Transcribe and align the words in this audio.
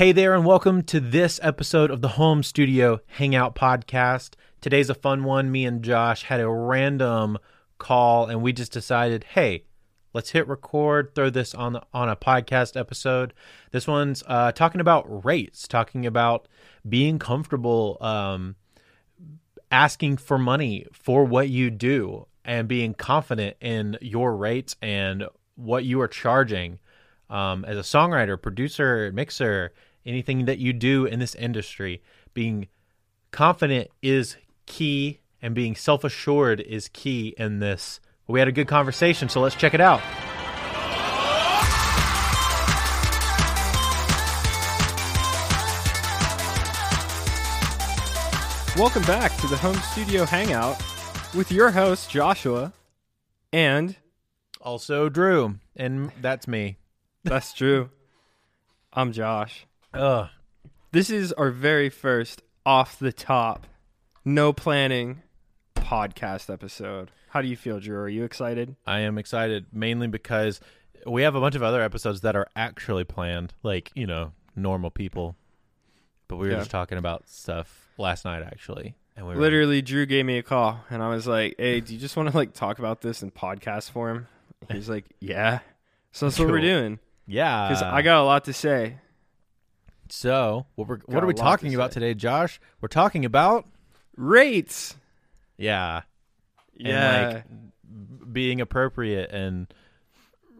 Hey 0.00 0.12
there, 0.12 0.34
and 0.34 0.46
welcome 0.46 0.82
to 0.84 0.98
this 0.98 1.38
episode 1.42 1.90
of 1.90 2.00
the 2.00 2.08
Home 2.08 2.42
Studio 2.42 3.00
Hangout 3.06 3.54
Podcast. 3.54 4.30
Today's 4.62 4.88
a 4.88 4.94
fun 4.94 5.24
one. 5.24 5.52
Me 5.52 5.66
and 5.66 5.82
Josh 5.82 6.22
had 6.22 6.40
a 6.40 6.48
random 6.48 7.36
call, 7.76 8.24
and 8.24 8.40
we 8.40 8.54
just 8.54 8.72
decided, 8.72 9.24
hey, 9.24 9.64
let's 10.14 10.30
hit 10.30 10.48
record, 10.48 11.14
throw 11.14 11.28
this 11.28 11.54
on 11.54 11.74
the, 11.74 11.82
on 11.92 12.08
a 12.08 12.16
podcast 12.16 12.80
episode. 12.80 13.34
This 13.72 13.86
one's 13.86 14.24
uh, 14.26 14.52
talking 14.52 14.80
about 14.80 15.22
rates, 15.22 15.68
talking 15.68 16.06
about 16.06 16.48
being 16.88 17.18
comfortable, 17.18 17.98
um, 18.00 18.56
asking 19.70 20.16
for 20.16 20.38
money 20.38 20.86
for 20.94 21.26
what 21.26 21.50
you 21.50 21.70
do, 21.70 22.26
and 22.42 22.66
being 22.68 22.94
confident 22.94 23.54
in 23.60 23.98
your 24.00 24.34
rates 24.34 24.76
and 24.80 25.26
what 25.56 25.84
you 25.84 26.00
are 26.00 26.08
charging 26.08 26.78
um, 27.28 27.66
as 27.66 27.76
a 27.76 27.82
songwriter, 27.82 28.40
producer, 28.40 29.12
mixer, 29.12 29.74
anything 30.10 30.44
that 30.46 30.58
you 30.58 30.72
do 30.72 31.06
in 31.06 31.20
this 31.20 31.34
industry. 31.36 32.02
Being 32.34 32.66
confident 33.30 33.88
is 34.02 34.36
key, 34.66 35.20
and 35.40 35.54
being 35.54 35.76
self 35.76 36.02
assured 36.04 36.60
is 36.60 36.88
key 36.88 37.34
in 37.38 37.60
this. 37.60 38.00
We 38.26 38.40
had 38.40 38.48
a 38.48 38.52
good 38.52 38.68
conversation, 38.68 39.28
so 39.28 39.40
let's 39.40 39.54
check 39.54 39.72
it 39.72 39.80
out. 39.80 40.00
Welcome 48.76 49.02
back 49.02 49.36
to 49.38 49.46
the 49.46 49.58
Home 49.58 49.76
Studio 49.92 50.24
Hangout 50.24 50.80
with 51.34 51.52
your 51.52 51.70
host, 51.70 52.08
Joshua. 52.10 52.72
And 53.52 53.96
Also, 54.60 55.08
Drew, 55.10 55.56
and 55.76 56.10
that's 56.22 56.48
me. 56.48 56.78
that's 57.22 57.52
Drew. 57.52 57.90
I'm 58.92 59.12
Josh. 59.12 59.66
Ugh. 59.94 60.28
This 60.92 61.10
is 61.10 61.32
our 61.34 61.50
very 61.50 61.88
first 61.88 62.42
off 62.66 62.98
the 62.98 63.12
top, 63.12 63.66
no 64.24 64.52
planning 64.52 65.22
podcast 65.74 66.52
episode. 66.52 67.10
How 67.30 67.42
do 67.42 67.48
you 67.48 67.56
feel, 67.56 67.78
Drew? 67.80 67.98
Are 67.98 68.08
you 68.08 68.24
excited? 68.24 68.76
I 68.86 69.00
am 69.00 69.18
excited 69.18 69.66
mainly 69.72 70.08
because 70.08 70.60
we 71.06 71.22
have 71.22 71.34
a 71.34 71.40
bunch 71.40 71.54
of 71.54 71.62
other 71.62 71.80
episodes 71.80 72.20
that 72.22 72.34
are 72.36 72.46
actually 72.56 73.04
planned, 73.04 73.54
like, 73.62 73.90
you 73.94 74.06
know, 74.06 74.32
normal 74.56 74.90
people. 74.90 75.36
But 76.28 76.36
we 76.36 76.46
were 76.48 76.52
Yeah. 76.54 76.58
just 76.58 76.70
talking 76.70 76.98
about 76.98 77.28
stuff 77.28 77.88
last 77.98 78.24
night, 78.24 78.42
actually. 78.42 78.94
And 79.16 79.26
we 79.26 79.34
were 79.34 79.40
Literally, 79.40 79.82
Drew 79.82 80.06
gave 80.06 80.24
me 80.26 80.38
a 80.38 80.42
call 80.42 80.80
and 80.90 81.02
I 81.02 81.08
was 81.08 81.26
like, 81.26 81.54
hey, 81.58 81.80
do 81.80 81.92
you 81.94 82.00
just 82.00 82.16
want 82.16 82.30
to 82.30 82.36
like 82.36 82.52
talk 82.52 82.78
about 82.78 83.00
this 83.00 83.22
in 83.22 83.30
podcast 83.30 83.90
form? 83.90 84.26
He's 84.70 84.88
like, 84.88 85.04
yeah. 85.20 85.60
So 86.12 86.26
that's 86.26 86.38
what 86.38 86.48
we're 86.48 86.60
doing. 86.60 86.98
yeah. 87.26 87.68
Because 87.68 87.82
I 87.82 88.02
got 88.02 88.20
a 88.20 88.24
lot 88.24 88.44
to 88.44 88.52
say. 88.52 88.98
So, 90.12 90.66
what, 90.74 90.88
we're, 90.88 90.96
Got 90.96 91.08
what 91.08 91.24
are 91.24 91.26
we 91.26 91.34
talking 91.34 91.74
about 91.74 91.92
today, 91.92 92.14
Josh? 92.14 92.60
We're 92.80 92.88
talking 92.88 93.24
about, 93.24 93.66
Rates. 94.16 94.96
yeah, 95.56 96.02
and, 96.78 96.86
Yeah. 96.88 97.28
like, 97.34 98.32
being 98.32 98.60
appropriate 98.60 99.30
and 99.32 99.72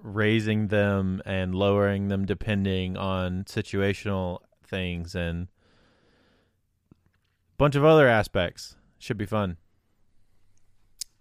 raising 0.03 0.69
them 0.69 1.21
and 1.27 1.55
lowering 1.55 2.09
them 2.09 2.25
depending 2.27 2.97
on 2.97 3.45
situational 3.45 4.41
things 4.65 5.15
and 5.15 5.49
a 6.93 7.57
bunch 7.59 7.77
of 7.77 7.85
other 7.85 8.09
aspects. 8.09 8.77
Should 8.99 9.19
be 9.19 9.27
fun. 9.27 9.57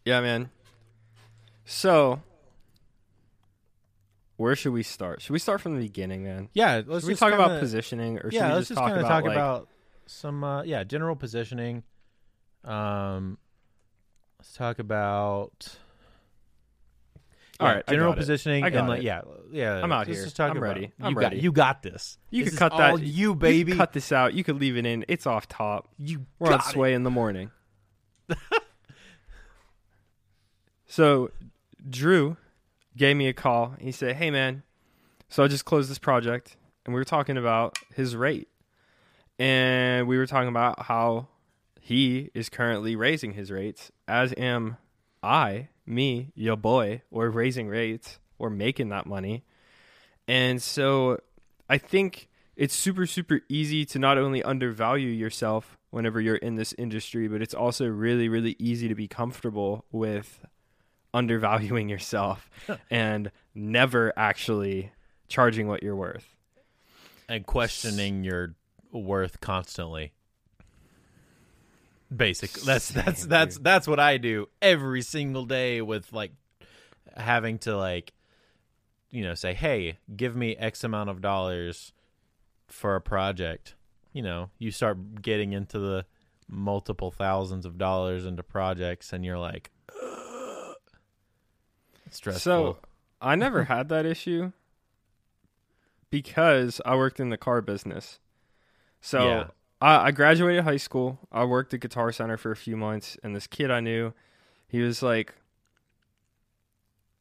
Yeah, 0.05 0.21
man. 0.21 0.49
So, 1.65 2.21
where 4.39 4.55
should 4.55 4.71
we 4.71 4.83
start? 4.83 5.21
Should 5.21 5.33
we 5.33 5.39
start 5.39 5.59
from 5.59 5.75
the 5.75 5.81
beginning, 5.81 6.23
man? 6.23 6.47
Yeah, 6.53 6.81
let's 6.87 7.01
Should 7.03 7.07
we 7.07 7.11
just 7.11 7.19
talk 7.19 7.33
about 7.33 7.47
kinda- 7.47 7.59
positioning, 7.59 8.19
or 8.19 8.31
should 8.31 8.35
yeah, 8.35 8.53
we 8.53 8.59
just, 8.59 8.69
just 8.69 8.77
talk 8.79 8.91
about 8.91 9.01
talk 9.09 9.23
like, 9.25 9.33
about 9.33 9.67
some 10.05 10.45
uh, 10.45 10.63
yeah 10.63 10.85
general 10.85 11.17
positioning. 11.17 11.83
Um, 12.63 13.37
let's 14.39 14.53
talk 14.53 14.79
about 14.79 15.75
All 17.59 17.67
yeah, 17.67 17.73
right, 17.73 17.83
I 17.85 17.91
general 17.91 18.11
got 18.13 18.17
it. 18.17 18.21
positioning 18.21 18.63
I 18.63 18.69
got 18.69 18.79
and 18.79 18.87
like 18.87 18.99
it. 18.99 19.03
yeah 19.05 19.21
yeah. 19.51 19.81
I'm 19.83 19.91
out 19.91 20.07
here. 20.07 20.15
just 20.23 20.37
talk 20.37 20.51
I'm 20.51 20.63
ready. 20.63 20.93
You 20.97 21.05
I'm 21.05 21.13
got, 21.15 21.19
ready. 21.19 21.39
You 21.39 21.51
got 21.51 21.83
this. 21.83 22.17
You 22.29 22.45
This 22.45 22.53
could 22.53 22.59
cut 22.59 22.71
all 22.71 22.95
that. 22.97 23.01
you 23.05 23.11
You 23.31 23.35
baby. 23.35 23.71
could 23.73 23.77
cut 23.79 23.91
this 23.91 24.13
out. 24.13 24.33
You 24.33 24.45
could 24.45 24.57
leave 24.61 24.77
it 24.77 24.85
in. 24.85 25.03
It's 25.09 25.27
off 25.27 25.49
top. 25.49 25.89
you 25.97 26.25
We're 26.39 26.47
on 26.53 26.59
got 26.59 26.65
it. 26.69 26.71
sway 26.71 26.93
in 26.93 27.03
the 27.03 27.11
morning. 27.11 27.51
so, 30.85 31.31
Drew 31.89 32.37
gave 32.95 33.15
me 33.15 33.27
a 33.27 33.33
call. 33.33 33.75
He 33.79 33.91
said, 33.91 34.15
"Hey, 34.15 34.31
man, 34.31 34.63
so 35.29 35.43
I 35.43 35.47
just 35.47 35.65
closed 35.65 35.89
this 35.89 35.99
project, 35.99 36.57
and 36.85 36.93
we 36.93 36.99
were 36.99 37.05
talking 37.05 37.37
about 37.37 37.77
his 37.95 38.15
rate, 38.15 38.47
and 39.37 40.07
we 40.07 40.17
were 40.17 40.27
talking 40.27 40.49
about 40.49 40.83
how 40.83 41.27
he 41.79 42.29
is 42.33 42.49
currently 42.49 42.95
raising 42.95 43.33
his 43.33 43.51
rates, 43.51 43.91
as 44.07 44.33
am 44.37 44.77
I, 45.23 45.69
me, 45.85 46.31
your 46.35 46.57
boy, 46.57 47.01
or 47.11 47.29
raising 47.29 47.67
rates 47.67 48.19
or 48.37 48.49
making 48.49 48.89
that 48.89 49.05
money, 49.05 49.43
and 50.27 50.61
so 50.61 51.19
I 51.69 51.77
think." 51.77 52.27
It's 52.55 52.75
super, 52.75 53.05
super 53.05 53.39
easy 53.47 53.85
to 53.85 53.99
not 53.99 54.17
only 54.17 54.43
undervalue 54.43 55.07
yourself 55.07 55.77
whenever 55.91 56.19
you're 56.19 56.35
in 56.35 56.55
this 56.57 56.73
industry, 56.77 57.29
but 57.29 57.41
it's 57.41 57.53
also 57.53 57.87
really, 57.87 58.27
really 58.27 58.57
easy 58.59 58.89
to 58.89 58.95
be 58.95 59.07
comfortable 59.07 59.85
with 59.93 60.45
undervaluing 61.13 61.89
yourself 61.89 62.49
and 62.91 63.31
never 63.55 64.13
actually 64.17 64.91
charging 65.27 65.67
what 65.67 65.81
you're 65.83 65.95
worth. 65.95 66.35
and 67.27 67.45
questioning 67.45 68.23
your 68.23 68.55
worth 68.91 69.39
constantly. 69.41 70.13
Basic. 72.15 72.51
That's 72.53 72.89
that's 72.89 73.19
Same, 73.19 73.29
that's 73.29 73.55
dude. 73.55 73.63
that's 73.63 73.87
what 73.87 73.99
I 73.99 74.17
do 74.17 74.47
every 74.61 75.03
single 75.03 75.45
day 75.45 75.81
with 75.81 76.11
like 76.11 76.31
having 77.15 77.59
to 77.59 77.77
like 77.77 78.13
you 79.11 79.23
know 79.23 79.35
say, 79.35 79.53
"Hey, 79.53 79.99
give 80.15 80.35
me 80.35 80.55
X 80.55 80.83
amount 80.83 81.11
of 81.11 81.21
dollars 81.21 81.93
for 82.67 82.95
a 82.95 83.01
project." 83.01 83.75
You 84.11 84.23
know, 84.23 84.49
you 84.57 84.71
start 84.71 85.21
getting 85.21 85.53
into 85.53 85.77
the 85.77 86.05
multiple 86.47 87.11
thousands 87.11 87.63
of 87.63 87.77
dollars 87.77 88.25
into 88.25 88.41
projects 88.41 89.13
and 89.13 89.23
you're 89.23 89.37
like 89.37 89.69
stressful. 92.11 92.41
So 92.41 92.77
I 93.21 93.35
never 93.35 93.65
had 93.65 93.89
that 93.89 94.05
issue 94.05 94.51
because 96.09 96.81
I 96.85 96.95
worked 96.95 97.19
in 97.19 97.29
the 97.29 97.37
car 97.37 97.61
business. 97.61 98.19
So 99.01 99.23
Yeah. 99.27 99.47
I, 99.81 100.07
I 100.07 100.11
graduated 100.11 100.63
high 100.63 100.77
school. 100.77 101.19
I 101.31 101.45
worked 101.45 101.73
at 101.73 101.79
Guitar 101.79 102.11
Center 102.11 102.37
for 102.37 102.51
a 102.51 102.55
few 102.55 102.75
months, 102.75 103.17
and 103.23 103.35
this 103.35 103.47
kid 103.47 103.71
I 103.71 103.79
knew, 103.79 104.13
he 104.67 104.81
was 104.81 105.01
like, 105.01 105.35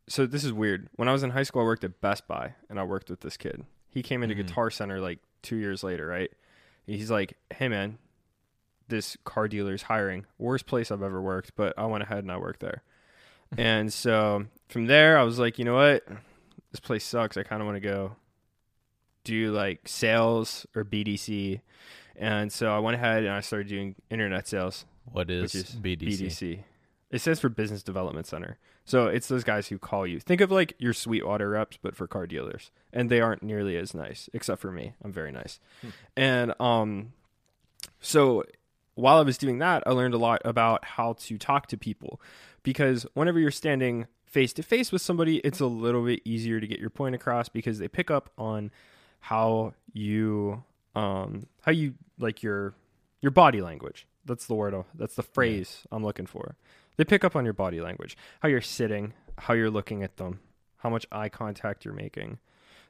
so 0.09 0.27
this 0.27 0.43
is 0.43 0.53
weird. 0.53 0.89
When 0.97 1.09
I 1.09 1.13
was 1.13 1.23
in 1.23 1.31
high 1.31 1.43
school, 1.43 1.63
I 1.63 1.67
worked 1.67 1.85
at 1.85 2.01
Best 2.01 2.27
Buy, 2.27 2.55
and 2.69 2.81
I 2.81 2.83
worked 2.85 3.11
with 3.11 3.21
this 3.21 3.37
kid. 3.37 3.65
He 3.91 4.03
came 4.03 4.23
into 4.23 4.35
Mhm. 4.35 4.47
Guitar 4.47 4.71
Center 4.71 5.01
like 5.01 5.19
two 5.43 5.57
years 5.57 5.85
later, 5.85 6.07
right? 6.07 6.33
He's 6.87 7.11
like, 7.11 7.37
hey 7.55 7.69
man, 7.69 7.99
this 8.89 9.17
car 9.25 9.49
dealer's 9.49 9.83
hiring. 9.83 10.25
Worst 10.39 10.67
place 10.67 10.91
I've 10.91 11.03
ever 11.03 11.21
worked, 11.21 11.55
but 11.57 11.75
I 11.79 11.85
went 11.85 12.03
ahead 12.03 12.19
and 12.21 12.33
I 12.33 12.39
worked 12.39 12.61
there. 12.61 12.83
and 13.59 13.93
so 13.93 14.47
from 14.69 14.87
there, 14.87 15.19
I 15.19 15.23
was 15.23 15.39
like, 15.39 15.59
you 15.59 15.65
know 15.65 15.75
what? 15.75 16.07
This 16.71 16.81
place 16.81 17.05
sucks. 17.05 17.37
I 17.37 17.43
kind 17.43 17.63
of 17.63 17.67
want 17.67 17.77
to 17.77 17.81
go 17.81 18.17
do 19.25 19.53
like 19.53 19.89
sales 19.89 20.67
or 20.75 20.85
BDC. 20.85 21.61
And 22.17 22.53
so 22.53 22.75
I 22.75 22.79
went 22.79 22.97
ahead 22.97 23.25
and 23.25 23.33
I 23.33 23.41
started 23.41 23.69
doing 23.69 23.95
internet 24.11 24.49
sales, 24.49 24.85
what 25.05 25.31
is, 25.31 25.55
is 25.55 25.77
BDC? 25.77 26.21
BDC. 26.21 26.59
It 27.11 27.21
stands 27.21 27.41
for 27.41 27.49
Business 27.49 27.83
Development 27.83 28.27
Center. 28.27 28.59
So 28.85 29.07
it's 29.07 29.29
those 29.29 29.45
guys 29.45 29.69
who 29.69 29.79
call 29.79 30.07
you. 30.07 30.19
Think 30.19 30.41
of 30.41 30.51
like 30.51 30.75
your 30.79 30.93
Sweetwater 30.93 31.51
reps, 31.51 31.79
but 31.81 31.95
for 31.95 32.07
car 32.07 32.27
dealers, 32.27 32.71
and 32.93 33.11
they 33.11 33.21
aren't 33.21 33.43
nearly 33.43 33.77
as 33.77 33.95
nice, 33.95 34.31
except 34.33 34.61
for 34.61 34.73
me. 34.73 34.95
I'm 35.05 35.13
very 35.13 35.31
nice. 35.31 35.61
And 36.17 36.55
um, 36.59 37.13
so 38.01 38.45
while 38.95 39.19
I 39.19 39.23
was 39.23 39.39
doing 39.39 39.59
that, 39.59 39.83
I 39.87 39.91
learned 39.91 40.15
a 40.15 40.19
lot 40.19 40.41
about 40.45 40.85
how 40.85 41.15
to 41.15 41.39
talk 41.39 41.67
to 41.69 41.77
people 41.77 42.21
because 42.63 43.07
whenever 43.15 43.39
you're 43.39 43.51
standing 43.51 44.07
face 44.29 44.53
to 44.55 44.63
face 44.63 44.93
with 44.93 45.03
somebody, 45.03 45.39
it's 45.39 45.61
a 45.61 45.67
little 45.67 46.05
bit 46.05 46.21
easier 46.25 46.61
to 46.61 46.67
get 46.67 46.79
your 46.79 46.91
point 46.91 47.15
across 47.15 47.49
because 47.49 47.79
they 47.79 47.89
pick 47.89 48.11
up 48.11 48.31
on 48.39 48.71
how 49.21 49.75
you 49.93 50.63
um 50.95 51.47
how 51.63 51.73
you 51.73 51.95
like 52.19 52.43
your 52.43 52.75
your 53.21 53.33
body 53.33 53.61
language. 53.61 54.07
That's 54.25 54.47
the 54.47 54.55
word. 54.55 54.75
That's 54.95 55.17
the 55.17 55.23
phrase 55.23 55.85
I'm 55.91 56.05
looking 56.05 56.27
for. 56.27 56.57
They 56.97 57.05
pick 57.05 57.25
up 57.25 57.35
on 57.35 57.45
your 57.45 57.55
body 57.55 57.81
language, 57.81 58.17
how 58.41 58.49
you're 58.49 58.61
sitting, 58.61 59.15
how 59.39 59.55
you're 59.55 59.71
looking 59.71 60.03
at 60.03 60.17
them, 60.17 60.41
how 60.79 60.91
much 60.91 61.07
eye 61.11 61.29
contact 61.29 61.85
you're 61.85 61.95
making, 61.95 62.39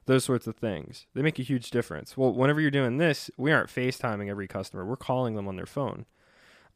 those 0.06 0.24
sorts 0.24 0.46
of 0.46 0.56
things. 0.56 1.06
They 1.14 1.22
make 1.22 1.38
a 1.38 1.42
huge 1.42 1.70
difference. 1.70 2.16
Well, 2.16 2.32
whenever 2.32 2.60
you're 2.60 2.70
doing 2.70 2.96
this, 2.96 3.30
we 3.36 3.52
aren't 3.52 3.68
FaceTiming 3.68 4.28
every 4.28 4.48
customer. 4.48 4.84
We're 4.84 4.96
calling 4.96 5.34
them 5.34 5.46
on 5.46 5.56
their 5.56 5.66
phone. 5.66 6.06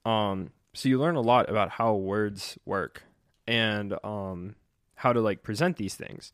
Um, 0.05 0.51
so 0.75 0.89
you 0.89 0.99
learn 0.99 1.17
a 1.17 1.21
lot 1.21 1.49
about 1.49 1.71
how 1.71 1.95
words 1.95 2.59
work 2.65 3.03
and 3.47 3.95
um, 4.05 4.57
how 4.97 5.13
to 5.13 5.21
like 5.21 5.43
present 5.43 5.77
these 5.77 5.95
things. 5.95 6.33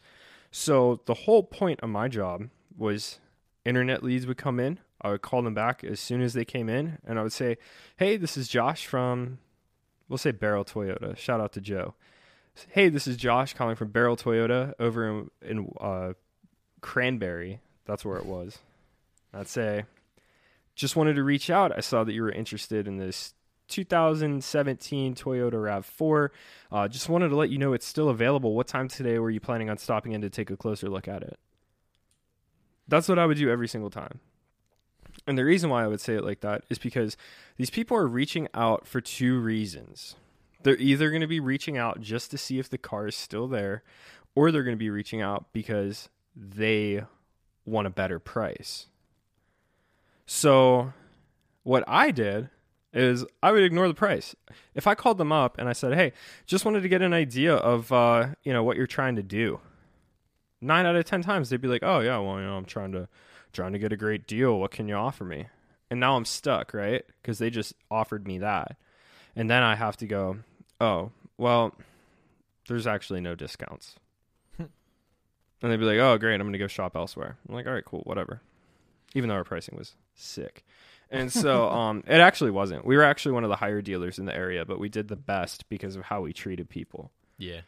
So 0.50 1.00
the 1.06 1.14
whole 1.14 1.42
point 1.42 1.80
of 1.80 1.90
my 1.90 2.08
job 2.08 2.48
was 2.76 3.18
internet 3.64 4.02
leads 4.02 4.26
would 4.26 4.38
come 4.38 4.58
in. 4.60 4.78
I 5.00 5.10
would 5.10 5.22
call 5.22 5.42
them 5.42 5.54
back 5.54 5.84
as 5.84 6.00
soon 6.00 6.22
as 6.22 6.32
they 6.32 6.44
came 6.44 6.68
in, 6.68 6.98
and 7.06 7.18
I 7.18 7.22
would 7.22 7.32
say, 7.32 7.56
"Hey, 7.96 8.16
this 8.16 8.36
is 8.36 8.48
Josh 8.48 8.84
from, 8.86 9.38
we'll 10.08 10.18
say 10.18 10.32
Baierl 10.32 10.66
Toyota. 10.66 11.16
Shout 11.16 11.40
out 11.40 11.52
to 11.52 11.60
Joe. 11.60 11.94
Hey, 12.70 12.88
this 12.88 13.06
is 13.06 13.16
Josh 13.16 13.54
calling 13.54 13.76
from 13.76 13.90
Baierl 13.90 14.20
Toyota 14.20 14.74
over 14.80 15.06
in, 15.08 15.30
in 15.42 15.72
uh, 15.80 16.14
Cranberry. 16.80 17.60
That's 17.84 18.04
where 18.04 18.18
it 18.18 18.26
was. 18.26 18.58
I'd 19.32 19.46
say, 19.46 19.84
just 20.74 20.96
wanted 20.96 21.14
to 21.14 21.22
reach 21.22 21.50
out. 21.50 21.76
I 21.76 21.80
saw 21.80 22.02
that 22.02 22.12
you 22.12 22.22
were 22.22 22.32
interested 22.32 22.88
in 22.88 22.98
this 22.98 23.34
2017 23.68 25.14
Toyota 25.14 25.52
RAV4. 25.52 26.30
Uh, 26.70 26.88
just 26.88 27.08
wanted 27.08 27.28
to 27.28 27.36
let 27.36 27.50
you 27.50 27.58
know 27.58 27.72
it's 27.72 27.86
still 27.86 28.08
available. 28.08 28.54
What 28.54 28.66
time 28.66 28.88
today 28.88 29.18
were 29.18 29.30
you 29.30 29.40
planning 29.40 29.70
on 29.70 29.78
stopping 29.78 30.12
in 30.12 30.20
to 30.22 30.30
take 30.30 30.50
a 30.50 30.56
closer 30.56 30.88
look 30.88 31.06
at 31.06 31.22
it? 31.22 31.38
That's 32.88 33.08
what 33.08 33.18
I 33.18 33.26
would 33.26 33.36
do 33.36 33.50
every 33.50 33.68
single 33.68 33.90
time. 33.90 34.20
And 35.26 35.36
the 35.36 35.44
reason 35.44 35.68
why 35.68 35.84
I 35.84 35.86
would 35.86 36.00
say 36.00 36.14
it 36.14 36.24
like 36.24 36.40
that 36.40 36.64
is 36.70 36.78
because 36.78 37.16
these 37.56 37.70
people 37.70 37.96
are 37.96 38.06
reaching 38.06 38.48
out 38.54 38.86
for 38.86 39.00
two 39.00 39.38
reasons. 39.38 40.16
They're 40.62 40.76
either 40.76 41.10
going 41.10 41.20
to 41.20 41.26
be 41.26 41.40
reaching 41.40 41.76
out 41.76 42.00
just 42.00 42.30
to 42.30 42.38
see 42.38 42.58
if 42.58 42.68
the 42.68 42.78
car 42.78 43.06
is 43.06 43.16
still 43.16 43.46
there, 43.46 43.82
or 44.34 44.50
they're 44.50 44.62
going 44.62 44.76
to 44.76 44.78
be 44.78 44.90
reaching 44.90 45.20
out 45.20 45.46
because 45.52 46.08
they 46.34 47.04
want 47.64 47.86
a 47.86 47.90
better 47.90 48.18
price. 48.18 48.86
So, 50.26 50.92
what 51.62 51.84
I 51.86 52.10
did 52.10 52.50
is 52.92 53.24
I 53.42 53.52
would 53.52 53.62
ignore 53.62 53.88
the 53.88 53.94
price. 53.94 54.34
If 54.74 54.86
I 54.86 54.94
called 54.94 55.18
them 55.18 55.32
up 55.32 55.58
and 55.58 55.68
I 55.68 55.72
said, 55.72 55.94
"Hey, 55.94 56.12
just 56.46 56.64
wanted 56.64 56.82
to 56.82 56.88
get 56.88 57.02
an 57.02 57.12
idea 57.12 57.54
of 57.54 57.92
uh, 57.92 58.28
you 58.42 58.52
know 58.52 58.62
what 58.62 58.76
you're 58.76 58.86
trying 58.86 59.16
to 59.16 59.22
do," 59.22 59.60
nine 60.60 60.86
out 60.86 60.96
of 60.96 61.04
ten 61.04 61.22
times 61.22 61.50
they'd 61.50 61.60
be 61.60 61.68
like, 61.68 61.82
"Oh 61.82 62.00
yeah, 62.00 62.18
well 62.18 62.38
you 62.38 62.46
know 62.46 62.56
I'm 62.56 62.64
trying 62.64 62.92
to 62.92 63.08
trying 63.52 63.72
to 63.72 63.78
get 63.78 63.92
a 63.92 63.96
great 63.96 64.26
deal. 64.26 64.58
What 64.58 64.70
can 64.70 64.88
you 64.88 64.94
offer 64.94 65.24
me?" 65.24 65.46
And 65.90 66.00
now 66.00 66.16
I'm 66.16 66.24
stuck, 66.24 66.74
right? 66.74 67.04
Because 67.22 67.38
they 67.38 67.50
just 67.50 67.74
offered 67.90 68.26
me 68.26 68.38
that, 68.38 68.76
and 69.36 69.50
then 69.50 69.62
I 69.62 69.74
have 69.76 69.96
to 69.98 70.06
go, 70.06 70.38
"Oh 70.80 71.12
well, 71.36 71.74
there's 72.68 72.86
actually 72.86 73.20
no 73.20 73.34
discounts." 73.34 73.96
and 74.58 74.68
they'd 75.60 75.76
be 75.76 75.84
like, 75.84 75.98
"Oh 75.98 76.16
great, 76.18 76.40
I'm 76.40 76.46
gonna 76.46 76.58
go 76.58 76.66
shop 76.68 76.96
elsewhere." 76.96 77.36
I'm 77.48 77.54
like, 77.54 77.66
"All 77.66 77.74
right, 77.74 77.84
cool, 77.84 78.02
whatever." 78.04 78.40
Even 79.14 79.28
though 79.28 79.36
our 79.36 79.44
pricing 79.44 79.76
was 79.76 79.94
sick. 80.20 80.64
And 81.10 81.32
so 81.32 81.68
um, 81.70 82.04
it 82.06 82.20
actually 82.20 82.50
wasn't. 82.50 82.84
We 82.84 82.96
were 82.96 83.04
actually 83.04 83.32
one 83.32 83.44
of 83.44 83.50
the 83.50 83.56
higher 83.56 83.80
dealers 83.80 84.18
in 84.18 84.26
the 84.26 84.34
area, 84.34 84.64
but 84.64 84.78
we 84.78 84.88
did 84.88 85.08
the 85.08 85.16
best 85.16 85.68
because 85.68 85.96
of 85.96 86.04
how 86.04 86.20
we 86.20 86.32
treated 86.32 86.68
people. 86.68 87.10
Yeah. 87.38 87.60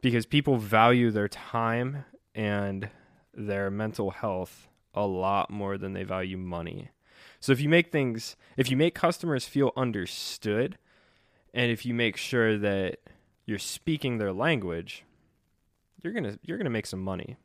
Because 0.00 0.26
people 0.26 0.56
value 0.56 1.10
their 1.10 1.28
time 1.28 2.04
and 2.34 2.88
their 3.34 3.70
mental 3.70 4.10
health 4.10 4.68
a 4.94 5.06
lot 5.06 5.50
more 5.50 5.76
than 5.78 5.92
they 5.92 6.02
value 6.04 6.36
money. 6.36 6.90
So 7.40 7.52
if 7.52 7.60
you 7.60 7.68
make 7.68 7.92
things, 7.92 8.36
if 8.56 8.70
you 8.70 8.76
make 8.76 8.94
customers 8.94 9.46
feel 9.46 9.72
understood, 9.76 10.76
and 11.54 11.70
if 11.70 11.86
you 11.86 11.94
make 11.94 12.16
sure 12.16 12.58
that 12.58 12.98
you're 13.46 13.58
speaking 13.58 14.18
their 14.18 14.32
language, 14.32 15.04
you're 16.02 16.12
gonna 16.12 16.38
you're 16.42 16.58
gonna 16.58 16.70
make 16.70 16.86
some 16.86 17.00
money. 17.00 17.36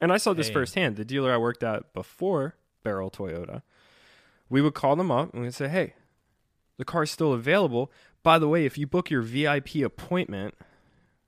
And 0.00 0.12
I 0.12 0.16
saw 0.16 0.32
this 0.32 0.48
Hey. 0.48 0.54
firsthand. 0.54 0.96
The 0.96 1.04
dealer 1.04 1.32
I 1.32 1.36
worked 1.38 1.62
at 1.62 1.92
before 1.92 2.54
Baierl 2.84 3.12
Toyota, 3.12 3.62
we 4.48 4.60
would 4.62 4.74
call 4.74 4.96
them 4.96 5.10
up 5.10 5.32
and 5.34 5.42
we'd 5.42 5.54
say, 5.54 5.68
"Hey, 5.68 5.94
the 6.76 6.84
car's 6.84 7.10
still 7.10 7.32
available. 7.32 7.90
By 8.22 8.38
the 8.38 8.48
way, 8.48 8.64
if 8.66 8.76
you 8.78 8.86
book 8.86 9.10
your 9.10 9.22
VIP 9.22 9.76
appointment, 9.76 10.54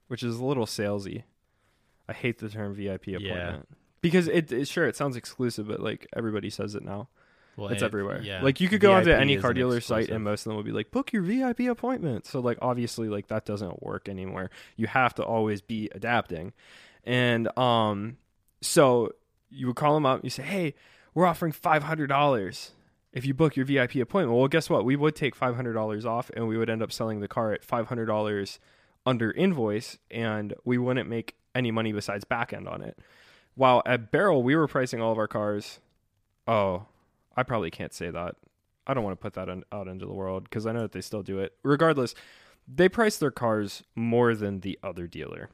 which 0.08 0.22
is 0.22 0.38
a 0.38 0.44
little 0.44 0.66
salesy, 0.66 1.24
I 2.08 2.12
hate 2.12 2.38
the 2.38 2.48
term 2.48 2.74
VIP 2.74 3.08
Yeah. 3.08 3.16
appointment 3.18 3.68
because 4.00 4.28
it, 4.28 4.50
it 4.52 4.68
sure 4.68 4.86
it 4.86 4.96
sounds 4.96 5.16
exclusive, 5.16 5.68
but 5.68 5.80
like 5.80 6.06
everybody 6.14 6.50
says 6.50 6.74
it 6.74 6.82
now. 6.82 7.08
Well, 7.56 7.68
It's 7.68 7.82
it- 7.82 7.84
everywhere. 7.86 8.20
Yeah. 8.22 8.42
Like 8.42 8.60
you 8.60 8.68
could 8.68 8.80
go 8.80 8.92
onto 8.94 9.10
any 9.10 9.36
car 9.36 9.52
dealer 9.54 9.80
site 9.80 10.08
and 10.08 10.24
most 10.24 10.40
of 10.40 10.50
them 10.50 10.56
will 10.56 10.62
be 10.64 10.72
like, 10.72 10.90
book 10.90 11.12
your 11.12 11.22
VIP 11.22 11.60
appointment. 11.70 12.26
So 12.26 12.40
like 12.40 12.58
obviously 12.62 13.08
like 13.08 13.28
that 13.28 13.44
doesn't 13.44 13.82
work 13.82 14.08
anymore. 14.08 14.50
You 14.76 14.86
have 14.86 15.14
to 15.16 15.22
always 15.22 15.60
be 15.60 15.90
adapting. 15.94 16.54
And 17.04 17.56
um 17.58 18.16
so 18.62 19.12
you 19.50 19.66
would 19.66 19.76
call 19.76 19.94
them 19.94 20.06
up, 20.06 20.24
you 20.24 20.30
say, 20.30 20.42
Hey, 20.42 20.74
we're 21.14 21.26
offering 21.26 21.52
five 21.52 21.84
hundred 21.84 22.08
dollars 22.08 22.72
if 23.12 23.26
you 23.26 23.34
book 23.34 23.56
your 23.56 23.66
VIP 23.66 23.96
appointment. 23.96 24.36
Well 24.36 24.48
guess 24.48 24.70
what? 24.70 24.84
We 24.84 24.96
would 24.96 25.14
take 25.14 25.34
five 25.34 25.56
hundred 25.56 25.74
dollars 25.74 26.04
off 26.04 26.30
and 26.34 26.48
we 26.48 26.56
would 26.56 26.70
end 26.70 26.82
up 26.82 26.92
selling 26.92 27.20
the 27.20 27.28
car 27.28 27.52
at 27.52 27.64
five 27.64 27.88
hundred 27.88 28.06
dollars 28.06 28.58
under 29.04 29.30
invoice 29.32 29.98
and 30.10 30.54
we 30.64 30.78
wouldn't 30.78 31.08
make 31.08 31.34
any 31.54 31.70
money 31.70 31.92
besides 31.92 32.24
back 32.24 32.52
end 32.52 32.68
on 32.68 32.82
it. 32.82 32.98
While 33.54 33.82
at 33.84 34.10
Baierl 34.10 34.42
we 34.42 34.56
were 34.56 34.68
pricing 34.68 35.00
all 35.00 35.12
of 35.12 35.18
our 35.18 35.28
cars 35.28 35.80
oh 36.46 36.86
I 37.36 37.42
probably 37.42 37.70
can't 37.70 37.94
say 37.94 38.10
that. 38.10 38.36
I 38.86 38.94
don't 38.94 39.04
want 39.04 39.18
to 39.18 39.22
put 39.22 39.34
that 39.34 39.48
on, 39.48 39.64
out 39.72 39.88
into 39.88 40.06
the 40.06 40.12
world 40.12 40.44
because 40.44 40.66
I 40.66 40.72
know 40.72 40.82
that 40.82 40.92
they 40.92 41.00
still 41.00 41.22
do 41.22 41.38
it. 41.38 41.54
Regardless, 41.62 42.14
they 42.66 42.88
price 42.88 43.16
their 43.16 43.30
cars 43.30 43.82
more 43.94 44.34
than 44.34 44.60
the 44.60 44.78
other 44.82 45.06
dealer. 45.06 45.50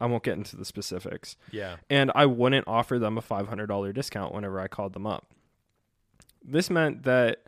I 0.00 0.06
won't 0.06 0.22
get 0.22 0.38
into 0.38 0.56
the 0.56 0.64
specifics. 0.64 1.36
Yeah. 1.50 1.76
And 1.90 2.10
I 2.14 2.26
wouldn't 2.26 2.66
offer 2.66 2.98
them 2.98 3.18
a 3.18 3.22
$500 3.22 3.94
discount 3.94 4.34
whenever 4.34 4.58
I 4.58 4.68
called 4.68 4.94
them 4.94 5.06
up. 5.06 5.26
This 6.42 6.70
meant 6.70 7.02
that 7.02 7.42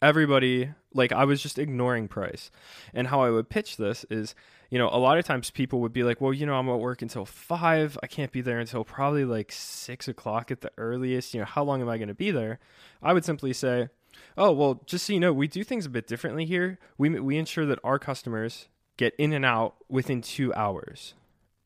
everybody, 0.00 0.70
like, 0.94 1.12
I 1.12 1.24
was 1.24 1.42
just 1.42 1.58
ignoring 1.58 2.08
price. 2.08 2.50
And 2.94 3.08
how 3.08 3.20
I 3.20 3.30
would 3.30 3.50
pitch 3.50 3.76
this 3.76 4.06
is, 4.08 4.34
you 4.70 4.78
know, 4.78 4.88
a 4.88 4.98
lot 4.98 5.18
of 5.18 5.26
times 5.26 5.50
people 5.50 5.80
would 5.80 5.92
be 5.92 6.02
like, 6.02 6.20
well, 6.20 6.32
you 6.32 6.46
know, 6.46 6.54
I'm 6.54 6.68
at 6.68 6.80
work 6.80 7.02
until 7.02 7.26
five. 7.26 7.98
I 8.02 8.06
can't 8.06 8.32
be 8.32 8.40
there 8.40 8.58
until 8.58 8.84
probably 8.84 9.26
like 9.26 9.52
six 9.52 10.08
o'clock 10.08 10.50
at 10.50 10.62
the 10.62 10.72
earliest. 10.78 11.34
You 11.34 11.40
know, 11.40 11.46
how 11.46 11.62
long 11.62 11.82
am 11.82 11.90
I 11.90 11.98
going 11.98 12.08
to 12.08 12.14
be 12.14 12.30
there? 12.30 12.58
I 13.02 13.12
would 13.12 13.24
simply 13.24 13.52
say, 13.52 13.90
oh, 14.38 14.52
well, 14.52 14.82
just 14.86 15.06
so 15.06 15.12
you 15.12 15.20
know, 15.20 15.32
we 15.32 15.46
do 15.46 15.62
things 15.62 15.84
a 15.84 15.90
bit 15.90 16.06
differently 16.06 16.46
here. 16.46 16.78
We, 16.96 17.10
we 17.20 17.36
ensure 17.36 17.66
that 17.66 17.78
our 17.84 17.98
customers 17.98 18.68
get 18.96 19.14
in 19.16 19.34
and 19.34 19.44
out 19.44 19.76
within 19.88 20.22
two 20.22 20.54
hours. 20.54 21.14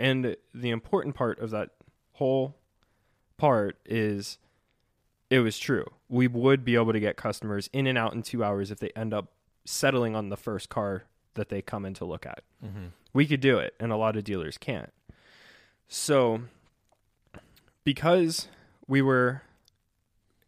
And 0.00 0.34
the 0.54 0.70
important 0.70 1.14
part 1.14 1.38
of 1.40 1.50
that 1.50 1.72
whole 2.12 2.56
part 3.36 3.76
is 3.84 4.38
it 5.28 5.40
was 5.40 5.58
true. 5.58 5.84
We 6.08 6.26
would 6.26 6.64
be 6.64 6.74
able 6.74 6.94
to 6.94 7.00
get 7.00 7.18
customers 7.18 7.68
in 7.74 7.86
and 7.86 7.98
out 7.98 8.14
in 8.14 8.22
two 8.22 8.42
hours 8.42 8.70
if 8.70 8.78
they 8.78 8.88
end 8.96 9.12
up 9.12 9.34
settling 9.66 10.16
on 10.16 10.30
the 10.30 10.38
first 10.38 10.70
car 10.70 11.04
that 11.34 11.50
they 11.50 11.60
come 11.60 11.84
in 11.84 11.92
to 11.94 12.06
look 12.06 12.24
at. 12.24 12.42
Mm-hmm. 12.64 12.86
We 13.12 13.26
could 13.26 13.42
do 13.42 13.58
it, 13.58 13.74
and 13.78 13.92
a 13.92 13.96
lot 13.96 14.16
of 14.16 14.24
dealers 14.24 14.56
can't. 14.56 14.90
So, 15.86 16.44
because 17.84 18.48
we 18.88 19.02
were 19.02 19.42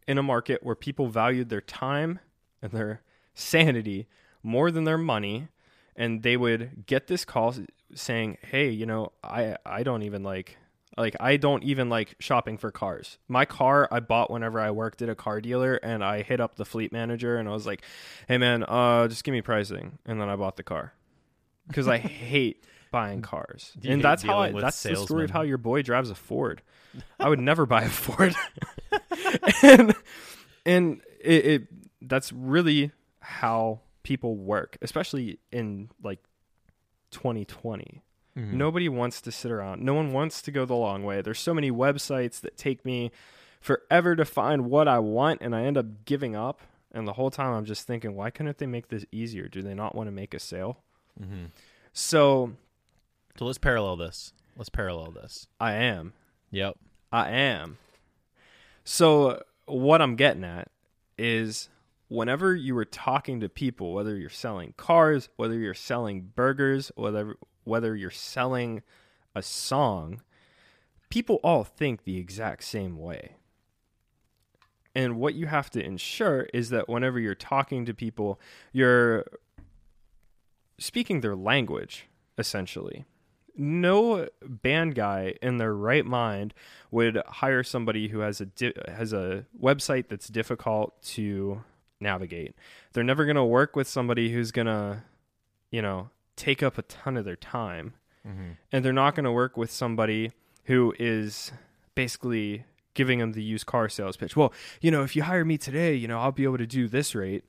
in 0.07 0.17
a 0.17 0.23
market 0.23 0.63
where 0.63 0.75
people 0.75 1.09
valued 1.09 1.49
their 1.49 1.61
time 1.61 2.19
and 2.59 2.71
their 2.71 3.01
sanity 3.35 4.07
more 4.41 4.71
than 4.71 4.83
their 4.83 4.97
money, 4.97 5.49
and 5.95 6.23
they 6.23 6.37
would 6.37 6.87
get 6.87 7.05
this 7.05 7.23
call 7.23 7.53
saying, 7.95 8.37
"Hey, 8.41 8.69
you 8.69 8.85
know, 8.85 9.11
I 9.23 9.57
I 9.65 9.83
don't 9.83 10.03
even 10.03 10.23
like 10.23 10.57
like 10.97 11.15
I 11.19 11.37
don't 11.37 11.63
even 11.63 11.89
like 11.89 12.15
shopping 12.19 12.57
for 12.57 12.71
cars. 12.71 13.17
My 13.27 13.45
car 13.45 13.87
I 13.91 13.99
bought 13.99 14.29
whenever 14.29 14.59
I 14.59 14.71
worked 14.71 15.01
at 15.01 15.09
a 15.09 15.15
car 15.15 15.41
dealer 15.41 15.75
and 15.75 16.03
I 16.03 16.21
hit 16.21 16.39
up 16.39 16.55
the 16.55 16.65
fleet 16.65 16.91
manager 16.91 17.37
and 17.37 17.49
I 17.49 17.51
was 17.51 17.65
like, 17.65 17.83
"Hey 18.27 18.37
man, 18.37 18.63
uh 18.63 19.07
just 19.07 19.23
give 19.23 19.33
me 19.33 19.41
pricing." 19.41 19.97
And 20.05 20.21
then 20.21 20.29
I 20.29 20.35
bought 20.35 20.57
the 20.57 20.63
car. 20.63 20.93
Cuz 21.71 21.87
I 21.87 21.97
hate 21.97 22.65
buying 22.91 23.21
cars. 23.21 23.73
And 23.83 24.03
that's 24.03 24.21
how 24.23 24.39
I, 24.39 24.51
that's 24.51 24.83
the 24.83 24.95
story 24.95 25.23
of 25.23 25.31
how 25.31 25.41
your 25.41 25.57
boy 25.57 25.81
drives 25.81 26.09
a 26.09 26.15
Ford. 26.15 26.61
I 27.19 27.27
would 27.27 27.39
never 27.39 27.65
buy 27.65 27.83
a 27.83 27.89
Ford. 27.89 28.35
and 29.63 29.95
and 30.65 31.01
it, 31.19 31.45
it 31.45 31.67
that's 32.01 32.31
really 32.31 32.91
how 33.19 33.81
people 34.03 34.35
work, 34.35 34.77
especially 34.81 35.39
in 35.51 35.89
like 36.03 36.19
2020. 37.13 38.03
Mm-hmm. 38.37 38.57
Nobody 38.57 38.89
wants 38.89 39.21
to 39.21 39.31
sit 39.31 39.51
around. 39.51 39.81
No 39.81 39.93
one 39.93 40.11
wants 40.11 40.41
to 40.41 40.51
go 40.51 40.65
the 40.65 40.73
long 40.73 41.03
way. 41.03 41.21
There's 41.21 41.39
so 41.39 41.53
many 41.53 41.71
websites 41.71 42.41
that 42.41 42.57
take 42.57 42.83
me 42.83 43.11
forever 43.61 44.15
to 44.15 44.25
find 44.25 44.65
what 44.65 44.87
I 44.87 44.99
want 44.99 45.41
and 45.41 45.55
I 45.55 45.63
end 45.63 45.77
up 45.77 46.05
giving 46.05 46.35
up. 46.35 46.61
And 46.91 47.07
the 47.07 47.13
whole 47.13 47.31
time 47.31 47.53
I'm 47.53 47.65
just 47.65 47.87
thinking, 47.87 48.15
why 48.15 48.29
couldn't 48.29 48.57
they 48.57 48.65
make 48.65 48.89
this 48.89 49.05
easier? 49.11 49.47
Do 49.47 49.61
they 49.61 49.73
not 49.73 49.95
want 49.95 50.07
to 50.07 50.11
make 50.11 50.33
a 50.33 50.39
sale? 50.39 50.79
Mm-hmm. 51.21 51.45
So 51.93 52.53
So 53.37 53.45
let's 53.45 53.57
parallel 53.57 53.95
this. 53.95 54.33
Let's 54.57 54.69
parallel 54.69 55.11
this. 55.11 55.47
I 55.59 55.73
am. 55.73 56.13
Yep. 56.51 56.77
I 57.11 57.29
am. 57.29 57.77
So 58.83 59.41
what 59.65 60.01
I'm 60.01 60.15
getting 60.15 60.43
at 60.43 60.69
is 61.17 61.69
whenever 62.13 62.55
you 62.55 62.75
were 62.75 62.85
talking 62.85 63.39
to 63.39 63.49
people, 63.49 63.91
whether 63.91 64.15
you're 64.15 64.29
selling 64.29 64.73
cars, 64.77 65.29
whether 65.35 65.55
you're 65.55 65.73
selling 65.73 66.31
burgers, 66.35 66.91
whether 66.95 67.35
whether 67.63 67.95
you're 67.95 68.11
selling 68.11 68.83
a 69.35 69.41
song, 69.41 70.21
people 71.09 71.39
all 71.43 71.63
think 71.63 72.03
the 72.03 72.17
exact 72.17 72.63
same 72.63 72.97
way. 72.97 73.37
And 74.93 75.15
what 75.15 75.33
you 75.33 75.47
have 75.47 75.71
to 75.71 75.83
ensure 75.83 76.43
is 76.53 76.69
that 76.69 76.87
whenever 76.87 77.19
you're 77.19 77.33
talking 77.33 77.83
to 77.85 77.95
people, 77.95 78.39
you're 78.71 79.25
speaking 80.77 81.21
their 81.21 81.35
language, 81.35 82.07
essentially. 82.37 83.05
No 83.55 84.27
band 84.41 84.93
guy 84.93 85.35
in 85.41 85.57
their 85.57 85.73
right 85.73 86.05
mind 86.05 86.53
would 86.91 87.19
hire 87.25 87.63
somebody 87.63 88.09
who 88.09 88.19
has 88.19 88.39
a 88.39 88.45
di- 88.45 88.73
has 88.87 89.13
a 89.13 89.45
website 89.59 90.09
that's 90.09 90.27
difficult 90.27 91.01
to 91.03 91.63
navigate. 92.03 92.53
They're 92.93 93.03
never 93.03 93.25
going 93.25 93.35
to 93.37 93.43
work 93.43 93.75
with 93.75 93.87
somebody 93.87 94.31
who's 94.31 94.51
going 94.51 94.67
to, 94.67 95.01
you 95.71 95.81
know, 95.81 96.09
take 96.35 96.61
up 96.61 96.77
a 96.77 96.83
ton 96.83 97.17
of 97.17 97.25
their 97.25 97.35
time. 97.35 97.93
Mm-hmm. 98.27 98.51
And 98.71 98.85
they're 98.85 98.93
not 98.93 99.15
going 99.15 99.23
to 99.25 99.31
work 99.31 99.57
with 99.57 99.71
somebody 99.71 100.31
who 100.65 100.93
is 100.99 101.51
basically 101.95 102.65
giving 102.93 103.19
them 103.19 103.31
the 103.33 103.41
used 103.43 103.65
car 103.65 103.89
sales 103.89 104.15
pitch. 104.17 104.35
Well, 104.35 104.53
you 104.81 104.91
know, 104.91 105.03
if 105.03 105.15
you 105.15 105.23
hire 105.23 105.43
me 105.43 105.57
today, 105.57 105.95
you 105.95 106.07
know, 106.07 106.19
I'll 106.19 106.31
be 106.31 106.43
able 106.43 106.59
to 106.59 106.67
do 106.67 106.87
this 106.87 107.15
rate. 107.15 107.43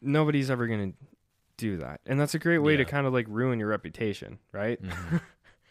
Nobody's 0.00 0.50
ever 0.50 0.66
going 0.66 0.92
to 0.92 0.98
do 1.56 1.76
that. 1.78 2.00
And 2.06 2.20
that's 2.20 2.34
a 2.34 2.38
great 2.38 2.58
way 2.58 2.76
to 2.76 2.84
kind 2.84 3.06
of 3.06 3.12
like 3.12 3.26
ruin 3.28 3.58
your 3.58 3.68
reputation, 3.68 4.38
right? 4.52 4.82
Mm-hmm. 4.82 5.16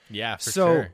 Yeah, 0.08 0.36
for 0.38 0.52
So- 0.52 0.68
sure. 0.68 0.92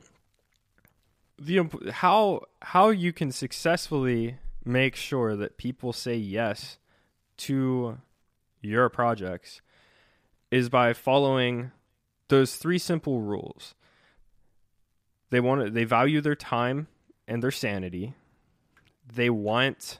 the 1.38 1.90
how 1.92 2.42
how 2.62 2.88
you 2.88 3.12
can 3.12 3.30
successfully 3.30 4.38
make 4.64 4.96
sure 4.96 5.36
that 5.36 5.56
people 5.56 5.92
say 5.92 6.16
yes 6.16 6.78
to 7.36 7.98
your 8.60 8.88
projects 8.88 9.60
is 10.50 10.68
by 10.68 10.92
following 10.92 11.72
those 12.28 12.56
three 12.56 12.78
simple 12.78 13.20
rules. 13.20 13.74
They 15.30 15.40
want 15.40 15.74
they 15.74 15.84
value 15.84 16.20
their 16.20 16.36
time 16.36 16.88
and 17.26 17.42
their 17.42 17.50
sanity. 17.50 18.14
They 19.12 19.30
want 19.30 19.98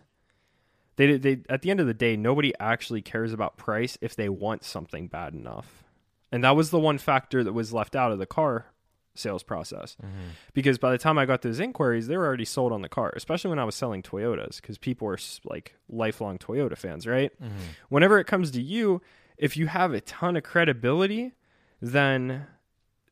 they 0.96 1.16
they 1.16 1.40
at 1.48 1.62
the 1.62 1.70
end 1.70 1.80
of 1.80 1.86
the 1.86 1.94
day 1.94 2.16
nobody 2.16 2.52
actually 2.60 3.02
cares 3.02 3.32
about 3.32 3.56
price 3.56 3.96
if 4.00 4.14
they 4.14 4.28
want 4.28 4.64
something 4.64 5.08
bad 5.08 5.34
enough. 5.34 5.84
And 6.30 6.44
that 6.44 6.56
was 6.56 6.70
the 6.70 6.78
one 6.78 6.98
factor 6.98 7.42
that 7.44 7.52
was 7.52 7.72
left 7.72 7.96
out 7.96 8.12
of 8.12 8.18
the 8.18 8.26
car 8.26 8.71
sales 9.14 9.42
process 9.42 9.96
mm-hmm. 10.02 10.30
because 10.54 10.78
by 10.78 10.90
the 10.90 10.98
time 10.98 11.18
I 11.18 11.26
got 11.26 11.42
those 11.42 11.60
inquiries, 11.60 12.06
they 12.06 12.16
were 12.16 12.26
already 12.26 12.44
sold 12.44 12.72
on 12.72 12.82
the 12.82 12.88
car, 12.88 13.12
especially 13.14 13.50
when 13.50 13.58
I 13.58 13.64
was 13.64 13.74
selling 13.74 14.02
Toyotas 14.02 14.60
because 14.60 14.78
people 14.78 15.08
are 15.08 15.18
like 15.44 15.76
lifelong 15.88 16.38
Toyota 16.38 16.76
fans, 16.76 17.06
right? 17.06 17.30
Mm-hmm. 17.40 17.52
Whenever 17.88 18.18
it 18.18 18.26
comes 18.26 18.50
to 18.52 18.62
you, 18.62 19.02
if 19.36 19.56
you 19.56 19.66
have 19.66 19.92
a 19.92 20.00
ton 20.00 20.36
of 20.36 20.42
credibility, 20.42 21.32
then 21.80 22.46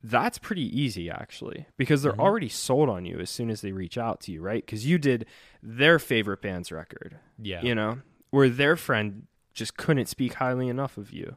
that's 0.03 0.39
pretty 0.39 0.65
easy 0.79 1.11
actually 1.11 1.67
because 1.77 2.03
they're 2.03 2.13
mm-hmm. 2.13 2.21
already 2.21 2.49
sold 2.49 2.89
on 2.89 3.05
you 3.05 3.19
as 3.19 3.29
soon 3.29 3.51
as 3.51 3.61
they 3.61 3.73
reach 3.73 3.99
out 3.99 4.21
to 4.21 4.33
you, 4.33 4.41
right? 4.41 4.65
Because 4.65 4.87
you 4.87 4.99
did 4.99 5.27
their 5.63 5.99
favorite 5.99 6.41
band's 6.41 6.73
record, 6.73 7.19
Yeah. 7.39 7.63
you 7.63 7.75
know, 7.75 7.99
where 8.31 8.49
their 8.49 8.77
friend 8.77 9.27
just 9.53 9.77
couldn't 9.77 10.07
speak 10.07 10.35
highly 10.35 10.69
enough 10.69 10.97
of 10.97 11.13
you. 11.13 11.37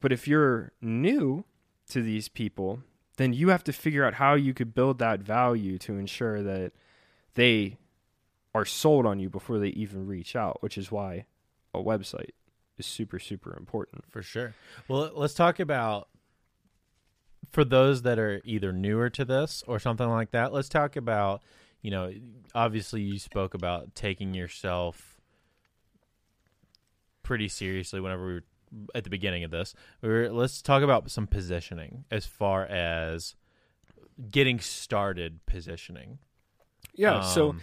But 0.00 0.12
if 0.12 0.26
you're 0.26 0.72
new 0.80 1.44
to 1.90 2.02
these 2.02 2.28
people, 2.28 2.80
then 3.16 3.32
you 3.32 3.48
have 3.48 3.64
to 3.64 3.72
figure 3.72 4.04
out 4.04 4.14
how 4.14 4.34
you 4.34 4.54
could 4.54 4.74
build 4.74 4.98
that 4.98 5.20
value 5.20 5.78
to 5.78 5.96
ensure 5.96 6.42
that 6.42 6.72
they 7.34 7.78
are 8.54 8.64
sold 8.64 9.06
on 9.06 9.18
you 9.18 9.28
before 9.28 9.58
they 9.58 9.68
even 9.68 10.06
reach 10.06 10.34
out, 10.34 10.62
which 10.62 10.78
is 10.78 10.90
why 10.90 11.26
a 11.74 11.78
website 11.78 12.30
is 12.78 12.86
super, 12.86 13.18
super 13.18 13.56
important. 13.56 14.04
For 14.10 14.22
sure. 14.22 14.54
Well, 14.88 15.10
let's 15.14 15.34
talk 15.34 15.60
about 15.60 16.08
for 17.50 17.64
those 17.64 18.02
that 18.02 18.18
are 18.18 18.40
either 18.44 18.72
newer 18.72 19.10
to 19.10 19.24
this 19.24 19.62
or 19.66 19.78
something 19.78 20.08
like 20.08 20.30
that. 20.32 20.52
Let's 20.52 20.68
talk 20.68 20.96
about, 20.96 21.42
you 21.80 21.90
know, 21.90 22.12
obviously 22.54 23.02
you 23.02 23.18
spoke 23.18 23.54
about 23.54 23.94
taking 23.94 24.34
yourself 24.34 25.20
pretty 27.22 27.48
seriously 27.48 28.00
whenever 28.00 28.26
we 28.26 28.32
were 28.34 28.44
at 28.94 29.04
the 29.04 29.10
beginning 29.10 29.44
of 29.44 29.50
this. 29.50 29.74
We 30.02 30.08
were, 30.08 30.30
let's 30.30 30.62
talk 30.62 30.82
about 30.82 31.10
some 31.10 31.26
positioning 31.26 32.04
as 32.10 32.26
far 32.26 32.64
as 32.66 33.34
getting 34.30 34.60
started 34.60 35.44
positioning. 35.46 36.18
Yeah. 36.94 37.20
so 37.22 37.50
Um, 37.50 37.60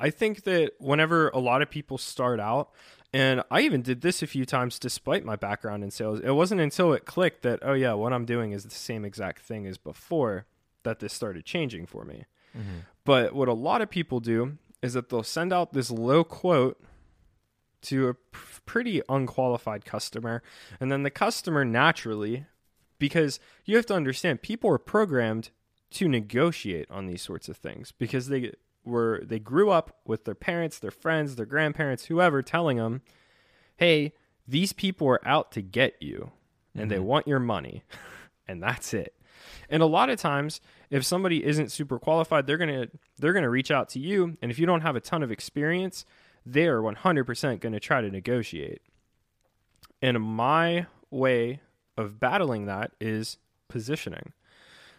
I 0.00 0.10
think 0.10 0.42
that 0.44 0.72
whenever 0.78 1.28
a 1.28 1.38
lot 1.38 1.62
of 1.62 1.70
people 1.70 1.96
start 1.96 2.40
out, 2.40 2.70
and 3.12 3.42
I 3.50 3.60
even 3.60 3.82
did 3.82 4.00
this 4.00 4.22
a 4.22 4.26
few 4.26 4.44
times 4.44 4.78
despite 4.78 5.24
my 5.24 5.36
background 5.36 5.84
in 5.84 5.90
sales, 5.90 6.18
it 6.20 6.30
wasn't 6.30 6.60
until 6.60 6.92
it 6.92 7.04
clicked 7.04 7.42
that, 7.42 7.60
oh, 7.62 7.74
yeah, 7.74 7.92
what 7.92 8.12
I'm 8.12 8.24
doing 8.24 8.52
is 8.52 8.64
the 8.64 8.70
same 8.70 9.04
exact 9.04 9.42
thing 9.42 9.66
as 9.66 9.78
before 9.78 10.46
that 10.82 10.98
this 10.98 11.12
started 11.12 11.44
changing 11.44 11.86
for 11.86 12.04
me. 12.04 12.24
But 13.04 13.34
what 13.34 13.48
a 13.48 13.52
lot 13.52 13.80
of 13.80 13.90
people 13.90 14.18
do 14.18 14.58
is 14.82 14.94
that 14.94 15.08
they'll 15.08 15.22
send 15.22 15.52
out 15.52 15.72
this 15.72 15.90
low 15.90 16.24
quote 16.24 16.82
to 17.82 18.08
a 18.08 18.14
pretty 18.66 19.02
unqualified 19.08 19.84
customer, 19.84 20.42
and 20.80 20.90
then 20.90 21.02
the 21.02 21.10
customer 21.10 21.64
naturally, 21.64 22.46
because 22.98 23.40
you 23.64 23.76
have 23.76 23.86
to 23.86 23.94
understand, 23.94 24.42
people 24.42 24.70
are 24.70 24.78
programmed 24.78 25.50
to 25.92 26.08
negotiate 26.08 26.90
on 26.90 27.06
these 27.06 27.22
sorts 27.22 27.48
of 27.48 27.56
things 27.56 27.92
because 27.92 28.28
they 28.28 28.52
were 28.84 29.22
they 29.24 29.38
grew 29.38 29.70
up 29.70 29.98
with 30.06 30.24
their 30.24 30.34
parents, 30.34 30.78
their 30.78 30.90
friends, 30.90 31.36
their 31.36 31.46
grandparents, 31.46 32.06
whoever 32.06 32.42
telling 32.42 32.78
them, 32.78 33.02
"Hey, 33.76 34.12
these 34.46 34.72
people 34.72 35.08
are 35.08 35.26
out 35.26 35.52
to 35.52 35.62
get 35.62 35.96
you 36.00 36.32
and 36.74 36.90
they 36.90 36.96
mm-hmm. 36.96 37.04
want 37.04 37.28
your 37.28 37.40
money." 37.40 37.82
and 38.48 38.62
that's 38.62 38.94
it. 38.94 39.14
And 39.68 39.82
a 39.82 39.86
lot 39.86 40.10
of 40.10 40.18
times, 40.18 40.60
if 40.90 41.04
somebody 41.04 41.44
isn't 41.44 41.72
super 41.72 41.98
qualified, 41.98 42.46
they're 42.46 42.58
going 42.58 42.68
to 42.68 42.90
they're 43.18 43.32
going 43.32 43.44
to 43.44 43.50
reach 43.50 43.70
out 43.70 43.88
to 43.90 43.98
you, 43.98 44.36
and 44.42 44.50
if 44.50 44.58
you 44.58 44.66
don't 44.66 44.82
have 44.82 44.96
a 44.96 45.00
ton 45.00 45.22
of 45.22 45.30
experience, 45.30 46.04
they 46.44 46.66
are 46.66 46.80
100% 46.80 47.60
going 47.60 47.72
to 47.72 47.80
try 47.80 48.00
to 48.00 48.10
negotiate. 48.10 48.82
And 50.00 50.20
my 50.20 50.86
way 51.10 51.60
of 51.96 52.18
battling 52.18 52.66
that 52.66 52.92
is 53.00 53.38
positioning. 53.68 54.32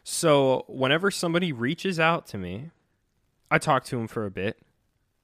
So 0.04 0.66
whenever 0.68 1.12
somebody 1.12 1.52
reaches 1.52 2.00
out 2.00 2.28
to 2.28 2.38
me, 2.38 2.72
I 3.50 3.58
talk 3.58 3.84
to 3.86 3.98
them 3.98 4.08
for 4.08 4.26
a 4.26 4.32
bit 4.32 4.58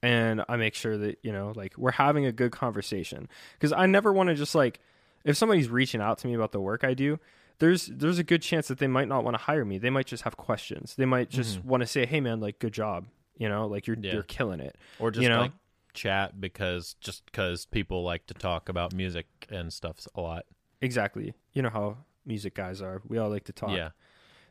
and 0.02 0.44
I 0.48 0.56
make 0.56 0.74
sure 0.74 0.98
that, 0.98 1.20
you 1.24 1.32
know, 1.32 1.54
like 1.56 1.78
we're 1.78 1.92
having 1.92 2.26
a 2.26 2.32
good 2.32 2.52
conversation 2.52 3.28
because 3.54 3.74
I 3.74 3.86
never 3.86 4.14
want 4.14 4.30
to 4.30 4.36
just 4.36 4.56
like 4.56 4.80
if 5.26 5.36
somebody's 5.38 5.70
reaching 5.70 6.02
out 6.02 6.18
to 6.20 6.28
me 6.28 6.34
about 6.34 6.52
the 6.52 6.62
work 6.62 6.84
I 6.84 6.94
do, 6.94 7.20
there's 7.60 7.88
there's 7.88 8.20
a 8.20 8.24
good 8.24 8.42
chance 8.42 8.68
that 8.70 8.80
they 8.80 8.88
might 8.88 9.08
not 9.08 9.24
want 9.24 9.36
to 9.36 9.44
hire 9.44 9.66
me. 9.66 9.78
They 9.78 9.90
might 9.90 10.06
just 10.06 10.24
have 10.24 10.38
questions. 10.38 10.96
They 10.96 11.06
might 11.06 11.30
just 11.30 11.60
mm-hmm. 11.60 11.68
want 11.68 11.82
to 11.82 11.88
say, 11.88 12.06
"Hey 12.06 12.22
man, 12.22 12.40
like 12.40 12.60
good 12.60 12.74
job." 12.74 13.08
You 13.38 13.50
know, 13.50 13.68
like 13.68 13.86
you're 13.86 13.98
Yeah. 14.00 14.14
you're 14.14 14.24
killing 14.24 14.60
it. 14.60 14.78
or 14.98 15.12
just 15.12 15.22
you 15.22 15.30
know? 15.30 15.42
like 15.42 15.52
chat 16.00 16.39
because 16.39 16.96
just 17.01 17.25
because 17.25 17.65
people 17.65 18.03
like 18.03 18.25
to 18.27 18.34
talk 18.34 18.70
about 18.70 18.94
music 18.94 19.27
and 19.50 19.72
stuff 19.74 20.08
a 20.15 20.22
lot. 20.22 20.46
Exactly. 20.82 21.34
You 21.53 21.62
know 21.62 21.70
how 21.70 21.98
music 22.25 22.56
guys 22.56 22.82
are. 22.82 23.01
We 23.08 23.18
all 23.18 23.29
like 23.29 23.44
to 23.46 23.53
talk. 23.53 23.72
Yeah. 23.72 23.89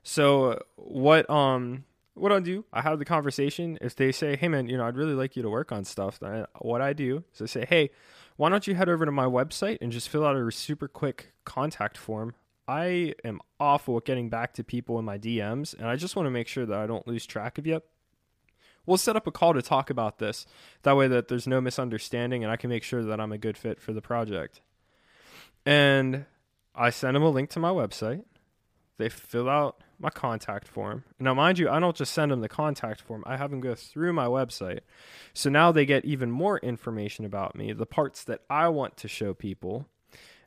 So 0.02 0.62
what 0.76 1.28
um 1.30 1.84
what 2.14 2.32
I 2.32 2.40
do, 2.40 2.64
I 2.72 2.82
have 2.82 2.98
the 2.98 3.04
conversation. 3.04 3.78
If 3.80 3.96
they 3.96 4.12
say, 4.12 4.36
"Hey 4.36 4.48
man, 4.48 4.68
you 4.68 4.76
know, 4.76 4.86
I'd 4.86 4.96
really 4.96 5.14
like 5.14 5.36
you 5.36 5.42
to 5.42 5.50
work 5.50 5.72
on 5.72 5.84
stuff," 5.84 6.18
then 6.18 6.46
what 6.60 6.82
I 6.82 6.92
do 6.92 7.24
is 7.32 7.42
I 7.42 7.46
say, 7.46 7.64
"Hey, 7.66 7.90
why 8.36 8.50
don't 8.50 8.66
you 8.66 8.74
head 8.74 8.88
over 8.88 9.06
to 9.06 9.12
my 9.12 9.24
website 9.26 9.78
and 9.80 9.90
just 9.90 10.08
fill 10.08 10.26
out 10.26 10.36
a 10.36 10.52
super 10.52 10.88
quick 10.88 11.32
contact 11.44 11.96
form?" 11.96 12.34
I 12.66 13.14
am 13.24 13.40
awful 13.58 13.96
at 13.96 14.04
getting 14.04 14.28
back 14.28 14.52
to 14.54 14.64
people 14.64 14.98
in 14.98 15.04
my 15.06 15.16
DMs, 15.16 15.72
and 15.72 15.86
I 15.86 15.96
just 15.96 16.16
want 16.16 16.26
to 16.26 16.30
make 16.30 16.48
sure 16.48 16.66
that 16.66 16.78
I 16.78 16.86
don't 16.86 17.06
lose 17.06 17.24
track 17.24 17.56
of 17.56 17.66
you. 17.66 17.80
We'll 18.88 18.98
set 18.98 19.16
up 19.16 19.26
a 19.26 19.30
call 19.30 19.54
to 19.54 19.62
talk 19.62 19.90
about 19.90 20.18
this. 20.18 20.46
That 20.82 20.96
way, 20.96 21.08
that 21.08 21.28
there's 21.28 21.46
no 21.46 21.60
misunderstanding, 21.60 22.42
and 22.42 22.52
I 22.52 22.56
can 22.56 22.70
make 22.70 22.82
sure 22.82 23.04
that 23.04 23.20
I'm 23.20 23.32
a 23.32 23.38
good 23.38 23.56
fit 23.56 23.80
for 23.80 23.92
the 23.92 24.00
project. 24.00 24.60
And 25.66 26.24
I 26.74 26.90
send 26.90 27.14
them 27.14 27.22
a 27.22 27.28
link 27.28 27.50
to 27.50 27.60
my 27.60 27.70
website 27.70 28.24
they 28.98 29.08
fill 29.08 29.48
out 29.48 29.80
my 29.98 30.10
contact 30.10 30.68
form. 30.68 31.04
Now, 31.18 31.32
mind 31.32 31.58
you, 31.58 31.68
I 31.70 31.80
don't 31.80 31.96
just 31.96 32.12
send 32.12 32.30
them 32.30 32.40
the 32.40 32.48
contact 32.48 33.00
form, 33.00 33.22
I 33.26 33.36
have 33.36 33.50
them 33.50 33.60
go 33.60 33.74
through 33.74 34.12
my 34.12 34.26
website. 34.26 34.80
So 35.32 35.48
now 35.48 35.72
they 35.72 35.86
get 35.86 36.04
even 36.04 36.30
more 36.30 36.58
information 36.58 37.24
about 37.24 37.56
me, 37.56 37.72
the 37.72 37.86
parts 37.86 38.22
that 38.24 38.42
I 38.50 38.68
want 38.68 38.96
to 38.98 39.08
show 39.08 39.34
people. 39.34 39.86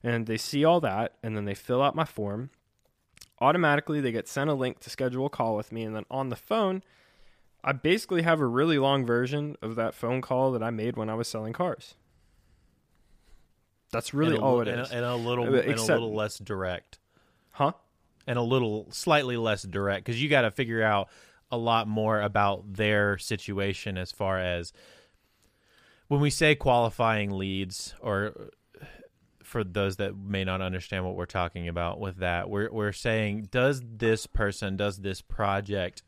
And 0.03 0.27
they 0.27 0.37
see 0.37 0.65
all 0.65 0.81
that, 0.81 1.13
and 1.23 1.35
then 1.35 1.45
they 1.45 1.53
fill 1.53 1.81
out 1.81 1.95
my 1.95 2.05
form. 2.05 2.49
Automatically, 3.39 4.01
they 4.01 4.11
get 4.11 4.27
sent 4.27 4.49
a 4.49 4.53
link 4.53 4.79
to 4.79 4.89
schedule 4.89 5.25
a 5.25 5.29
call 5.29 5.55
with 5.55 5.71
me. 5.71 5.83
And 5.83 5.95
then 5.95 6.05
on 6.11 6.29
the 6.29 6.35
phone, 6.35 6.83
I 7.63 7.73
basically 7.73 8.23
have 8.23 8.39
a 8.39 8.45
really 8.45 8.79
long 8.79 9.05
version 9.05 9.55
of 9.61 9.75
that 9.75 9.93
phone 9.93 10.21
call 10.21 10.51
that 10.53 10.63
I 10.63 10.69
made 10.71 10.97
when 10.97 11.09
I 11.09 11.13
was 11.13 11.27
selling 11.27 11.53
cars. 11.53 11.95
That's 13.91 14.13
really 14.13 14.35
and 14.35 14.43
a, 14.43 14.45
all 14.45 14.61
it 14.61 14.67
is, 14.67 14.89
and 14.91 14.91
a- 14.91 14.95
and 14.95 15.05
a 15.05 15.15
little 15.15 15.45
Uh, 15.45 15.59
and 15.61 15.77
a 15.79 15.83
little 15.83 16.13
less 16.15 16.37
direct. 16.37 16.99
Huh? 17.51 17.73
and 18.27 18.37
a 18.37 18.41
little 18.41 18.87
slightly 18.91 19.35
less 19.35 19.63
direct 19.63 20.05
because 20.05 20.21
you 20.21 20.29
got 20.29 20.41
to 20.41 20.51
figure 20.51 20.83
out 20.83 21.09
a 21.51 21.57
lot 21.57 21.87
more 21.87 22.21
about 22.21 22.73
their 22.73 23.17
situation 23.17 23.97
as 23.97 24.11
far 24.11 24.39
as 24.39 24.71
when 26.07 26.21
we 26.21 26.29
say 26.29 26.53
qualifying 26.55 27.31
leads 27.31 27.95
or 27.99 28.51
for 29.43 29.63
those 29.63 29.97
that 29.97 30.15
may 30.15 30.43
not 30.43 30.61
understand 30.61 31.03
what 31.03 31.15
we're 31.15 31.25
talking 31.25 31.67
about 31.67 31.99
with 31.99 32.17
that 32.17 32.49
we're 32.49 32.71
we're 32.71 32.93
saying 32.93 33.47
does 33.51 33.81
this 33.97 34.27
person 34.27 34.77
does 34.77 34.99
this 34.99 35.19
project 35.21 36.03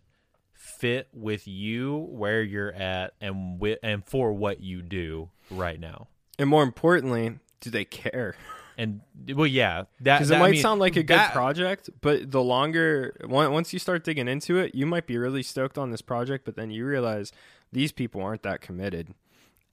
fit 0.64 1.10
with 1.14 1.46
you 1.46 1.98
where 2.10 2.42
you're 2.42 2.72
at 2.74 3.14
and 3.20 3.60
with 3.60 3.78
and 3.84 4.06
for 4.06 4.32
what 4.32 4.62
you 4.62 4.82
do 4.82 5.30
right 5.52 5.78
now 5.80 6.08
And 6.40 6.50
more 6.50 6.64
importantly, 6.64 7.40
do 7.60 7.70
they 7.70 7.84
care? 7.86 8.36
and 8.78 9.02
well 9.36 9.46
yeah 9.46 9.84
that 10.00 10.18
Because 10.20 10.30
that- 10.30 10.36
it 10.36 10.38
I 10.38 10.42
might 10.42 10.52
mean, 10.54 10.62
sound 10.62 10.80
like 10.80 10.96
a 10.96 11.04
good 11.04 11.18
that- 11.18 11.34
project, 11.34 11.90
but 12.02 12.32
the 12.32 12.42
longer 12.42 13.16
once 13.26 13.74
you 13.74 13.78
start 13.80 14.04
digging 14.06 14.28
into 14.30 14.58
it, 14.58 14.74
you 14.74 14.86
might 14.86 15.06
be 15.06 15.18
really 15.18 15.44
stoked 15.44 15.78
on 15.78 15.92
this 15.92 16.02
project, 16.02 16.46
but 16.46 16.56
then 16.56 16.72
you 16.72 16.86
realize 16.86 17.32
these 17.74 17.92
people 17.92 18.22
aren't 18.22 18.44
that 18.44 18.62
committed, 18.62 19.14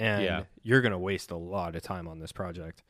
and 0.01 0.25
Yeah. 0.25 0.43
you're 0.63 0.81
gonna 0.81 0.99
waste 0.99 1.31
a 1.31 1.37
lot 1.37 1.77
of 1.77 1.83
time 1.83 2.09
on 2.09 2.19
this 2.19 2.33
project. 2.33 2.83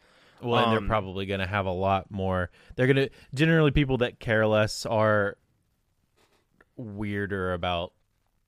Well, 0.43 0.63
and 0.65 0.73
they're 0.73 0.79
Um, 0.79 0.89
probably 0.89 1.27
to 1.41 1.47
have 1.47 1.67
a 1.67 1.71
lot 1.73 2.11
more. 2.11 2.51
They're 2.75 2.87
to 2.97 3.11
generally 3.35 3.71
people 3.73 3.99
that 3.99 4.21
care 4.21 4.47
less 4.47 4.87
are 4.87 5.37
weirder 6.81 7.53
about 7.53 7.93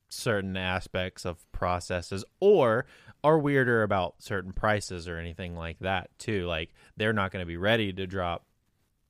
certain 0.09 0.57
aspects 0.57 1.25
of 1.25 1.51
processes 1.53 2.25
or 2.41 2.87
are 3.25 3.39
weirder 3.39 3.83
about 3.83 4.17
certain 4.19 4.53
prices 4.53 5.09
or 5.09 5.17
anything 5.17 5.57
like 5.57 5.79
that 5.79 6.11
too. 6.19 6.47
Like 6.47 6.71
they're 6.97 7.13
not 7.13 7.31
going 7.33 7.43
to 7.43 7.47
be 7.47 7.57
ready 7.57 7.93
to 7.93 8.07
drop 8.07 8.45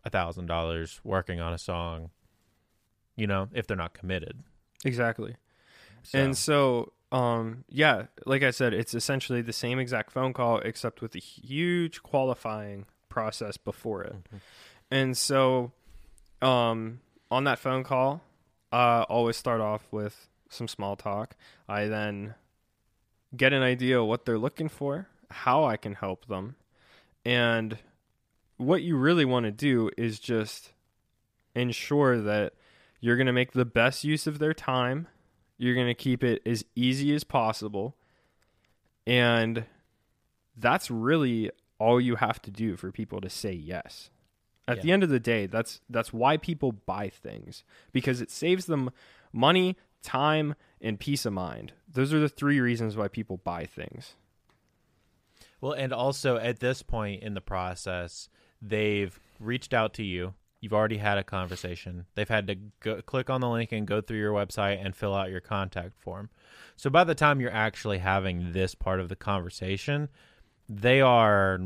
a 0.05 0.11
thousand 0.11 0.47
dollars 0.47 1.01
working 1.03 1.41
on 1.41 1.53
a 1.53 1.59
song, 1.59 2.11
you 3.17 3.27
know, 3.27 3.49
if 3.53 3.67
they're 3.67 3.77
not 3.77 3.95
committed. 3.95 4.43
Exactly. 4.85 5.37
So, 6.03 6.19
And 6.19 6.37
so, 6.37 6.93
um, 7.13 7.65
yeah, 7.69 8.07
like 8.27 8.43
I 8.43 8.51
said, 8.51 8.75
it's 8.75 8.95
essentially 8.95 9.43
the 9.43 9.53
same 9.53 9.79
exact 9.79 10.11
phone 10.13 10.33
call, 10.33 10.59
except 10.59 11.01
with 11.01 11.15
a 11.15 11.21
huge 11.21 12.03
qualifying 12.03 12.87
process 13.09 13.57
before 13.57 14.03
it. 14.03 14.15
Mhm. 14.15 14.41
And 14.91 15.17
so, 15.17 15.73
um, 16.41 17.01
on 17.31 17.45
that 17.45 17.59
phone 17.59 17.85
call, 17.85 18.23
I 18.73 19.03
always 19.03 19.37
start 19.37 19.61
off 19.61 19.87
with 19.91 20.29
some 20.49 20.67
small 20.67 20.97
talk. 20.97 21.37
I 21.69 21.87
then 21.87 22.35
get 23.37 23.53
an 23.53 23.63
idea 23.63 24.01
of 24.01 24.07
what 24.07 24.25
they're 24.25 24.39
looking 24.39 24.69
for, 24.69 25.09
how 25.31 25.65
I 25.65 25.77
can 25.77 25.95
help 25.95 26.27
them, 26.27 26.57
and 27.25 27.79
what 28.57 28.83
you 28.83 28.97
really 28.97 29.25
want 29.25 29.45
to 29.45 29.53
do 29.53 29.91
is 29.97 30.19
just 30.19 30.73
ensure 31.55 32.21
that 32.21 32.55
you're 33.01 33.17
going 33.17 33.27
to 33.27 33.33
make 33.33 33.53
the 33.53 33.65
best 33.65 34.05
use 34.05 34.27
of 34.27 34.39
their 34.39 34.55
time. 34.55 35.09
You're 35.59 35.75
going 35.75 35.89
to 35.89 35.95
keep 35.95 36.23
it 36.25 36.43
as 36.47 36.65
easy 36.75 37.15
as 37.15 37.25
possible. 37.25 37.97
And 39.07 39.65
that's 40.57 40.91
really 40.91 41.51
all 41.79 42.01
you 42.01 42.17
have 42.17 42.41
to 42.43 42.51
do 42.51 42.77
for 42.77 42.93
people 42.93 43.21
to 43.21 43.29
say 43.29 43.53
yes. 43.53 44.11
At 44.69 44.77
Yeah. 44.79 44.83
the 44.83 44.93
end 44.93 45.03
of 45.03 45.09
the 45.09 45.21
day, 45.21 45.47
that's 45.47 45.81
that's 45.91 46.13
why 46.13 46.37
people 46.37 46.73
buy 46.73 47.09
things 47.09 47.65
because 47.93 48.21
it 48.21 48.31
saves 48.31 48.67
them 48.67 48.91
money, 49.33 49.77
time, 50.03 50.55
and 50.81 50.99
peace 51.01 51.27
of 51.27 51.33
mind. 51.33 51.73
Those 51.93 52.13
are 52.13 52.21
the 52.21 52.29
three 52.29 52.61
reasons 52.61 52.97
why 52.97 53.09
people 53.09 53.39
buy 53.39 53.67
things. 53.67 54.15
Well, 55.61 55.73
and 55.73 55.93
also 55.93 56.37
at 56.37 56.61
this 56.61 56.83
point 56.83 57.23
in 57.23 57.35
the 57.35 57.41
process, 57.41 58.29
they've 58.61 59.19
reached 59.39 59.73
out 59.73 59.95
to 59.95 60.03
you. 60.03 60.35
You've 60.61 60.73
already 60.73 60.99
had 60.99 61.19
a 61.19 61.25
conversation. 61.25 62.07
They've 62.15 62.29
had 62.29 62.47
to 62.47 62.55
go, 62.81 63.03
click 63.03 63.29
on 63.29 63.41
the 63.41 63.49
link 63.49 63.73
and 63.73 63.85
go 63.87 64.01
through 64.01 64.19
your 64.19 64.33
website 64.33 64.85
and 64.85 64.95
fill 64.95 65.15
out 65.15 65.31
your 65.31 65.41
contact 65.41 66.01
form. 66.01 66.31
So 66.77 66.89
by 66.89 67.03
the 67.03 67.17
time 67.17 67.41
you're 67.41 67.51
actually 67.53 67.99
having 67.99 68.53
this 68.53 68.75
part 68.77 69.01
of 69.01 69.09
the 69.09 69.17
conversation, 69.17 70.09
they 70.69 71.01
are 71.01 71.59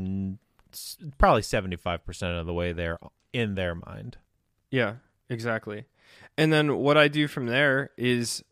probably 1.17 1.41
75% 1.41 2.39
of 2.39 2.45
the 2.45 2.53
way 2.53 2.73
there 2.73 2.97
in 3.33 3.55
their 3.55 3.75
mind. 3.75 4.17
Yeah, 4.69 4.95
exactly. 5.29 5.85
And 6.37 6.51
then 6.51 6.77
what 6.77 6.97
I 6.97 7.07
do 7.07 7.27
from 7.27 7.47
there 7.47 7.91
is 7.97 8.43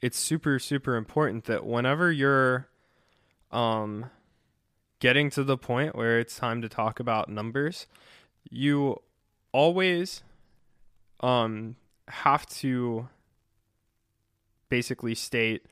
it's 0.00 0.18
super 0.18 0.58
super 0.58 0.96
important 0.96 1.44
that 1.44 1.66
whenever 1.66 2.12
you're 2.12 2.68
um 3.50 4.06
getting 5.00 5.30
to 5.30 5.42
the 5.44 5.56
point 5.56 5.96
where 5.96 6.18
it's 6.18 6.36
time 6.36 6.62
to 6.62 6.68
talk 6.68 7.00
about 7.00 7.28
numbers, 7.28 7.86
you 8.50 8.96
always 9.52 10.22
um 11.20 11.76
have 12.08 12.46
to 12.46 13.08
basically 14.68 15.14
state 15.14 15.66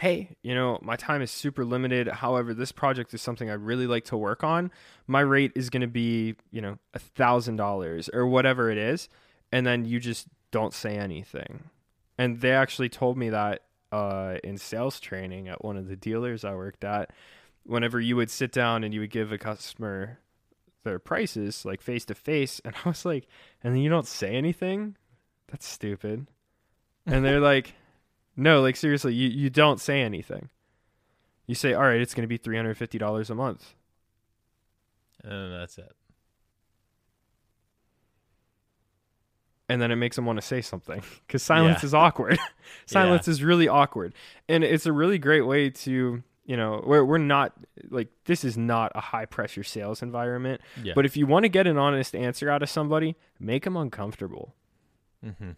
hey, 0.00 0.30
you 0.42 0.54
know, 0.54 0.78
my 0.80 0.96
time 0.96 1.20
is 1.20 1.30
super 1.30 1.62
limited. 1.62 2.08
However, 2.08 2.54
this 2.54 2.72
project 2.72 3.12
is 3.12 3.20
something 3.20 3.50
I 3.50 3.52
really 3.52 3.86
like 3.86 4.06
to 4.06 4.16
work 4.16 4.42
on. 4.42 4.70
My 5.06 5.20
rate 5.20 5.52
is 5.54 5.68
going 5.68 5.82
to 5.82 5.86
be, 5.86 6.36
you 6.50 6.62
know, 6.62 6.78
a 6.94 6.98
thousand 6.98 7.56
dollars 7.56 8.08
or 8.14 8.26
whatever 8.26 8.70
it 8.70 8.78
is, 8.78 9.10
and 9.52 9.66
then 9.66 9.84
you 9.84 10.00
just 10.00 10.26
don't 10.52 10.72
say 10.72 10.96
anything. 10.96 11.64
And 12.16 12.40
they 12.40 12.52
actually 12.52 12.88
told 12.88 13.18
me 13.18 13.28
that 13.28 13.64
uh, 13.92 14.38
in 14.42 14.56
sales 14.56 15.00
training 15.00 15.48
at 15.48 15.62
one 15.62 15.76
of 15.76 15.86
the 15.86 15.96
dealers 15.96 16.46
I 16.46 16.54
worked 16.54 16.82
at. 16.82 17.10
Whenever 17.64 18.00
you 18.00 18.16
would 18.16 18.30
sit 18.30 18.52
down 18.52 18.84
and 18.84 18.94
you 18.94 19.00
would 19.00 19.10
give 19.10 19.32
a 19.32 19.38
customer 19.38 20.18
their 20.82 20.98
prices, 20.98 21.66
like 21.66 21.82
face 21.82 22.06
to 22.06 22.14
face, 22.14 22.58
and 22.64 22.74
I 22.86 22.88
was 22.88 23.04
like, 23.04 23.28
and 23.62 23.74
then 23.74 23.82
you 23.82 23.90
don't 23.90 24.06
say 24.06 24.34
anything. 24.34 24.96
That's 25.48 25.68
stupid. 25.68 26.26
And 27.04 27.22
they're 27.22 27.38
like, 27.52 27.74
no, 28.40 28.60
like 28.60 28.76
seriously, 28.76 29.14
you, 29.14 29.28
you 29.28 29.50
don't 29.50 29.80
say 29.80 30.00
anything. 30.02 30.48
You 31.46 31.54
say, 31.54 31.74
all 31.74 31.82
right, 31.82 32.00
it's 32.00 32.14
going 32.14 32.22
to 32.22 32.28
be 32.28 32.38
$350 32.38 33.30
a 33.30 33.34
month. 33.34 33.74
And 35.22 35.52
that's 35.52 35.78
it. 35.78 35.92
And 39.68 39.80
then 39.80 39.90
it 39.92 39.96
makes 39.96 40.16
them 40.16 40.26
want 40.26 40.40
to 40.40 40.46
say 40.46 40.60
something 40.62 41.02
because 41.26 41.42
silence 41.42 41.82
Yeah. 41.82 41.86
is 41.86 41.94
awkward. 41.94 42.38
silence 42.86 43.28
is 43.28 43.42
really 43.42 43.68
awkward. 43.68 44.14
And 44.48 44.64
it's 44.64 44.86
a 44.86 44.92
really 44.92 45.18
great 45.18 45.42
way 45.42 45.70
to, 45.70 46.22
you 46.44 46.56
know, 46.56 46.82
we're, 46.84 47.04
we're 47.04 47.18
not 47.18 47.52
like, 47.88 48.08
this 48.24 48.42
is 48.42 48.56
not 48.56 48.90
a 48.96 49.00
high 49.00 49.26
pressure 49.26 49.62
sales 49.62 50.02
environment. 50.02 50.60
Yeah. 50.82 50.94
But 50.96 51.06
if 51.06 51.16
you 51.16 51.26
want 51.26 51.44
to 51.44 51.48
get 51.48 51.68
an 51.68 51.78
honest 51.78 52.16
answer 52.16 52.50
out 52.50 52.62
of 52.64 52.68
somebody, 52.70 53.14
make 53.38 53.62
them 53.64 53.76
uncomfortable. 53.76 54.54
hmm 55.22 55.50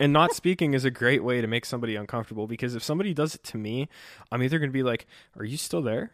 And 0.00 0.12
not 0.12 0.32
speaking 0.34 0.74
is 0.74 0.84
a 0.84 0.90
great 0.90 1.22
way 1.22 1.40
to 1.40 1.46
make 1.46 1.64
somebody 1.64 1.94
uncomfortable 1.96 2.46
because 2.48 2.74
if 2.74 2.82
somebody 2.82 3.14
does 3.14 3.34
it 3.34 3.44
to 3.44 3.58
me, 3.58 3.88
I'm 4.32 4.42
either 4.42 4.58
going 4.58 4.68
to 4.70 4.72
be 4.74 4.82
like, 4.82 5.06
"Are 5.38 5.44
you 5.44 5.56
still 5.56 5.82
there?" 5.82 6.10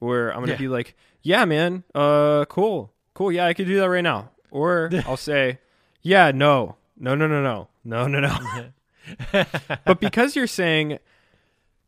or 0.00 0.28
I'm 0.30 0.36
going 0.38 0.48
to 0.48 0.52
Yeah. 0.52 0.58
be 0.58 0.68
like, 0.68 0.94
"Yeah, 1.22 1.44
man. 1.46 1.84
Uh 1.94 2.44
cool. 2.48 2.92
Cool. 3.14 3.32
Yeah, 3.32 3.46
I 3.46 3.54
could 3.54 3.66
do 3.66 3.76
that 3.80 3.88
right 3.88 4.04
now." 4.04 4.30
Or 4.50 4.90
I'll 5.06 5.16
say, 5.16 5.60
"Yeah, 6.02 6.30
no. 6.34 6.76
No, 6.98 7.14
no, 7.14 7.26
no, 7.26 7.42
no. 7.42 7.68
No, 7.84 8.06
no, 8.06 8.20
no." 8.20 8.66
but 9.84 10.00
because 10.00 10.36
you're 10.36 10.46
saying 10.46 10.98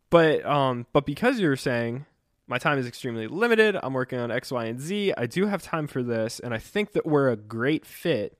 but 0.09 0.43
um 0.45 0.87
but 0.93 1.05
because 1.05 1.39
you're 1.39 1.55
saying 1.57 2.05
my 2.47 2.57
time 2.57 2.79
is 2.79 2.87
extremely 2.87 3.27
limited, 3.27 3.77
I'm 3.83 3.93
working 3.93 4.17
on 4.17 4.31
X, 4.31 4.51
Y, 4.51 4.65
and 4.65 4.81
Z. 4.81 5.13
I 5.15 5.27
do 5.27 5.45
have 5.45 5.61
time 5.61 5.85
for 5.85 6.01
this, 6.01 6.39
and 6.39 6.51
I 6.51 6.57
think 6.57 6.93
that 6.93 7.05
we're 7.05 7.29
a 7.29 7.35
great 7.35 7.85
fit. 7.85 8.38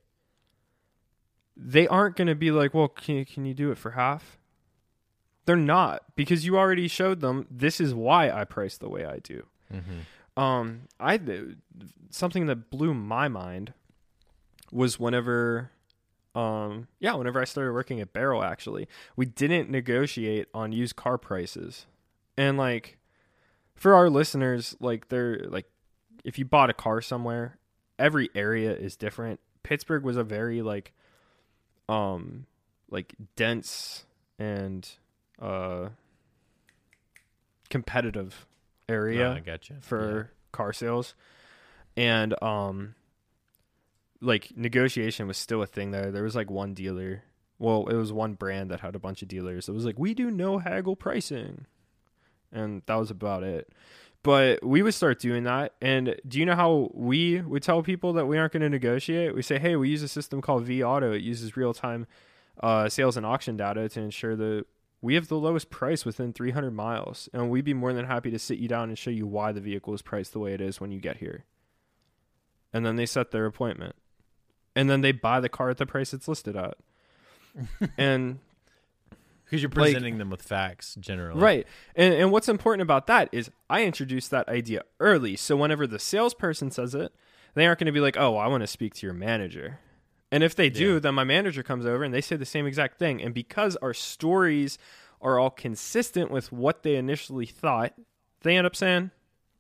They 1.62 1.88
aren't 1.88 2.16
going 2.16 2.28
to 2.28 2.36
be 2.36 2.52
like, 2.52 2.74
"Well, 2.74 2.88
can 2.88 3.16
you, 3.16 3.26
can 3.26 3.46
you 3.46 3.54
do 3.54 3.72
it 3.72 3.78
for 3.78 3.92
half?" 3.92 4.38
They're 5.46 5.56
not 5.56 6.04
because 6.16 6.46
you 6.46 6.58
already 6.58 6.88
showed 6.88 7.22
them 7.22 7.48
this 7.50 7.82
is 7.82 7.94
why 7.94 8.30
I 8.30 8.46
price 8.46 8.78
the 8.78 8.88
way 8.90 9.06
I 9.06 9.20
do. 9.20 9.46
hmm 9.72 10.42
Um, 10.42 10.82
I 11.00 11.20
something 12.12 12.46
that 12.46 12.70
blew 12.70 12.94
my 12.94 13.28
mind 13.28 13.74
was 14.72 15.00
whenever, 15.00 15.72
um, 16.36 16.88
yeah, 17.00 17.16
whenever 17.16 17.42
I 17.42 17.46
started 17.46 17.74
working 17.74 18.00
at 18.00 18.14
Baierl. 18.14 18.44
Actually, 18.46 18.88
we 19.16 19.26
didn't 19.26 19.70
negotiate 19.70 20.48
on 20.54 20.72
used 20.72 20.96
car 20.96 21.18
prices, 21.18 21.88
and 22.38 22.58
like 22.58 23.00
for 23.76 23.96
our 23.96 24.10
listeners, 24.10 24.76
like 24.80 25.10
they're 25.10 25.46
like, 25.50 25.66
if 26.24 26.38
you 26.38 26.46
bought 26.46 26.70
a 26.70 26.74
car 26.74 27.02
somewhere, 27.02 27.58
every 27.98 28.30
area 28.36 28.72
is 28.76 28.96
different. 28.96 29.40
Pittsburgh 29.64 30.04
was 30.04 30.16
a 30.18 30.24
very 30.24 30.62
like, 30.62 30.94
um, 31.90 32.46
like 32.90 33.16
dense 33.36 34.06
and 34.38 34.90
uh 35.42 35.90
competitive 37.70 38.48
area 38.88 39.34
I 39.34 39.40
gotcha. 39.42 39.76
for 39.82 40.32
car 40.52 40.74
sales. 40.74 41.14
And 41.98 42.42
um 42.42 42.96
like 44.22 44.56
negotiation 44.56 45.28
was 45.28 45.38
still 45.38 45.62
a 45.62 45.68
thing 45.68 45.92
there. 45.92 46.12
There 46.12 46.24
was 46.24 46.36
like 46.36 46.50
one 46.50 46.74
dealer. 46.74 47.24
Well 47.58 47.88
it 47.88 47.96
was 47.96 48.12
one 48.14 48.34
brand 48.34 48.72
that 48.72 48.80
had 48.80 48.96
a 48.96 49.00
bunch 49.00 49.22
of 49.22 49.28
dealers. 49.28 49.68
It 49.68 49.74
was 49.74 49.86
like 49.86 50.00
we 50.00 50.14
do 50.14 50.32
no 50.32 50.58
haggle 50.58 50.96
pricing. 50.96 51.66
And 52.52 52.82
that 52.88 52.96
was 52.96 53.12
about 53.12 53.44
it 53.44 53.72
but 54.30 54.64
we 54.64 54.84
would 54.84 54.94
start 54.94 55.18
doing 55.18 55.44
that 55.44 55.74
and 55.82 56.16
do 56.28 56.38
you 56.38 56.46
know 56.46 56.56
how 56.56 56.92
we 56.94 57.42
would 57.42 57.64
tell 57.64 57.82
people 57.82 58.14
that 58.14 58.28
we 58.28 58.38
aren't 58.38 58.54
going 58.54 58.62
to 58.62 58.70
negotiate 58.70 59.34
we 59.34 59.42
say 59.42 59.58
hey 59.58 59.76
we 59.76 59.90
use 59.90 60.04
a 60.04 60.08
system 60.08 60.40
called 60.40 60.68
vAuto 60.68 61.16
it 61.16 61.24
uses 61.24 61.58
real-time 61.58 62.06
uh, 62.62 62.88
sales 62.88 63.18
and 63.18 63.26
auction 63.26 63.58
data 63.58 63.90
to 63.90 64.00
ensure 64.00 64.36
that 64.36 64.66
we 65.02 65.16
have 65.16 65.30
the 65.30 65.38
lowest 65.38 65.70
price 65.70 66.04
within 66.04 66.34
300 66.34 66.72
miles, 66.72 67.30
and 67.34 67.50
we'd 67.50 67.64
be 67.64 67.74
more 67.74 67.94
than 67.94 68.06
happy 68.06 68.32
to 68.32 68.40
sit 68.40 68.60
you 68.60 68.68
down 68.68 68.90
and 68.90 68.98
show 68.98 69.10
you 69.10 69.26
why 69.26 69.52
the 69.52 69.62
vehicle 69.62 69.94
is 69.94 70.02
priced 70.02 70.34
the 70.34 70.40
way 70.40 70.54
it 70.54 70.60
is 70.60 70.82
when 70.82 70.92
you 70.92 71.00
get 71.00 71.18
here. 71.18 71.46
And 72.74 72.86
then 72.86 72.98
they 72.98 73.06
set 73.06 73.32
their 73.32 73.46
appointment. 73.46 73.96
And 74.76 74.90
then 74.90 75.02
they 75.02 75.14
buy 75.14 75.40
the 75.40 75.50
car 75.50 75.70
at 75.70 75.78
the 75.78 75.86
price 75.86 76.14
it's 76.14 76.28
listed 76.28 76.56
at. 76.58 76.78
and 77.98 78.40
Because 79.50 79.64
you're 79.64 79.70
Like- 79.72 79.94
presenting 79.94 80.20
them 80.20 80.30
with 80.30 80.44
facts 80.44 80.96
generally. 81.00 81.42
Right. 81.42 81.66
And 81.96 82.14
and 82.14 82.32
what's 82.32 82.48
important 82.48 82.84
about 82.84 83.08
that 83.08 83.30
is 83.32 83.50
I 83.70 83.84
introduced 83.84 84.30
that 84.32 84.48
idea 84.48 84.84
early. 85.00 85.36
So 85.36 85.56
whenever 85.56 85.88
the 85.88 85.98
salesperson 86.00 86.70
says 86.70 86.94
it, 86.94 87.12
they 87.56 87.66
aren't 87.66 87.80
going 87.80 87.88
to 87.88 87.92
be 87.92 88.00
like, 88.00 88.16
"Oh, 88.18 88.38
I 88.38 88.48
want 88.48 88.62
to 88.62 88.68
speak 88.68 88.94
to 88.96 89.08
your 89.08 89.14
manager." 89.16 89.80
And 90.32 90.44
if 90.44 90.54
they 90.56 90.70
do, 90.70 90.94
Yeah. 90.94 91.00
then 91.00 91.16
my 91.16 91.24
manager 91.24 91.64
comes 91.64 91.88
over 91.88 92.04
and 92.04 92.14
they 92.14 92.22
say 92.22 92.36
the 92.36 92.46
same 92.46 92.68
exact 92.68 93.00
thing. 93.00 93.22
And 93.24 93.34
because 93.34 93.76
our 93.78 93.96
stories 93.96 94.78
are 95.22 95.40
all 95.40 95.50
consistent 95.50 96.30
with 96.30 96.52
what 96.52 96.84
they 96.84 96.96
initially 96.96 97.48
thought, 97.48 97.94
they 98.42 98.56
end 98.56 98.68
up 98.68 98.76
saying, 98.76 99.10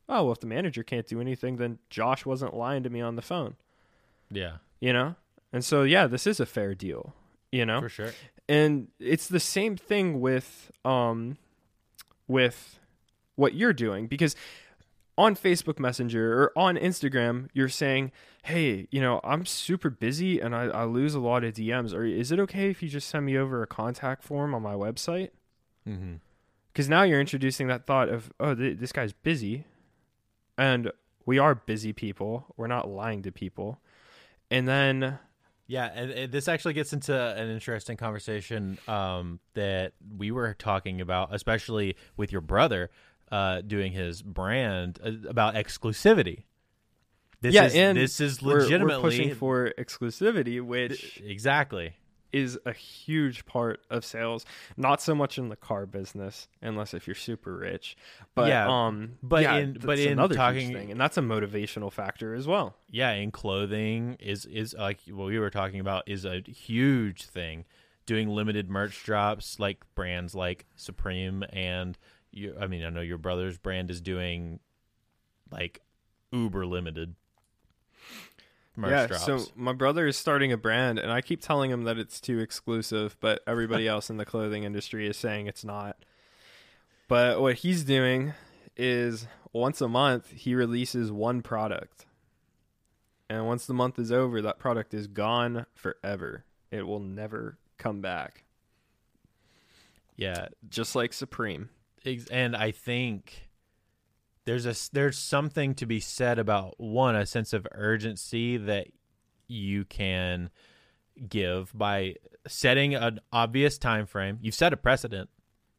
"Oh, 0.07 0.25
well 0.25 0.33
if 0.33 0.39
the 0.39 0.45
manager 0.47 0.83
can't 0.83 1.07
do 1.07 1.19
anything, 1.19 1.57
then 1.57 1.79
Josh 1.89 2.25
wasn't 2.25 2.53
lying 2.55 2.83
to 2.83 2.89
me 2.91 3.01
on 3.01 3.15
the 3.15 3.23
phone." 3.23 3.55
Yeah, 4.29 4.57
You 4.79 4.93
know? 4.93 5.15
And 5.51 5.65
so 5.65 5.81
yeah, 5.81 6.05
this 6.05 6.27
is 6.27 6.39
a 6.39 6.45
fair 6.45 6.75
deal, 6.75 7.15
you 7.51 7.65
know? 7.65 7.81
for 7.81 7.89
sure. 7.89 8.11
And 8.49 8.89
it's 8.99 9.27
the 9.27 9.39
same 9.39 9.77
thing 9.77 10.19
with 10.19 10.71
um 10.83 11.37
with 12.27 12.79
what 13.35 13.53
you're 13.53 13.71
doing 13.71 14.07
because 14.07 14.35
on 15.17 15.35
Facebook 15.35 15.79
Messenger 15.79 16.43
or 16.43 16.51
on 16.57 16.75
Instagram 16.75 17.47
you're 17.53 17.69
saying 17.69 18.11
hey 18.43 18.87
you 18.91 18.99
know 18.99 19.21
I'm 19.23 19.45
super 19.45 19.89
busy 19.89 20.39
and 20.41 20.53
I, 20.55 20.63
I 20.65 20.83
lose 20.83 21.15
a 21.15 21.19
lot 21.19 21.45
of 21.45 21.53
DMs 21.53 21.93
or 21.93 22.03
is 22.03 22.31
it 22.33 22.39
okay 22.41 22.69
if 22.69 22.83
you 22.83 22.89
just 22.89 23.07
send 23.07 23.25
me 23.25 23.37
over 23.37 23.61
a 23.63 23.67
contact 23.67 24.23
form 24.23 24.53
on 24.53 24.61
my 24.61 24.73
website? 24.73 25.29
Mm-hmm. 25.87 26.15
because 26.73 26.89
now 26.89 27.03
you're 27.03 27.21
introducing 27.21 27.67
that 27.67 27.85
thought 27.87 28.09
of 28.09 28.31
oh 28.39 28.53
th- 28.53 28.77
this 28.77 28.91
guy's 28.91 29.13
busy. 29.13 29.63
And 30.57 30.91
we 31.25 31.39
are 31.39 31.55
busy 31.55 31.93
people. 31.93 32.45
We're 32.57 32.67
not 32.67 32.89
lying 32.89 33.21
to 33.23 33.31
people. 33.31 33.79
And 34.51 34.67
then 34.67 35.19
Yeah, 35.69 35.85
and, 35.93 36.09
and 36.09 36.31
this 36.31 36.47
actually 36.47 36.73
gets 36.73 36.93
into 36.93 37.15
an 37.15 37.47
interesting 37.51 37.95
conversation 37.95 38.79
um, 38.87 39.39
that 39.53 39.93
we 40.17 40.31
were 40.31 40.55
talking 40.55 40.99
about, 40.99 41.29
especially 41.31 41.95
with 42.17 42.31
your 42.31 42.41
brother 42.41 42.89
uh, 43.31 43.61
doing 43.61 43.91
his 43.91 44.23
brand 44.23 44.97
uh, 45.05 45.29
about 45.29 45.53
exclusivity. 45.53 46.45
This 47.41 47.53
yeah 47.53 47.65
is, 47.65 47.75
and 47.75 47.95
this 47.95 48.19
is 48.19 48.41
we're- 48.41 48.63
legitimately 48.63 48.95
we're 48.95 49.01
pushing 49.01 49.35
for 49.35 49.71
exclusivity 49.77 50.59
which 50.59 51.21
exactly. 51.23 51.93
Is 52.31 52.59
a 52.65 52.73
huge 52.73 53.45
part 53.45 53.81
of 53.89 54.05
sales. 54.05 54.45
Not 54.77 55.01
so 55.01 55.15
much 55.15 55.37
in 55.37 55.49
the 55.49 55.55
car 55.55 55.85
business, 55.85 56.47
unless 56.61 56.93
if 56.93 57.07
you're 57.07 57.15
super 57.15 57.55
rich. 57.57 57.97
But 58.35 58.49
Yeah, 58.49 58.67
um, 58.69 59.17
but 59.23 59.41
yeah, 59.43 59.55
in- 59.57 59.73
but 59.83 59.97
in 59.99 60.13
another 60.13 60.35
talking- 60.35 60.71
thing, 60.73 60.91
and 60.91 60.99
that's 61.01 61.17
a 61.17 61.21
motivational 61.21 61.91
factor 61.91 62.33
as 62.35 62.45
well. 62.47 62.75
Yeah, 62.91 63.09
and 63.11 63.33
clothing 63.33 64.15
is 64.19 64.45
is 64.45 64.73
like 64.77 64.99
what 65.07 65.25
we 65.27 65.39
were 65.39 65.49
talking 65.49 65.79
about 65.79 66.03
is 66.07 66.25
a 66.25 66.41
huge 66.41 67.23
thing. 67.25 67.65
Doing 68.05 68.29
limited 68.29 68.69
merch 68.69 69.03
drops 69.03 69.59
like 69.59 69.83
brands 69.95 70.33
like 70.35 70.65
Supreme 70.75 71.43
and 71.53 71.97
you. 72.31 72.55
I 72.59 72.67
mean, 72.67 72.83
I 72.83 72.89
know 72.89 73.01
your 73.01 73.17
brother's 73.19 73.57
brand 73.57 73.89
is 73.91 74.01
doing 74.01 74.59
like 75.51 75.81
uber 76.31 76.65
limited 76.65 77.15
merch 78.75 78.91
yeah. 78.91 79.07
drops. 79.07 79.25
So 79.25 79.45
my 79.55 79.73
brother 79.73 80.07
is 80.07 80.17
starting 80.17 80.51
a 80.51 80.57
brand, 80.57 80.99
and 80.99 81.11
I 81.11 81.21
keep 81.21 81.41
telling 81.41 81.71
him 81.71 81.83
that 81.83 81.97
it's 81.97 82.19
too 82.19 82.39
exclusive, 82.39 83.17
but 83.19 83.41
everybody 83.47 83.87
else 83.89 84.09
in 84.09 84.17
the 84.17 84.25
clothing 84.25 84.63
industry 84.63 85.07
is 85.07 85.17
saying 85.17 85.47
it's 85.47 85.63
not. 85.63 85.97
But 87.07 87.41
what 87.41 87.55
he's 87.55 87.83
doing 87.83 88.33
is 88.77 89.27
once 89.51 89.81
a 89.81 89.87
month 89.87 90.31
he 90.31 90.55
releases 90.55 91.11
one 91.11 91.41
product. 91.41 92.05
And 93.29 93.45
once 93.45 93.65
the 93.65 93.73
month 93.73 93.99
is 93.99 94.11
over, 94.11 94.41
that 94.41 94.57
product 94.57 94.93
is 94.93 95.07
gone 95.07 95.65
forever. 95.75 96.45
It 96.71 96.87
will 96.87 96.99
never 96.99 97.57
come 97.77 98.01
back. 98.01 98.43
yeah, 100.15 100.47
Just 100.67 100.95
like 100.95 101.13
Supreme. 101.13 101.69
and 102.31 102.55
I 102.55 102.71
think 102.71 103.48
there's 104.49 104.65
a 104.65 104.73
there's 104.93 105.17
something 105.19 105.75
to 105.75 105.85
be 105.85 105.99
said 105.99 106.39
about 106.39 106.73
one 106.79 107.15
a 107.15 107.23
sense 107.23 107.53
of 107.53 107.67
urgency 107.71 108.57
that 108.57 108.87
you 109.47 109.85
can 109.85 110.49
give 111.27 111.71
by 111.77 112.15
setting 112.47 112.95
an 112.95 113.19
obvious 113.31 113.77
time 113.77 114.07
frame. 114.07 114.39
You've 114.41 114.55
set 114.55 114.73
a 114.73 114.77
precedent. 114.77 115.29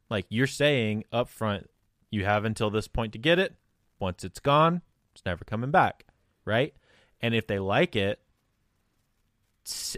Like 0.09 0.25
you're 0.29 0.47
saying 0.47 1.03
up 1.11 1.27
front, 1.27 1.69
you 2.11 2.23
have 2.23 2.45
until 2.45 2.69
this 2.69 2.87
point 2.87 3.11
to 3.11 3.19
get 3.19 3.39
it. 3.39 3.55
Once 3.99 4.23
it's 4.23 4.39
gone, 4.39 4.81
it's 5.11 5.25
never 5.25 5.43
coming 5.43 5.71
back, 5.71 6.05
right? 6.45 6.73
And 7.19 7.35
if 7.35 7.47
they 7.47 7.59
like 7.59 7.97
it, 7.97 8.21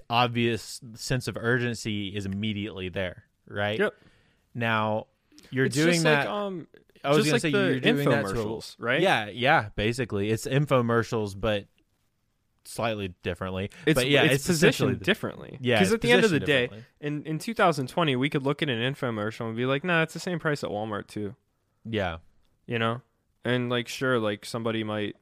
obvious 0.10 0.82
sense 0.96 1.28
of 1.28 1.38
urgency 1.38 2.08
is 2.08 2.26
immediately 2.26 2.90
there, 2.90 3.26
right? 3.48 3.78
Yep. 3.78 3.94
Now 4.56 5.06
you're 5.52 5.66
It's 5.68 5.76
doing 5.76 5.94
just 5.94 6.04
that. 6.06 6.26
Like, 6.26 6.36
um, 6.36 6.68
I 7.04 7.10
was 7.10 7.26
just 7.26 7.30
gonna 7.30 7.40
say 7.40 7.50
you're 7.50 7.80
doing 7.80 8.10
that 8.10 8.26
to 8.26 8.34
infomercials, 8.34 8.76
right? 8.80 9.02
Yeah, 9.02 9.28
yeah. 9.28 9.70
Basically, 9.76 10.30
it's 10.30 10.46
infomercials, 10.46 11.40
but 11.40 11.66
slightly 12.66 13.14
differently. 13.24 13.70
It's, 13.86 13.96
but 13.96 14.10
yeah, 14.10 14.24
it's, 14.24 14.36
it's, 14.36 14.48
positioned 14.48 15.02
differently. 15.02 15.58
Yeah, 15.62 15.80
because 15.80 15.94
at 15.94 16.02
the 16.02 16.12
end 16.12 16.24
of 16.24 16.32
the 16.32 16.40
day, 16.40 16.70
in 17.02 17.24
in 17.24 17.40
2020, 17.40 18.16
we 18.16 18.30
could 18.30 18.44
look 18.44 18.62
at 18.62 18.70
an 18.70 18.94
infomercial 18.94 19.48
and 19.48 19.56
be 19.56 19.66
like, 19.66 19.84
"Nah, 19.84 20.04
it's 20.04 20.14
the 20.14 20.20
same 20.20 20.40
price 20.40 20.64
at 20.64 20.70
Walmart 20.70 21.08
too." 21.08 21.36
Yeah, 21.86 22.18
You 22.66 22.80
know, 22.80 23.02
and 23.44 23.70
like, 23.70 23.90
sure, 23.90 24.20
like 24.20 24.46
somebody 24.46 24.84
might 24.84 25.18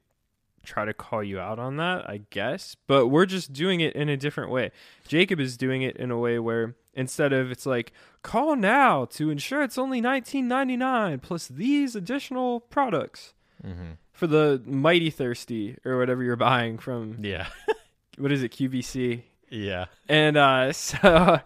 try 0.63 0.85
to 0.85 0.93
call 0.93 1.23
you 1.23 1.39
out 1.39 1.59
on 1.59 1.77
that, 1.77 2.09
I 2.09 2.21
guess, 2.29 2.75
but 2.87 3.07
we're 3.07 3.25
just 3.25 3.53
doing 3.53 3.81
it 3.81 3.95
in 3.95 4.09
a 4.09 4.17
different 4.17 4.51
way. 4.51 4.71
Jacob 5.07 5.39
is 5.39 5.57
doing 5.57 5.81
it 5.81 5.97
in 5.97 6.11
a 6.11 6.17
way 6.17 6.39
where 6.39 6.75
instead 6.93 7.33
of 7.33 7.51
it's 7.51 7.65
like 7.65 7.91
call 8.21 8.55
now 8.55 9.05
to 9.05 9.29
ensure 9.29 9.63
it's 9.63 9.77
only 9.77 10.01
19.99 10.01 11.21
plus 11.21 11.47
these 11.47 11.95
additional 11.95 12.59
products 12.59 13.33
mm-hmm. 13.65 13.91
for 14.11 14.27
the 14.27 14.61
mighty 14.65 15.09
thirsty 15.09 15.77
or 15.85 15.97
whatever 15.97 16.23
you're 16.23 16.35
buying 16.35 16.77
from 16.77 17.17
yeah, 17.21 17.47
what 18.17 18.31
is 18.31 18.43
it 18.43 18.51
QVC 18.51 19.23
yeah, 19.49 19.85
and 20.07 20.37
uh 20.37 20.71
so 20.73 21.39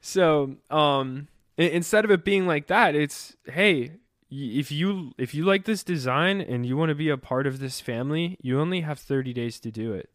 so 0.00 0.56
um 0.70 1.28
instead 1.56 2.04
of 2.04 2.10
it 2.10 2.24
being 2.24 2.46
like 2.46 2.66
that 2.68 2.94
it's 2.94 3.36
hey 3.46 3.92
if 4.34 4.72
you 4.72 5.12
if 5.18 5.34
you 5.34 5.44
like 5.44 5.64
this 5.64 5.84
design 5.84 6.40
and 6.40 6.64
you 6.64 6.76
want 6.76 6.88
to 6.88 6.94
be 6.94 7.10
a 7.10 7.18
part 7.18 7.46
of 7.46 7.58
this 7.58 7.80
family 7.80 8.38
you 8.40 8.58
only 8.58 8.80
have 8.80 8.98
30 8.98 9.32
days 9.32 9.60
to 9.60 9.70
do 9.70 9.92
it 9.92 10.08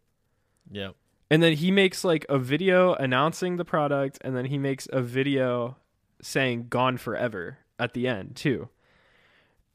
yep. 0.72 0.96
and 1.30 1.44
then 1.44 1.54
he 1.54 1.70
makes 1.70 2.04
like 2.04 2.26
a 2.28 2.40
video 2.40 2.96
announcing 2.96 3.58
the 3.58 3.66
product 3.66 4.18
and 4.22 4.36
then 4.36 4.46
he 4.46 4.58
makes 4.58 4.88
a 4.92 5.02
video 5.02 5.78
saying 6.22 6.66
gone 6.68 6.98
forever 6.98 7.60
at 7.78 7.94
the 7.94 8.08
end 8.08 8.36
too 8.36 8.70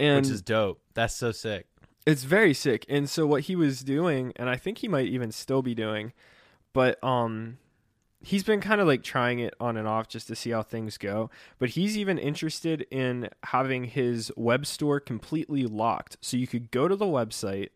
and 0.03 0.27
Which 0.27 0.33
is 0.33 0.43
dope. 0.43 0.81
That's 0.95 1.15
so 1.15 1.33
sick. 1.33 1.67
it's 2.07 2.25
very 2.25 2.55
sick. 2.55 2.85
And 2.89 3.09
so 3.09 3.27
what 3.27 3.43
he 3.43 3.55
was 3.55 3.85
doing, 3.85 4.33
and 4.37 4.51
I 4.51 4.57
think 4.57 4.79
he 4.79 4.89
might 4.89 5.07
even 5.07 5.31
still 5.31 5.63
be 5.63 5.75
doing, 5.75 6.13
but 6.73 7.03
um 7.05 7.59
he's 8.23 8.45
been 8.45 8.61
kind 8.61 8.81
of 8.81 8.87
like 8.87 9.03
trying 9.03 9.41
it 9.41 9.55
on 9.61 9.77
and 9.77 9.87
off 9.87 10.09
just 10.09 10.29
to 10.29 10.37
see 10.37 10.51
how 10.51 10.63
things 10.63 10.97
go. 10.97 11.31
But 11.59 11.71
he's 11.71 11.99
even 11.99 12.19
interested 12.19 12.87
in 12.91 13.29
having 13.45 13.85
his 13.85 14.33
web 14.37 14.65
store 14.67 15.01
completely 15.01 15.65
locked. 15.65 16.17
So 16.21 16.37
you 16.37 16.47
could 16.47 16.71
go 16.71 16.89
to 16.89 16.97
the 16.97 17.05
website, 17.05 17.71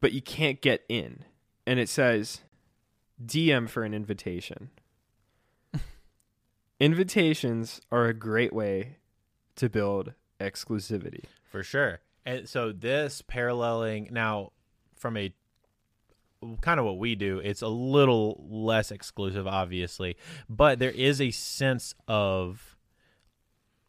but 0.00 0.12
you 0.12 0.22
can't 0.22 0.60
get 0.60 0.84
in. 0.88 1.24
And 1.66 1.80
it 1.80 1.88
says 1.88 2.42
DM 3.24 3.68
for 3.68 3.84
an 3.84 3.94
invitation. 3.94 4.70
Invitations 6.80 7.80
are 7.90 8.06
a 8.06 8.14
great 8.14 8.52
way 8.52 8.96
to 9.56 9.68
build 9.68 10.12
exclusivity. 10.40 11.24
For 11.50 11.62
sure. 11.62 12.00
And 12.24 12.48
so 12.48 12.72
this 12.72 13.22
paralleling 13.22 14.08
now 14.10 14.52
from 14.94 15.16
a 15.16 15.34
kind 16.60 16.78
of 16.80 16.86
what 16.86 16.98
we 16.98 17.14
do, 17.14 17.38
it's 17.38 17.62
a 17.62 17.68
little 17.68 18.44
less 18.48 18.90
exclusive, 18.90 19.46
obviously, 19.46 20.16
but 20.48 20.78
there 20.78 20.90
is 20.90 21.20
a 21.20 21.30
sense 21.30 21.94
of 22.08 22.76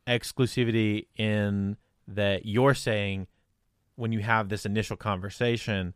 exclusivity 0.07 1.07
in 1.15 1.77
that 2.07 2.45
you're 2.45 2.73
saying 2.73 3.27
when 3.95 4.11
you 4.11 4.19
have 4.19 4.49
this 4.49 4.65
initial 4.65 4.97
conversation, 4.97 5.93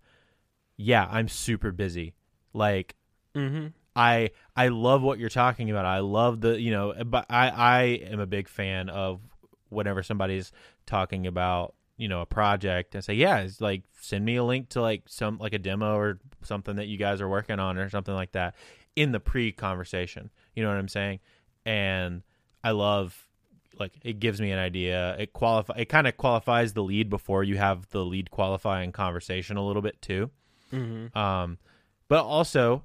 yeah, 0.77 1.07
I'm 1.09 1.27
super 1.27 1.71
busy. 1.71 2.13
Like 2.53 2.95
Mm-hmm. 3.37 3.67
I 3.95 4.31
I 4.55 4.69
love 4.69 5.01
what 5.01 5.19
you're 5.19 5.29
talking 5.29 5.69
about. 5.69 5.85
I 5.85 5.99
love 5.99 6.41
the 6.41 6.59
you 6.59 6.71
know, 6.71 6.93
but 7.05 7.25
I 7.29 7.49
I 7.49 7.81
am 8.09 8.19
a 8.19 8.25
big 8.25 8.47
fan 8.47 8.89
of 8.89 9.21
whenever 9.69 10.01
somebody's 10.01 10.51
talking 10.85 11.27
about 11.27 11.75
you 11.97 12.07
know 12.07 12.21
a 12.21 12.25
project 12.25 12.95
and 12.95 13.03
say 13.03 13.13
yeah, 13.13 13.39
it's 13.39 13.59
like 13.59 13.83
send 13.99 14.23
me 14.23 14.35
a 14.35 14.43
link 14.43 14.69
to 14.69 14.81
like 14.81 15.03
some 15.07 15.37
like 15.39 15.53
a 15.53 15.59
demo 15.59 15.95
or 15.97 16.19
something 16.43 16.75
that 16.77 16.87
you 16.87 16.97
guys 16.97 17.19
are 17.21 17.27
working 17.27 17.59
on 17.59 17.77
or 17.77 17.89
something 17.89 18.13
like 18.13 18.31
that 18.33 18.55
in 18.95 19.11
the 19.11 19.19
pre 19.19 19.51
conversation. 19.51 20.29
You 20.55 20.63
know 20.63 20.69
what 20.69 20.77
I'm 20.77 20.87
saying? 20.87 21.19
And 21.65 22.23
I 22.63 22.71
love 22.71 23.27
like 23.79 23.93
it 24.03 24.19
gives 24.19 24.39
me 24.41 24.51
an 24.51 24.59
idea. 24.59 25.15
It 25.19 25.33
qualify 25.33 25.73
it 25.77 25.85
kind 25.85 26.07
of 26.07 26.17
qualifies 26.17 26.73
the 26.73 26.83
lead 26.83 27.09
before 27.09 27.43
you 27.43 27.57
have 27.57 27.89
the 27.89 28.03
lead 28.05 28.31
qualifying 28.31 28.91
conversation 28.91 29.57
a 29.57 29.65
little 29.65 29.81
bit 29.81 30.01
too. 30.01 30.29
Mm-hmm. 30.73 31.17
Um, 31.17 31.57
but 32.07 32.23
also, 32.23 32.83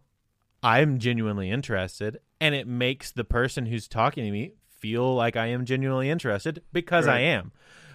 I'm 0.62 0.98
genuinely 0.98 1.50
interested, 1.50 2.20
and 2.40 2.54
it 2.54 2.66
makes 2.66 3.10
the 3.10 3.24
person 3.24 3.66
who's 3.66 3.88
talking 3.88 4.24
to 4.24 4.30
me 4.30 4.54
feel 4.68 5.14
like 5.14 5.36
I 5.36 5.46
am 5.46 5.64
genuinely 5.64 6.10
interested 6.10 6.62
because 6.72 7.06
I 7.06 7.20
am. 7.20 7.52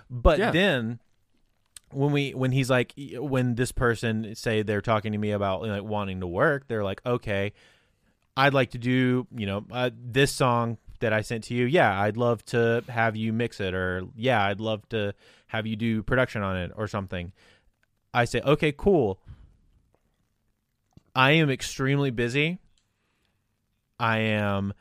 But 0.10 0.40
Yeah. 0.40 0.52
then 0.52 1.00
when 1.92 2.12
we 2.12 2.32
when 2.32 2.52
he's 2.52 2.70
like 2.70 2.94
when 2.98 3.56
this 3.56 3.72
person 3.72 4.36
say 4.36 4.62
they're 4.62 4.82
talking 4.82 5.12
to 5.14 5.18
me 5.18 5.32
about 5.32 5.62
like 5.62 5.84
wanting 5.84 6.20
to 6.20 6.28
work, 6.28 6.68
they're 6.68 6.84
like, 6.84 7.02
okay, 7.06 7.54
I'd 8.36 8.54
like 8.54 8.72
to 8.72 8.78
do 8.78 9.28
you 9.36 9.46
know 9.46 9.66
uh, 9.72 9.90
this 9.96 10.32
song 10.32 10.78
that 11.00 11.14
I 11.14 11.22
sent 11.22 11.46
to 11.46 11.54
you. 11.54 11.66
Yeah, 11.66 12.00
I'd 12.00 12.18
love 12.18 12.44
to 12.48 12.84
have 12.90 13.16
you 13.16 13.32
mix 13.34 13.60
it, 13.60 13.74
or 13.74 14.04
yeah, 14.16 14.44
I'd 14.44 14.60
love 14.60 14.88
to 14.90 15.14
have 15.48 15.66
you 15.66 15.76
do 15.76 16.04
production 16.04 16.42
on 16.42 16.58
it 16.58 16.72
or 16.76 16.88
something. 16.88 17.32
I 18.14 18.26
say, 18.26 18.42
okay, 18.42 18.72
cool. 18.72 19.20
I 21.16 21.32
am 21.32 21.50
extremely 21.50 22.12
busy. 22.12 22.60
I 24.00 24.20
am 24.20 24.74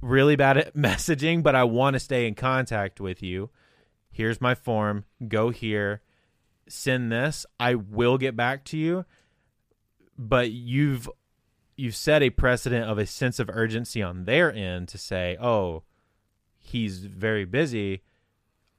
really 0.00 0.36
bad 0.36 0.58
at 0.58 0.74
messaging, 0.76 1.42
but 1.42 1.54
I 1.54 1.64
want 1.64 1.94
to 1.94 2.00
stay 2.00 2.26
in 2.26 2.34
contact 2.34 3.00
with 3.00 3.22
you. 3.22 3.50
Here's 4.10 4.40
my 4.40 4.54
form. 4.54 5.04
Go 5.26 5.50
here. 5.50 6.02
Send 6.68 7.10
this. 7.12 7.46
I 7.58 7.74
will 7.74 8.18
get 8.18 8.36
back 8.36 8.64
to 8.66 8.76
you. 8.76 9.04
But 10.16 10.50
you've 10.50 11.08
you've 11.76 11.96
set 11.96 12.22
a 12.22 12.30
precedent 12.30 12.90
of 12.90 12.98
a 12.98 13.06
sense 13.06 13.38
of 13.38 13.48
urgency 13.50 14.02
on 14.02 14.24
their 14.24 14.52
end 14.52 14.88
to 14.88 14.98
say, 14.98 15.36
"Oh, 15.40 15.84
he's 16.58 17.04
very 17.04 17.44
busy. 17.44 18.02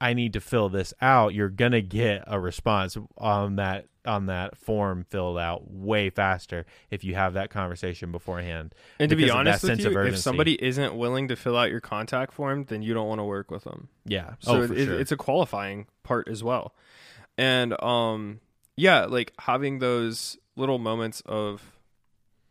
I 0.00 0.12
need 0.12 0.32
to 0.34 0.40
fill 0.40 0.68
this 0.68 0.92
out." 1.00 1.34
You're 1.34 1.48
going 1.48 1.72
to 1.72 1.82
get 1.82 2.24
a 2.26 2.38
response 2.38 2.96
on 3.16 3.56
that 3.56 3.86
on 4.06 4.26
that 4.26 4.56
form 4.56 5.04
filled 5.08 5.38
out 5.38 5.70
way 5.70 6.10
faster 6.10 6.64
if 6.90 7.04
you 7.04 7.14
have 7.14 7.34
that 7.34 7.50
conversation 7.50 8.10
beforehand. 8.12 8.74
And 8.98 9.10
to 9.10 9.16
be 9.16 9.24
because 9.24 9.30
of 9.30 9.44
that 9.44 9.50
honest 9.50 9.84
with 9.84 9.92
you, 9.92 10.00
if 10.00 10.18
somebody 10.18 10.62
isn't 10.62 10.94
willing 10.94 11.28
to 11.28 11.36
fill 11.36 11.56
out 11.56 11.70
your 11.70 11.80
contact 11.80 12.32
form, 12.32 12.64
then 12.64 12.82
you 12.82 12.94
don't 12.94 13.08
want 13.08 13.18
to 13.18 13.24
work 13.24 13.50
with 13.50 13.64
them. 13.64 13.88
Yeah. 14.04 14.34
So 14.40 14.56
oh, 14.56 14.62
it- 14.62 14.84
sure. 14.84 14.98
it's 14.98 15.12
a 15.12 15.16
qualifying 15.16 15.86
part 16.02 16.28
as 16.28 16.42
well. 16.42 16.74
And 17.38 17.80
um 17.82 18.40
yeah, 18.76 19.04
like 19.04 19.32
having 19.40 19.78
those 19.78 20.38
little 20.56 20.78
moments 20.78 21.22
of 21.26 21.72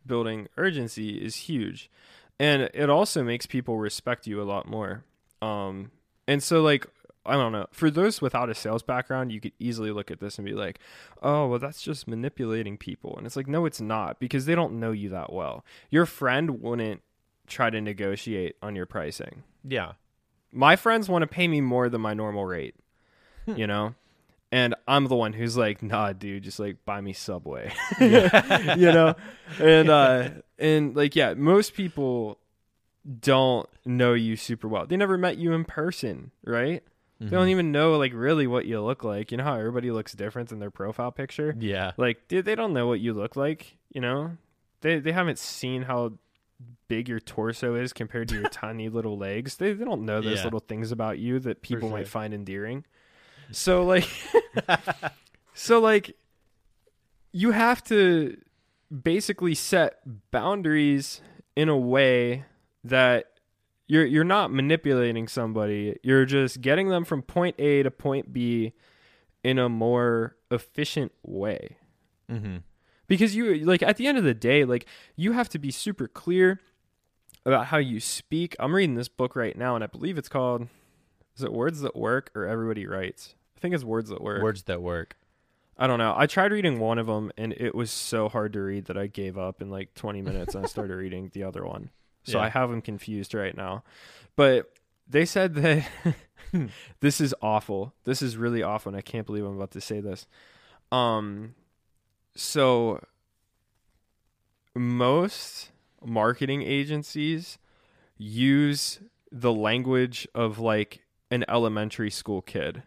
building 0.06 0.48
urgency 0.56 1.22
is 1.24 1.36
huge. 1.36 1.90
And 2.38 2.62
it 2.74 2.88
also 2.88 3.22
makes 3.22 3.46
people 3.46 3.78
respect 3.78 4.26
you 4.26 4.40
a 4.40 4.44
lot 4.44 4.66
more. 4.68 5.04
Um 5.42 5.90
and 6.26 6.42
so 6.42 6.62
like 6.62 6.86
I 7.26 7.34
don't 7.34 7.52
know. 7.52 7.66
For 7.70 7.90
those 7.90 8.22
without 8.22 8.48
a 8.48 8.54
sales 8.54 8.82
background, 8.82 9.30
you 9.30 9.40
could 9.40 9.52
easily 9.58 9.90
look 9.92 10.10
at 10.10 10.20
this 10.20 10.38
and 10.38 10.46
be 10.46 10.54
like, 10.54 10.78
"Oh, 11.22 11.48
well 11.48 11.58
that's 11.58 11.82
just 11.82 12.08
manipulating 12.08 12.78
people." 12.78 13.14
And 13.18 13.26
it's 13.26 13.36
like, 13.36 13.46
"No, 13.46 13.66
it's 13.66 13.80
not 13.80 14.18
because 14.18 14.46
they 14.46 14.54
don't 14.54 14.80
know 14.80 14.90
you 14.90 15.10
that 15.10 15.30
well. 15.30 15.62
Your 15.90 16.06
friend 16.06 16.62
wouldn't 16.62 17.02
try 17.46 17.68
to 17.68 17.78
negotiate 17.80 18.56
on 18.62 18.74
your 18.74 18.86
pricing." 18.86 19.42
yeah. 19.62 19.92
my 20.50 20.74
friends 20.76 21.08
want 21.10 21.22
to 21.22 21.26
pay 21.28 21.46
me 21.46 21.60
more 21.60 21.90
than 21.90 22.00
my 22.00 22.14
normal 22.14 22.46
rate, 22.46 22.74
Hmm. 23.44 23.56
you 23.56 23.66
know? 23.66 23.94
And 24.52 24.74
I'm 24.88 25.06
the 25.06 25.14
one 25.16 25.32
who's 25.32 25.56
like, 25.56 25.82
nah, 25.82 26.12
dude, 26.12 26.42
just 26.42 26.58
like 26.58 26.84
buy 26.84 27.00
me 27.00 27.12
Subway, 27.12 27.72
you 28.00 28.08
know? 28.92 29.14
And, 29.60 29.88
uh, 29.88 30.30
and 30.58 30.96
like, 30.96 31.14
yeah, 31.14 31.34
most 31.34 31.74
people 31.74 32.38
don't 33.20 33.68
know 33.84 34.12
you 34.14 34.36
super 34.36 34.68
well. 34.68 34.86
They 34.86 34.96
never 34.96 35.16
met 35.16 35.38
you 35.38 35.52
in 35.52 35.64
person, 35.64 36.30
right? 36.44 36.82
They 37.18 37.26
Mm-hmm. 37.26 37.34
don't 37.34 37.48
even 37.48 37.70
know 37.70 37.98
like 37.98 38.12
really 38.14 38.46
what 38.46 38.64
you 38.64 38.80
look 38.80 39.04
like. 39.04 39.30
You 39.30 39.36
know 39.36 39.44
how 39.44 39.54
everybody 39.56 39.90
looks 39.90 40.14
different 40.14 40.52
in 40.52 40.58
their 40.58 40.70
profile 40.70 41.12
picture? 41.12 41.54
Yeah. 41.58 41.92
Like, 41.98 42.28
dude, 42.28 42.46
they 42.46 42.54
don't 42.54 42.72
know 42.72 42.86
what 42.86 42.98
you 43.00 43.12
look 43.12 43.36
like, 43.36 43.76
you 43.92 44.00
know? 44.00 44.38
They 44.80 45.00
they 45.00 45.12
haven't 45.12 45.38
seen 45.38 45.82
how 45.82 46.14
big 46.88 47.10
your 47.10 47.20
torso 47.20 47.74
is 47.74 47.92
compared 47.92 48.28
to 48.30 48.36
your 48.36 48.48
tiny 48.50 48.88
little 48.88 49.18
legs. 49.18 49.56
They 49.56 49.74
they 49.74 49.84
don't 49.84 50.06
know 50.06 50.22
those 50.22 50.38
Yeah. 50.38 50.44
little 50.44 50.60
things 50.60 50.92
about 50.92 51.18
you 51.18 51.38
that 51.40 51.60
people 51.60 51.90
sure. 51.90 51.98
might 51.98 52.08
find 52.08 52.32
endearing. 52.32 52.86
So 53.52 53.84
like 53.84 54.08
so 55.54 55.80
like 55.80 56.16
you 57.32 57.52
have 57.52 57.82
to 57.84 58.36
basically 59.02 59.54
set 59.54 60.00
boundaries 60.30 61.20
in 61.56 61.68
a 61.68 61.76
way 61.76 62.44
that 62.84 63.26
you're 63.86 64.06
you're 64.06 64.24
not 64.24 64.52
manipulating 64.52 65.28
somebody. 65.28 65.98
You're 66.02 66.24
just 66.24 66.60
getting 66.60 66.88
them 66.88 67.04
from 67.04 67.22
point 67.22 67.56
A 67.58 67.82
to 67.82 67.90
point 67.90 68.32
B 68.32 68.72
in 69.42 69.58
a 69.58 69.68
more 69.68 70.36
efficient 70.50 71.12
way. 71.22 71.76
Mm-hmm. 72.30 72.58
Because 73.08 73.34
you 73.34 73.64
like 73.64 73.82
at 73.82 73.96
the 73.96 74.06
end 74.06 74.18
of 74.18 74.24
the 74.24 74.34
day, 74.34 74.64
like 74.64 74.86
you 75.16 75.32
have 75.32 75.48
to 75.50 75.58
be 75.58 75.70
super 75.70 76.06
clear 76.06 76.60
about 77.44 77.66
how 77.66 77.78
you 77.78 77.98
speak. 78.00 78.54
I'm 78.60 78.74
reading 78.74 78.94
this 78.94 79.08
book 79.08 79.34
right 79.34 79.56
now 79.56 79.74
and 79.74 79.82
I 79.82 79.88
believe 79.88 80.18
it's 80.18 80.28
called 80.28 80.68
is 81.36 81.42
it 81.42 81.52
Words 81.52 81.80
That 81.80 81.96
Work 81.96 82.30
or 82.34 82.46
Everybody 82.46 82.86
Writes? 82.86 83.34
I 83.60 83.62
think 83.62 83.74
it's 83.74 83.84
Words 83.84 84.08
That 84.08 84.22
Work. 84.22 84.42
Words 84.42 84.62
that 84.64 84.80
work. 84.80 85.16
I 85.76 85.86
don't 85.86 85.98
know. 85.98 86.14
I 86.16 86.26
tried 86.26 86.50
reading 86.50 86.78
one 86.78 86.98
of 86.98 87.06
them 87.06 87.30
and 87.36 87.52
it 87.52 87.74
was 87.74 87.90
so 87.90 88.30
hard 88.30 88.54
to 88.54 88.60
read 88.60 88.86
that 88.86 88.96
I 88.96 89.06
gave 89.06 89.36
up 89.36 89.60
in 89.60 89.68
like 89.68 89.92
20 89.94 90.22
minutes 90.22 90.54
and 90.54 90.64
I 90.64 90.68
started 90.68 90.94
reading 90.96 91.30
the 91.34 91.44
other 91.44 91.66
one. 91.66 91.90
So 92.24 92.38
Yeah. 92.38 92.44
I 92.44 92.48
have 92.48 92.70
them 92.70 92.80
confused 92.80 93.34
right 93.34 93.54
now. 93.54 93.82
But 94.34 94.72
they 95.06 95.26
said 95.26 95.54
that 95.56 95.86
this 97.00 97.20
is 97.20 97.34
awful. 97.42 97.92
This 98.04 98.22
is 98.22 98.38
really 98.38 98.62
awful 98.62 98.90
and 98.90 98.96
I 98.96 99.02
can't 99.02 99.26
believe 99.26 99.44
I'm 99.44 99.56
about 99.56 99.72
to 99.72 99.80
say 99.82 100.00
this. 100.00 100.26
Um 100.90 101.54
so 102.34 103.02
most 104.74 105.70
marketing 106.02 106.62
agencies 106.62 107.58
use 108.16 109.00
the 109.30 109.52
language 109.52 110.26
of 110.34 110.58
like 110.58 111.04
an 111.30 111.44
elementary 111.48 112.10
school 112.10 112.40
kid 112.42 112.82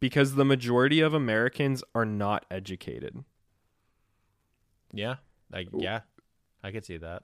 because 0.00 0.34
the 0.34 0.44
majority 0.44 1.00
of 1.00 1.14
Americans 1.14 1.82
are 1.94 2.04
not 2.04 2.44
educated, 2.50 3.24
Yeah. 4.92 5.16
Like 5.52 5.68
yeah. 5.72 6.00
I 6.62 6.70
could 6.72 6.84
see 6.84 6.96
that. 6.98 7.22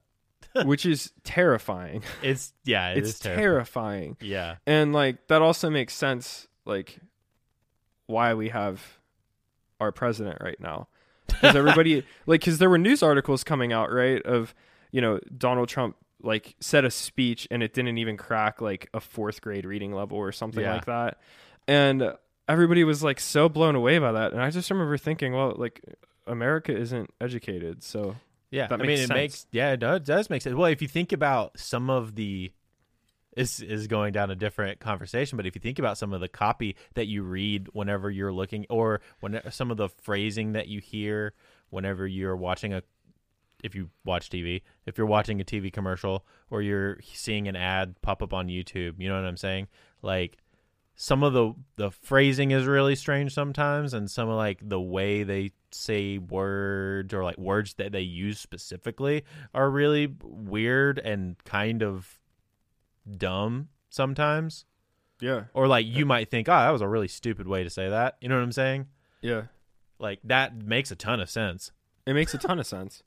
which 0.64 0.84
is 0.86 1.12
terrifying. 1.24 2.02
It's 2.22 2.52
yeah, 2.64 2.90
it 2.90 2.98
it's 2.98 3.08
is 3.10 3.18
terrifying. 3.20 3.42
terrifying. 3.42 4.16
Yeah. 4.20 4.56
And 4.66 4.92
like 4.92 5.26
that 5.28 5.40
also 5.42 5.70
makes 5.70 5.94
sense 5.94 6.46
like 6.64 6.98
why 8.06 8.34
we 8.34 8.50
have 8.50 8.82
our 9.80 9.92
president 9.92 10.38
right 10.40 10.60
now. 10.60 10.88
Cuz 11.28 11.54
everybody 11.54 12.04
like 12.26 12.42
cuz 12.42 12.58
there 12.58 12.68
were 12.70 12.78
news 12.78 13.02
articles 13.02 13.44
coming 13.44 13.72
out, 13.72 13.90
right, 13.92 14.22
of 14.22 14.54
you 14.90 15.00
know, 15.00 15.18
Donald 15.36 15.68
Trump 15.68 15.96
like 16.20 16.54
said 16.60 16.84
a 16.84 16.90
speech 16.90 17.48
and 17.50 17.62
it 17.62 17.72
didn't 17.72 17.98
even 17.98 18.16
crack 18.16 18.60
like 18.60 18.88
a 18.94 19.00
4th 19.00 19.40
grade 19.40 19.64
reading 19.64 19.92
level 19.92 20.18
or 20.18 20.30
something 20.32 20.62
Yeah. 20.62 20.74
like 20.74 20.84
that. 20.84 21.18
And 21.66 22.12
everybody 22.52 22.84
was 22.84 23.02
like 23.02 23.18
so 23.20 23.48
blown 23.48 23.74
away 23.74 23.98
by 23.98 24.12
that. 24.12 24.32
And 24.32 24.40
I 24.40 24.50
just 24.50 24.70
remember 24.70 24.96
thinking, 24.98 25.32
well, 25.32 25.54
like 25.56 25.80
America 26.26 26.76
isn't 26.76 27.10
educated, 27.20 27.82
so 27.82 28.16
Yeah, 28.50 28.66
That 28.68 28.80
I 28.80 28.82
mean, 28.84 28.90
it 28.98 29.08
sense. 29.08 29.10
makes 29.10 29.46
yeah, 29.50 29.72
it 29.72 29.78
does, 29.80 30.00
does 30.02 30.30
make 30.30 30.42
sense. 30.42 30.54
Well, 30.54 30.66
if 30.70 30.82
you 30.82 30.88
think 30.88 31.12
about 31.12 31.58
some 31.58 31.88
of 31.90 32.14
the, 32.14 32.52
this 33.34 33.60
is 33.60 33.86
going 33.86 34.12
down 34.12 34.30
a 34.30 34.34
different 34.36 34.78
conversation, 34.78 35.36
but 35.36 35.46
if 35.46 35.54
you 35.54 35.60
think 35.60 35.78
about 35.78 35.96
some 35.98 36.12
of 36.12 36.20
the 36.20 36.28
copy 36.28 36.76
that 36.94 37.06
you 37.06 37.22
read 37.22 37.68
whenever 37.72 38.10
you're 38.10 38.32
looking, 38.32 38.66
or 38.68 39.00
when 39.20 39.40
some 39.50 39.70
of 39.70 39.78
the 39.78 39.88
phrasing 39.88 40.52
that 40.52 40.68
you 40.68 40.80
hear 40.80 41.32
whenever 41.70 42.06
you're 42.06 42.36
watching 42.36 42.74
a, 42.74 42.82
if 43.64 43.74
you 43.74 43.88
watch 44.04 44.28
TV, 44.28 44.60
if 44.84 44.98
you're 44.98 45.06
watching 45.06 45.40
a 45.40 45.44
TV 45.44 45.72
commercial 45.72 46.26
or 46.50 46.60
you're 46.60 46.98
seeing 47.14 47.48
an 47.48 47.56
ad 47.56 47.94
pop 48.02 48.22
up 48.22 48.34
on 48.34 48.48
YouTube, 48.48 48.96
you 48.98 49.08
know 49.08 49.14
what 49.14 49.26
I'm 49.26 49.36
saying? 49.38 49.68
Like 50.02 50.36
some 50.94 51.22
of 51.22 51.32
the 51.32 51.54
the 51.76 51.90
phrasing 51.90 52.50
is 52.50 52.66
really 52.66 52.94
strange 52.94 53.32
sometimes 53.32 53.94
and 53.94 54.10
some 54.10 54.28
of 54.28 54.36
like 54.36 54.58
the 54.62 54.80
way 54.80 55.22
they 55.22 55.50
say 55.70 56.18
words 56.18 57.12
or 57.14 57.24
like 57.24 57.38
words 57.38 57.74
that 57.74 57.92
they 57.92 58.00
use 58.02 58.38
specifically 58.38 59.24
are 59.54 59.70
really 59.70 60.14
weird 60.22 60.98
and 60.98 61.36
kind 61.44 61.82
of 61.82 62.18
dumb 63.16 63.68
sometimes 63.90 64.64
yeah. 65.20 65.44
or 65.54 65.66
like 65.66 65.86
you 65.86 66.04
might 66.06 66.30
think 66.30 66.48
oh 66.48 66.52
that 66.52 66.70
was 66.70 66.82
a 66.82 66.88
really 66.88 67.08
stupid 67.08 67.46
way 67.46 67.62
to 67.64 67.70
say 67.70 67.88
that 67.88 68.16
you 68.20 68.28
know 68.28 68.36
what 68.36 68.42
i'm 68.42 68.52
saying 68.52 68.86
Yeah. 69.22 69.42
like 69.98 70.20
that 70.24 70.56
makes 70.56 70.90
a 70.90 70.96
ton 70.96 71.20
of 71.20 71.30
sense 71.30 71.72
It 72.06 72.14
makes 72.14 72.34
a 72.34 72.38
ton 72.38 72.58
of 72.58 72.66
sense. 72.66 73.02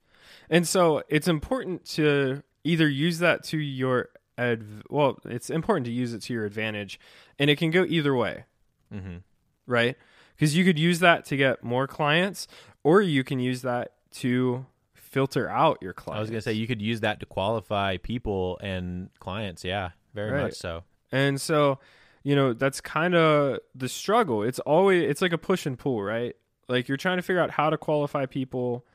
And 0.50 0.68
so 0.68 1.04
it's 1.10 1.28
important 1.28 1.86
to 1.96 2.42
either 2.64 2.88
use 2.90 3.20
that 3.20 3.44
to 3.46 3.58
your 3.58 4.10
adv- 4.38 4.84
well, 4.90 5.20
it's 5.26 5.50
important 5.50 5.86
to 5.86 5.92
use 5.92 6.14
it 6.14 6.22
to 6.24 6.34
your 6.34 6.46
advantage 6.46 7.00
and 7.40 7.50
it 7.50 7.58
can 7.58 7.72
go 7.72 7.86
either 7.88 8.16
way, 8.16 8.46
mm-hmm. 8.94 9.18
right? 9.66 9.96
Because 10.36 10.56
you 10.56 10.64
could 10.66 10.78
use 10.80 11.00
that 11.00 11.26
to 11.26 11.38
get 11.38 11.64
more 11.64 11.88
clients 11.88 12.48
or 12.84 13.02
you 13.02 13.24
can 13.24 13.40
use 13.40 13.62
that 13.64 13.94
to 14.16 14.66
filter 14.94 15.50
out 15.50 15.78
your 15.82 15.94
clients. 15.94 16.18
i 16.18 16.22
was 16.22 16.30
gonna 16.30 16.42
say 16.42 16.52
you 16.52 16.68
could 16.68 16.82
use 16.82 17.00
that 17.00 17.22
to 17.22 17.26
qualify 17.26 17.96
people 17.96 18.60
and 18.62 19.10
clients 19.20 19.64
yeah 19.64 19.92
very 20.14 20.32
Right. 20.32 20.44
much 20.44 20.54
so 20.56 20.84
And 21.12 21.40
so, 21.40 21.80
you 22.24 22.36
know, 22.36 22.52
that's 22.52 22.82
kind 22.82 23.16
of 23.16 23.60
the 23.74 23.88
struggle. 23.88 24.44
It's 24.44 24.60
always 24.60 25.04
it's 25.10 25.22
like 25.22 25.32
a 25.32 25.38
push 25.38 25.66
and 25.66 25.80
pull, 25.80 26.02
right? 26.04 26.36
Like 26.68 26.88
you're 26.90 26.98
trying 26.98 27.18
to 27.18 27.22
figure 27.22 27.40
out 27.42 27.52
how 27.52 27.70
to 27.70 27.78
qualify 27.78 28.26
people 28.26 28.86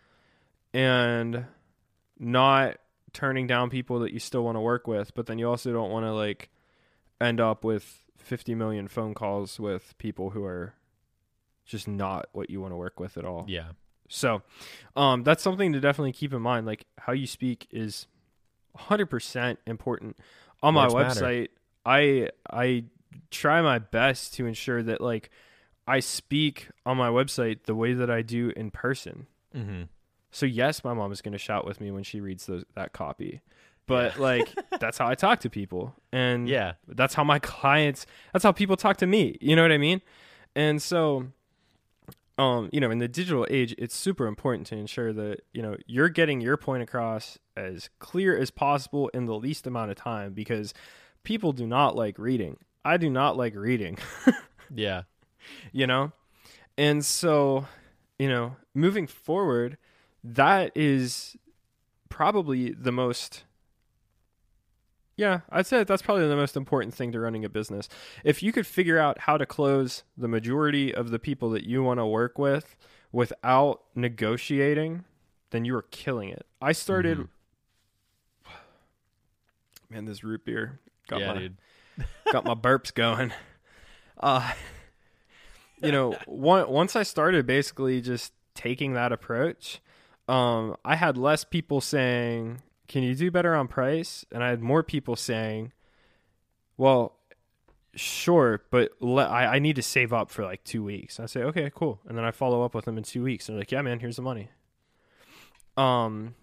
and 0.75 1.47
not 2.19 2.77
turning 3.13 3.47
down 3.47 3.71
people 3.71 4.01
that 4.01 4.13
you 4.13 4.19
still 4.19 4.45
want 4.45 4.57
to 4.57 4.61
work 4.61 4.87
with, 4.87 5.15
but 5.15 5.27
then 5.27 5.39
you 5.39 5.49
also 5.49 5.73
don't 5.73 5.91
want 5.91 6.05
to 6.07 6.13
like 6.13 6.51
end 7.21 7.41
up 7.41 7.65
with 7.65 8.05
50 8.19 8.55
million 8.55 8.89
phone 8.89 9.15
calls 9.15 9.59
with 9.59 9.97
people 9.99 10.31
who 10.31 10.45
are 10.45 10.75
just 11.65 11.87
not 11.89 12.27
what 12.33 12.51
you 12.51 12.61
want 12.61 12.73
to 12.73 12.77
work 12.77 12.99
with 13.01 13.17
at 13.17 13.25
all. 13.25 13.45
Yeah. 13.49 13.71
So, 14.09 14.43
um, 14.97 15.23
that's 15.23 15.43
something 15.43 15.73
to 15.73 15.81
definitely 15.81 16.13
keep 16.13 16.33
in 16.33 16.43
mind. 16.43 16.67
Like 16.67 16.87
how 16.99 17.13
you 17.13 17.27
speak 17.27 17.69
is 17.71 18.07
100% 18.77 19.57
important. 19.67 20.17
On 20.63 20.75
my 20.75 20.89
Words 20.89 21.21
matter. 21.21 21.21
website, 21.27 21.49
I 21.87 22.29
I 22.51 22.85
try 23.31 23.63
my 23.63 23.79
best 23.79 24.35
to 24.35 24.47
ensure 24.47 24.83
that 24.83 25.01
like 25.01 25.31
I 25.87 26.01
speak 26.01 26.69
on 26.85 26.97
my 26.97 27.09
website 27.09 27.65
the 27.65 27.75
way 27.75 27.95
that 27.95 28.11
I 28.11 28.23
do 28.23 28.53
in 28.55 28.71
person. 28.71 29.27
Mm-hmm. 29.57 29.83
So 30.31 30.47
yes, 30.47 30.85
my 30.85 30.95
mom 30.95 31.13
is 31.13 31.21
going 31.23 31.33
to 31.33 31.39
shout 31.39 31.67
with 31.67 31.81
me 31.81 31.91
when 31.91 32.03
she 32.05 32.21
reads 32.21 32.47
those, 32.47 32.65
that 32.75 32.93
copy. 32.93 33.41
But 33.87 34.17
like 34.21 34.55
that's 34.79 34.99
how 34.99 35.09
I 35.09 35.15
talk 35.15 35.41
to 35.41 35.51
people. 35.51 35.95
And 36.13 36.49
Yeah. 36.49 36.75
that's 36.89 37.15
how 37.15 37.25
my 37.25 37.39
clients 37.39 38.07
that's 38.33 38.43
how 38.45 38.53
people 38.53 38.77
talk 38.77 38.97
to 38.99 39.07
me 39.07 39.37
you 39.41 39.55
know 39.57 39.63
what 39.63 39.73
i 39.73 39.79
mean 39.79 40.01
and 40.57 40.81
so 40.83 41.27
um 42.39 42.69
you 42.73 42.81
know 42.81 42.91
in 42.91 42.99
the 42.99 43.09
digital 43.09 43.47
age 43.51 43.75
it's 43.79 43.95
super 43.95 44.27
important 44.27 44.67
to 44.69 44.77
ensure 44.77 45.13
that 45.13 45.41
you 45.53 45.63
know 45.63 45.77
you're 45.87 46.09
getting 46.09 46.41
your 46.41 46.57
point 46.57 46.83
across 46.83 47.39
as 47.57 47.91
clear 47.99 48.37
as 48.37 48.51
possible 48.51 49.09
in 49.15 49.27
the 49.27 49.35
least 49.35 49.67
amount 49.67 49.91
of 49.91 49.97
time 49.97 50.33
because 50.33 50.73
people 51.23 51.53
do 51.53 51.67
not 51.67 51.95
like 51.97 52.19
reading 52.19 52.57
i 52.85 52.97
do 52.97 53.11
not 53.11 53.37
like 53.37 53.55
reading 53.55 53.99
Yeah. 54.75 55.03
you 55.73 55.87
know 55.87 56.13
and 56.79 57.05
so 57.05 57.67
you 58.19 58.29
know 58.29 58.57
moving 58.75 59.07
forward 59.07 59.77
that 60.23 60.73
is 60.75 61.37
probably 62.09 62.73
the 62.73 62.93
most 62.93 63.45
yeah 65.17 65.41
i'd 65.51 65.67
say 65.67 65.85
that's 65.85 66.03
probably 66.03 66.27
the 66.27 66.37
most 66.37 66.57
important 66.57 66.93
thing 66.95 67.13
to 67.13 67.21
running 67.21 67.45
a 67.45 67.49
business 67.49 67.89
if 68.25 68.43
you 68.43 68.53
could 68.53 68.67
figure 68.67 68.99
out 68.99 69.19
how 69.21 69.37
to 69.37 69.47
close 69.47 70.03
the 70.17 70.29
majority 70.29 70.95
of 70.95 71.11
the 71.11 71.19
people 71.19 71.51
that 71.51 71.65
you 71.65 71.83
want 71.83 71.99
to 72.01 72.07
work 72.07 72.39
with 72.39 72.77
without 73.13 73.83
negotiating 73.95 75.05
then 75.51 75.65
you 75.65 75.75
are 75.75 75.83
killing 75.91 76.29
it 76.29 76.47
i 76.61 76.73
started 76.73 77.19
Mhm. 77.19 77.29
man 79.89 80.05
this 80.05 80.23
root 80.25 80.45
beer 80.45 80.81
got 81.09 81.21
yeah, 81.21 81.33
my 81.33 81.39
dude. 81.39 81.57
got 82.33 82.45
my 82.45 82.55
burps 82.55 82.95
going. 82.95 83.33
Uh, 84.19 84.53
you 85.83 85.91
know, 85.93 86.15
one, 86.27 86.71
once 86.71 86.95
I 86.95 87.03
started 87.03 87.47
basically 87.47 88.01
just 88.01 88.33
taking 88.55 88.93
that 88.95 89.13
approach, 89.13 89.81
um, 90.31 90.77
I 90.85 90.95
had 90.95 91.19
less 91.19 91.45
people 91.45 91.81
saying, 91.81 92.63
"Can 92.87 93.03
you 93.03 93.15
do 93.15 93.31
better 93.31 93.55
on 93.55 93.69
price?" 93.69 94.25
and 94.31 94.45
I 94.45 94.51
had 94.51 94.61
more 94.61 94.83
people 94.83 95.17
saying, 95.17 95.73
"Well, 96.77 97.17
sure, 97.95 98.63
but 98.71 98.93
le- 99.01 99.27
I, 99.27 99.57
I 99.57 99.59
need 99.59 99.77
to 99.77 99.83
save 99.83 100.13
up 100.13 100.31
for 100.31 100.45
like 100.45 100.63
two 100.63 100.85
weeks." 100.85 101.19
I 101.19 101.27
say, 101.27 101.43
"Okay, 101.43 101.71
cool," 101.75 102.01
and 102.07 102.17
then 102.17 102.25
I 102.25 102.31
follow 102.31 102.63
up 102.63 102.75
with 102.75 102.85
them 102.85 102.97
in 102.97 103.03
two 103.03 103.23
weeks, 103.25 103.49
and 103.49 103.57
they're 103.57 103.63
like, 103.63 103.73
"Yeah, 103.73 103.83
man, 103.83 103.99
here's 103.99 104.17
the 104.17 104.23
money." 104.23 104.51
Um, 105.77 106.35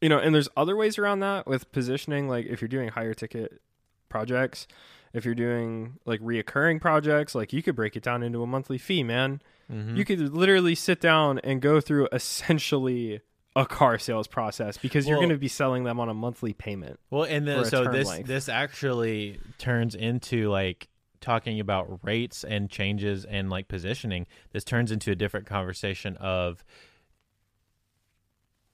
you 0.00 0.08
know, 0.08 0.18
and 0.18 0.34
there's 0.34 0.48
other 0.56 0.76
ways 0.76 0.98
around 0.98 1.20
that 1.20 1.46
with 1.46 1.72
positioning. 1.72 2.28
Like 2.28 2.46
if 2.46 2.60
you're 2.60 2.68
doing 2.68 2.90
higher 2.90 3.14
ticket 3.14 3.60
projects, 4.08 4.68
if 5.14 5.24
you're 5.24 5.34
doing 5.34 5.98
like 6.04 6.20
reoccurring 6.20 6.80
projects, 6.80 7.34
like 7.34 7.52
you 7.52 7.62
could 7.62 7.76
break 7.76 7.96
it 7.96 8.02
down 8.02 8.22
into 8.22 8.42
a 8.42 8.46
monthly 8.46 8.76
fee, 8.78 9.02
man. 9.02 9.40
Mhm. 9.70 9.96
You 9.96 10.04
could 10.04 10.20
literally 10.34 10.74
sit 10.74 11.00
down 11.00 11.38
and 11.38 11.62
go 11.62 11.80
through 11.80 12.08
essentially 12.12 13.20
a 13.56 13.64
car 13.64 13.98
sales 13.98 14.26
process 14.26 14.76
because 14.76 15.06
you're 15.06 15.18
going 15.18 15.28
to 15.28 15.38
be 15.38 15.48
selling 15.48 15.84
them 15.84 16.00
on 16.00 16.08
a 16.08 16.14
monthly 16.14 16.52
payment. 16.52 16.98
Well, 17.10 17.22
and 17.22 17.46
then 17.46 17.64
so 17.64 17.90
this 17.90 18.08
length. 18.08 18.26
this 18.26 18.48
actually 18.48 19.38
turns 19.58 19.94
into 19.94 20.50
like 20.50 20.88
talking 21.20 21.60
about 21.60 22.00
rates 22.02 22.42
and 22.42 22.68
changes 22.68 23.24
and 23.24 23.48
like 23.48 23.68
positioning. 23.68 24.26
This 24.52 24.64
turns 24.64 24.90
into 24.90 25.12
a 25.12 25.14
different 25.14 25.46
conversation 25.46 26.16
of 26.16 26.64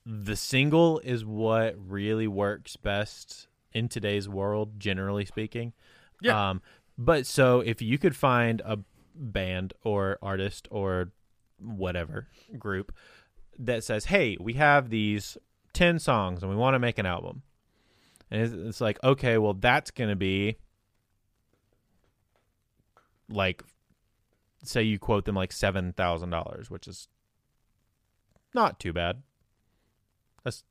the 0.06 0.34
single 0.34 0.98
is 1.00 1.26
what 1.26 1.74
really 1.78 2.26
works 2.26 2.76
best 2.76 3.48
in 3.72 3.88
today's 3.88 4.28
world, 4.28 4.80
generally 4.80 5.26
speaking. 5.26 5.74
Yeah. 6.20 6.50
Um, 6.50 6.62
but 6.98 7.26
so 7.26 7.60
if 7.60 7.80
you 7.80 7.98
could 7.98 8.14
find 8.14 8.60
a 8.64 8.78
band 9.14 9.72
or 9.82 10.18
artist 10.22 10.68
or 10.70 11.12
whatever 11.58 12.28
group 12.58 12.92
that 13.58 13.84
says, 13.84 14.06
"Hey, 14.06 14.36
we 14.40 14.54
have 14.54 14.90
these 14.90 15.36
ten 15.72 15.98
songs 15.98 16.42
and 16.42 16.50
we 16.50 16.56
want 16.56 16.74
to 16.74 16.78
make 16.78 16.98
an 16.98 17.06
album," 17.06 17.42
and 18.30 18.42
it's, 18.42 18.52
it's 18.52 18.80
like, 18.80 19.02
okay, 19.02 19.38
well, 19.38 19.54
that's 19.54 19.90
going 19.90 20.10
to 20.10 20.16
be 20.16 20.56
like, 23.28 23.62
say 24.62 24.82
you 24.82 24.98
quote 24.98 25.24
them 25.24 25.34
like 25.34 25.52
seven 25.52 25.92
thousand 25.92 26.30
dollars, 26.30 26.70
which 26.70 26.86
is 26.88 27.08
not 28.54 28.80
too 28.80 28.92
bad. 28.92 29.22
That's 30.44 30.64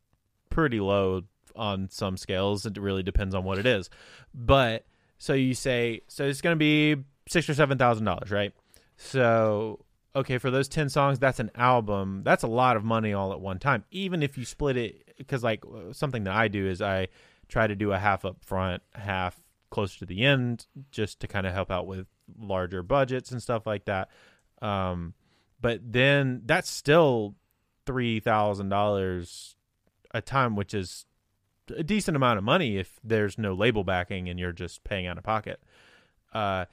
pretty 0.49 0.79
low 0.79 1.23
on 1.55 1.89
some 1.89 2.17
scales. 2.17 2.65
It 2.65 2.77
really 2.77 3.03
depends 3.03 3.33
on 3.35 3.43
what 3.43 3.57
it 3.57 3.65
is, 3.65 3.89
but 4.33 4.85
so 5.19 5.33
you 5.33 5.53
say, 5.53 6.01
so 6.07 6.25
it's 6.25 6.41
going 6.41 6.55
to 6.55 6.59
be 6.59 6.95
six 7.27 7.47
or 7.49 7.53
seven 7.53 7.77
thousand 7.77 8.05
dollars, 8.05 8.31
right? 8.31 8.53
So 8.95 9.85
okay, 10.15 10.37
for 10.37 10.49
those 10.49 10.67
ten 10.67 10.89
songs, 10.89 11.19
that's 11.19 11.39
an 11.39 11.51
album. 11.55 12.21
That's 12.23 12.43
a 12.43 12.47
lot 12.47 12.77
of 12.77 12.83
money 12.83 13.13
all 13.13 13.31
at 13.33 13.39
one 13.39 13.59
time. 13.59 13.83
Even 13.91 14.23
if 14.23 14.37
you 14.37 14.45
split 14.45 14.77
it, 14.77 15.13
because 15.17 15.43
like 15.43 15.63
something 15.91 16.23
that 16.23 16.33
I 16.33 16.47
do 16.47 16.67
is 16.67 16.81
I 16.81 17.09
try 17.47 17.67
to 17.67 17.75
do 17.75 17.91
a 17.91 17.99
half 17.99 18.25
up 18.25 18.43
front, 18.43 18.81
half 18.93 19.39
closer 19.69 19.99
to 19.99 20.05
the 20.05 20.23
end, 20.23 20.65
just 20.91 21.19
to 21.19 21.27
kind 21.27 21.45
of 21.45 21.53
help 21.53 21.69
out 21.69 21.85
with 21.85 22.07
larger 22.39 22.81
budgets 22.81 23.31
and 23.31 23.41
stuff 23.41 23.67
like 23.67 23.85
that. 23.85 24.09
Um, 24.61 25.13
but 25.61 25.81
then 25.83 26.41
that's 26.45 26.69
still 26.69 27.35
three 27.85 28.19
thousand 28.21 28.69
dollars 28.69 29.55
a 30.11 30.21
time, 30.21 30.55
which 30.55 30.73
is 30.73 31.05
a 31.71 31.83
decent 31.83 32.15
amount 32.15 32.37
of 32.37 32.43
money 32.43 32.77
if 32.77 32.99
there's 33.03 33.37
no 33.37 33.53
label 33.53 33.83
backing 33.83 34.29
and 34.29 34.39
you're 34.39 34.51
just 34.51 34.83
paying 34.83 35.07
out 35.07 35.17
of 35.17 35.23
pocket. 35.23 35.61
Uh, 36.33 36.65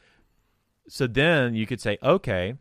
so 0.88 1.06
then 1.06 1.54
you 1.54 1.66
could 1.66 1.80
say, 1.80 1.98
okay, 2.02 2.54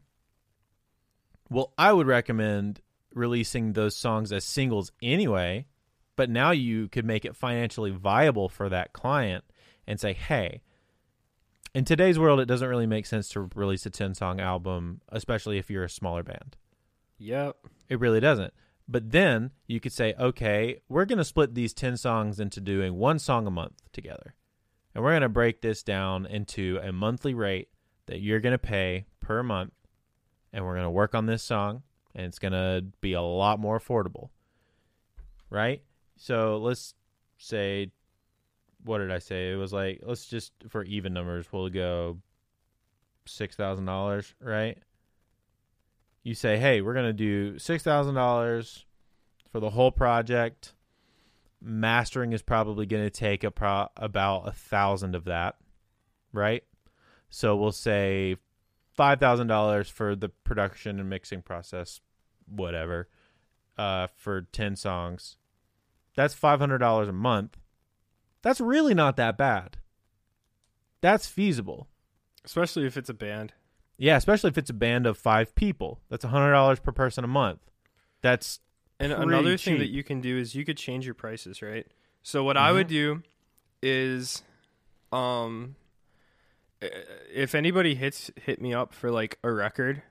well, 1.49 1.73
I 1.77 1.93
would 1.93 2.07
recommend 2.07 2.81
releasing 3.13 3.73
those 3.73 3.95
songs 3.95 4.31
as 4.31 4.43
singles 4.43 4.91
anyway, 5.01 5.65
but 6.15 6.29
now 6.29 6.51
you 6.51 6.87
could 6.87 7.05
make 7.05 7.25
it 7.25 7.35
financially 7.35 7.91
viable 7.91 8.49
for 8.49 8.69
that 8.69 8.93
client 8.93 9.43
and 9.87 9.99
say, 9.99 10.13
hey, 10.13 10.61
in 11.73 11.85
today's 11.85 12.17
world, 12.17 12.39
it 12.39 12.45
doesn't 12.45 12.67
really 12.67 12.87
make 12.87 13.05
sense 13.05 13.27
to 13.29 13.49
release 13.53 13.85
a 13.85 13.89
10 13.89 14.15
song 14.15 14.39
album, 14.39 15.01
especially 15.09 15.57
if 15.57 15.69
you're 15.69 15.83
a 15.83 15.89
smaller 15.89 16.23
band. 16.23 16.55
Yep. 17.17 17.57
It 17.89 17.99
really 17.99 18.19
doesn't. 18.19 18.53
But 18.87 19.11
then 19.11 19.51
you 19.67 19.79
could 19.79 19.93
say, 19.93 20.13
okay, 20.19 20.81
we're 20.87 21.05
going 21.05 21.17
to 21.17 21.25
split 21.25 21.55
these 21.55 21.73
10 21.73 21.97
songs 21.97 22.39
into 22.39 22.61
doing 22.61 22.95
one 22.95 23.17
song 23.17 23.47
a 23.47 23.51
month 23.51 23.81
together. 23.91 24.35
And 24.93 25.03
we're 25.03 25.11
going 25.11 25.21
to 25.21 25.29
break 25.29 25.61
this 25.61 25.83
down 25.83 26.25
into 26.25 26.79
a 26.81 26.91
monthly 26.91 27.33
rate 27.33 27.69
that 28.05 28.21
you're 28.21 28.39
going 28.39 28.53
to 28.53 28.59
pay 28.59 29.07
per 29.19 29.41
month. 29.41 29.73
And 30.53 30.63
we're 30.63 30.75
going 30.75 30.85
to 30.85 30.91
work 30.91 31.15
on 31.15 31.25
this 31.25 31.43
song. 31.43 31.81
And 32.13 32.27
it's 32.27 32.39
going 32.39 32.53
to 32.53 32.85
be 33.01 33.13
a 33.13 33.21
lot 33.21 33.59
more 33.59 33.79
affordable. 33.79 34.29
Right? 35.49 35.83
So 36.17 36.57
let's 36.57 36.93
say, 37.37 37.91
what 38.83 38.99
did 38.99 39.11
I 39.11 39.19
say? 39.19 39.51
It 39.51 39.55
was 39.55 39.73
like, 39.73 40.01
let's 40.03 40.27
just, 40.27 40.53
for 40.69 40.83
even 40.83 41.13
numbers, 41.13 41.47
we'll 41.51 41.69
go 41.69 42.19
$6,000, 43.27 44.33
right? 44.39 44.77
You 46.25 46.33
say, 46.33 46.57
hey, 46.57 46.81
we're 46.81 46.95
going 46.95 47.05
to 47.05 47.13
do 47.13 47.53
$6,000 47.53 48.83
for 49.51 49.59
the 49.59 49.69
whole 49.69 49.91
project. 49.91 50.73
Mastering 51.61 52.33
is 52.33 52.41
probably 52.41 52.87
going 52.87 53.03
to 53.03 53.11
take 53.11 53.43
a 53.43 53.51
pro- 53.51 53.89
about 53.95 54.47
a 54.47 54.51
thousand 54.51 55.13
of 55.13 55.25
that, 55.25 55.55
right? 56.33 56.63
So 57.29 57.55
we'll 57.55 57.71
say 57.71 58.37
$5,000 58.97 59.91
for 59.91 60.15
the 60.15 60.29
production 60.29 60.99
and 60.99 61.07
mixing 61.07 61.43
process, 61.43 62.01
whatever, 62.47 63.07
uh, 63.77 64.07
for 64.15 64.47
10 64.51 64.75
songs. 64.77 65.37
That's 66.15 66.33
$500 66.33 67.07
a 67.07 67.11
month. 67.11 67.57
That's 68.41 68.59
really 68.59 68.95
not 68.95 69.15
that 69.17 69.37
bad. 69.37 69.77
That's 71.01 71.27
feasible. 71.27 71.87
Especially 72.43 72.87
if 72.87 72.97
it's 72.97 73.09
a 73.09 73.13
band. 73.13 73.53
Yeah, 73.97 74.17
especially 74.17 74.49
if 74.49 74.57
it's 74.57 74.69
a 74.69 74.73
band 74.73 75.05
of 75.05 75.17
five 75.17 75.55
people. 75.55 76.01
That's 76.09 76.25
hundred 76.25 76.51
dollars 76.51 76.79
per 76.79 76.91
person 76.91 77.23
a 77.23 77.27
month. 77.27 77.59
That's 78.21 78.59
And 78.99 79.11
another 79.11 79.57
thing 79.57 79.79
that 79.79 79.89
you 79.89 80.03
can 80.03 80.21
do 80.21 80.37
is 80.37 80.55
you 80.55 80.65
could 80.65 80.77
change 80.77 81.05
your 81.05 81.15
prices, 81.15 81.61
right? 81.61 81.87
So 82.23 82.43
what 82.43 82.57
I 82.57 82.71
would 82.71 82.87
do 82.87 83.21
is 83.81 84.43
um, 85.11 85.75
if 86.81 87.55
anybody 87.55 87.95
hits 87.95 88.31
hit 88.35 88.61
me 88.61 88.73
up 88.73 88.93
for 88.93 89.11
like 89.11 89.37
a 89.43 89.51
record, 89.51 90.01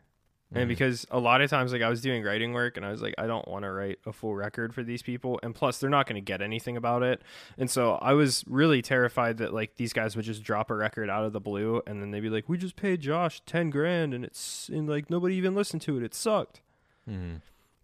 and 0.55 0.69
because 0.69 1.07
a 1.11 1.19
lot 1.19 1.41
of 1.41 1.51
times 1.51 1.73
like 1.73 1.83
I 1.83 1.89
was 1.89 2.01
doing 2.01 2.23
writing 2.23 2.53
work 2.53 2.77
and 2.77 2.87
I 2.87 2.91
was 2.91 3.03
like 3.03 3.15
I 3.19 3.27
don't 3.27 3.47
want 3.49 3.65
to 3.65 3.71
write 3.73 3.99
a 4.07 4.13
full 4.13 4.35
record 4.35 4.75
for 4.75 4.83
these 4.83 5.03
people, 5.03 5.41
and 5.43 5.55
plus 5.55 5.79
they're 5.79 5.91
not 5.91 6.07
going 6.07 6.17
to 6.17 6.25
get 6.25 6.41
anything 6.41 6.77
about 6.77 7.03
it, 7.03 7.23
and 7.59 7.71
so 7.71 7.95
I 7.95 8.13
was 8.15 8.45
really 8.47 8.83
terrified 8.83 9.39
that 9.39 9.53
like 9.53 9.77
these 9.77 9.93
guys 9.93 10.17
would 10.17 10.25
just 10.25 10.43
drop 10.43 10.71
a 10.71 10.75
record 10.75 11.11
out 11.11 11.25
of 11.25 11.33
the 11.33 11.41
blue, 11.41 11.83
and 11.87 12.01
then 12.01 12.11
they'd 12.11 12.21
be 12.21 12.31
like, 12.31 12.49
we 12.49 12.57
just 12.59 12.77
paid 12.77 13.01
Josh 13.01 13.41
ten 13.47 13.71
grand, 13.71 14.15
and 14.15 14.25
it's 14.25 14.69
and 14.69 14.89
like 14.89 15.11
nobody 15.11 15.35
even 15.37 15.55
listened 15.55 15.83
to 15.83 15.97
it, 15.97 16.03
it 16.03 16.15
sucked. 16.15 16.61
Mhm. 17.09 17.41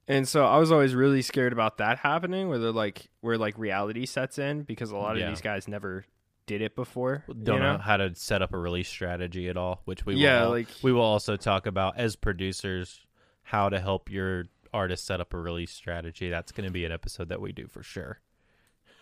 And 0.09 0.27
so 0.27 0.45
I 0.45 0.59
was 0.59 0.73
always 0.73 0.95
really 0.95 1.23
scared 1.23 1.53
about 1.53 1.79
that 1.79 1.99
happening, 1.99 2.49
where 2.49 2.59
they're 2.59 2.73
like, 2.73 3.07
where 3.21 3.39
like 3.39 3.57
reality 3.57 4.07
sets 4.07 4.39
in, 4.39 4.63
because 4.63 4.91
a 4.91 4.97
lot 4.97 5.13
of 5.13 5.19
Yeah. 5.21 5.29
these 5.29 5.41
guys 5.41 5.69
never 5.69 6.05
did 6.51 6.63
it 6.63 6.75
before. 6.75 7.25
don't 7.29 7.57
you 7.57 7.63
know 7.63 7.79
how 7.79 7.97
to 7.97 8.15
set 8.15 8.43
up 8.43 8.53
a 8.53 8.59
release 8.59 8.89
strategy 8.89 9.49
at 9.49 9.57
all, 9.57 9.83
which 9.85 10.05
we 10.05 10.17
Yeah, 10.17 10.43
will, 10.45 10.51
like- 10.51 10.69
we 10.83 10.93
will 10.93 11.03
also 11.03 11.37
talk 11.37 11.67
about 11.67 11.97
as 11.97 12.17
producers 12.17 13.07
how 13.45 13.69
to 13.69 13.79
help 13.79 14.11
your 14.11 14.47
artist 14.73 15.05
set 15.05 15.21
up 15.21 15.33
a 15.35 15.39
release 15.39 15.71
strategy. 15.73 16.29
That's 16.31 16.51
going 16.53 16.67
to 16.67 16.73
be 16.73 16.85
an 16.85 16.93
episode 16.93 17.29
that 17.29 17.41
we 17.41 17.53
do 17.53 17.67
for 17.69 17.83
sure. 17.83 18.19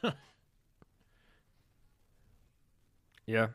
Yeah. 3.27 3.49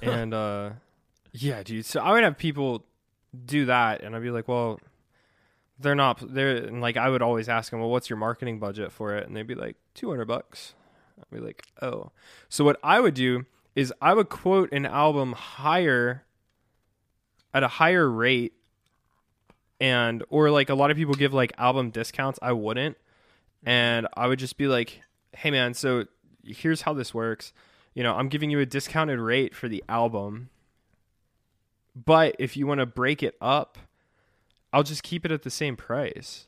And 0.00 0.34
uh 0.34 0.70
yeah, 1.32 1.62
dude. 1.62 1.86
So 1.86 2.00
I 2.00 2.10
would 2.12 2.24
have 2.24 2.36
people 2.36 2.84
do 3.46 3.66
that 3.66 4.02
and 4.02 4.14
I'd 4.16 4.22
be 4.22 4.30
like, 4.30 4.48
"Well, 4.48 4.80
they're 5.78 5.94
not 5.94 6.20
they're 6.34 6.56
and 6.56 6.80
like 6.80 6.96
I 6.96 7.08
would 7.08 7.22
always 7.22 7.48
ask 7.48 7.70
them, 7.70 7.78
"Well, 7.80 7.88
what's 7.90 8.10
your 8.10 8.16
marketing 8.16 8.58
budget 8.58 8.90
for 8.90 9.16
it?" 9.16 9.26
And 9.26 9.36
they'd 9.36 9.46
be 9.46 9.54
like, 9.54 9.76
"200 9.94 10.24
bucks." 10.26 10.74
I'd 11.22 11.36
be 11.36 11.44
like, 11.44 11.64
"Oh." 11.80 12.10
So 12.48 12.64
what 12.64 12.78
I 12.82 13.00
would 13.00 13.14
do 13.14 13.46
is 13.74 13.92
I 14.02 14.14
would 14.14 14.28
quote 14.28 14.72
an 14.72 14.86
album 14.86 15.32
higher 15.32 16.24
at 17.54 17.62
a 17.62 17.68
higher 17.68 18.08
rate 18.10 18.52
and 19.80 20.22
or 20.30 20.50
like 20.50 20.68
a 20.68 20.74
lot 20.74 20.90
of 20.90 20.96
people 20.96 21.14
give 21.14 21.32
like 21.34 21.52
album 21.58 21.90
discounts, 21.90 22.38
I 22.42 22.52
wouldn't. 22.52 22.96
And 23.64 24.08
I 24.16 24.26
would 24.26 24.38
just 24.38 24.56
be 24.56 24.66
like, 24.66 25.02
"Hey 25.34 25.50
man, 25.50 25.74
so 25.74 26.06
here's 26.44 26.82
how 26.82 26.92
this 26.92 27.14
works." 27.14 27.52
you 27.94 28.02
know, 28.02 28.14
I'm 28.14 28.28
giving 28.28 28.50
you 28.50 28.58
a 28.60 28.66
discounted 28.66 29.18
rate 29.18 29.54
for 29.54 29.68
the 29.68 29.84
album. 29.88 30.48
But 31.94 32.36
if 32.38 32.56
you 32.56 32.66
want 32.66 32.80
to 32.80 32.86
break 32.86 33.22
it 33.22 33.36
up, 33.40 33.78
I'll 34.72 34.82
just 34.82 35.02
keep 35.02 35.26
it 35.26 35.32
at 35.32 35.42
the 35.42 35.50
same 35.50 35.76
price. 35.76 36.46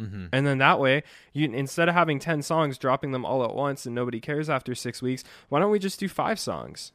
Mm-hmm. 0.00 0.26
And 0.32 0.46
then 0.46 0.58
that 0.58 0.78
way, 0.78 1.02
you 1.32 1.50
instead 1.50 1.88
of 1.88 1.94
having 1.94 2.18
10 2.18 2.42
songs 2.42 2.76
dropping 2.76 3.12
them 3.12 3.24
all 3.24 3.44
at 3.44 3.54
once 3.54 3.86
and 3.86 3.94
nobody 3.94 4.20
cares 4.20 4.50
after 4.50 4.74
6 4.74 5.02
weeks, 5.02 5.24
why 5.48 5.58
don't 5.58 5.70
we 5.70 5.78
just 5.78 5.98
do 5.98 6.08
5 6.08 6.38
songs? 6.38 6.92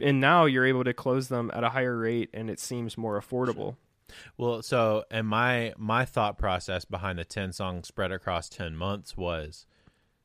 And 0.00 0.20
now 0.20 0.44
you're 0.44 0.66
able 0.66 0.84
to 0.84 0.94
close 0.94 1.28
them 1.28 1.50
at 1.54 1.64
a 1.64 1.70
higher 1.70 1.96
rate 1.96 2.30
and 2.32 2.50
it 2.50 2.60
seems 2.60 2.96
more 2.98 3.20
affordable. 3.20 3.76
Well, 4.38 4.62
so 4.62 5.04
and 5.10 5.26
my 5.26 5.74
my 5.76 6.04
thought 6.04 6.38
process 6.38 6.84
behind 6.84 7.18
the 7.18 7.24
ten 7.24 7.52
song 7.52 7.82
spread 7.82 8.12
across 8.12 8.48
ten 8.48 8.76
months 8.76 9.16
was, 9.16 9.66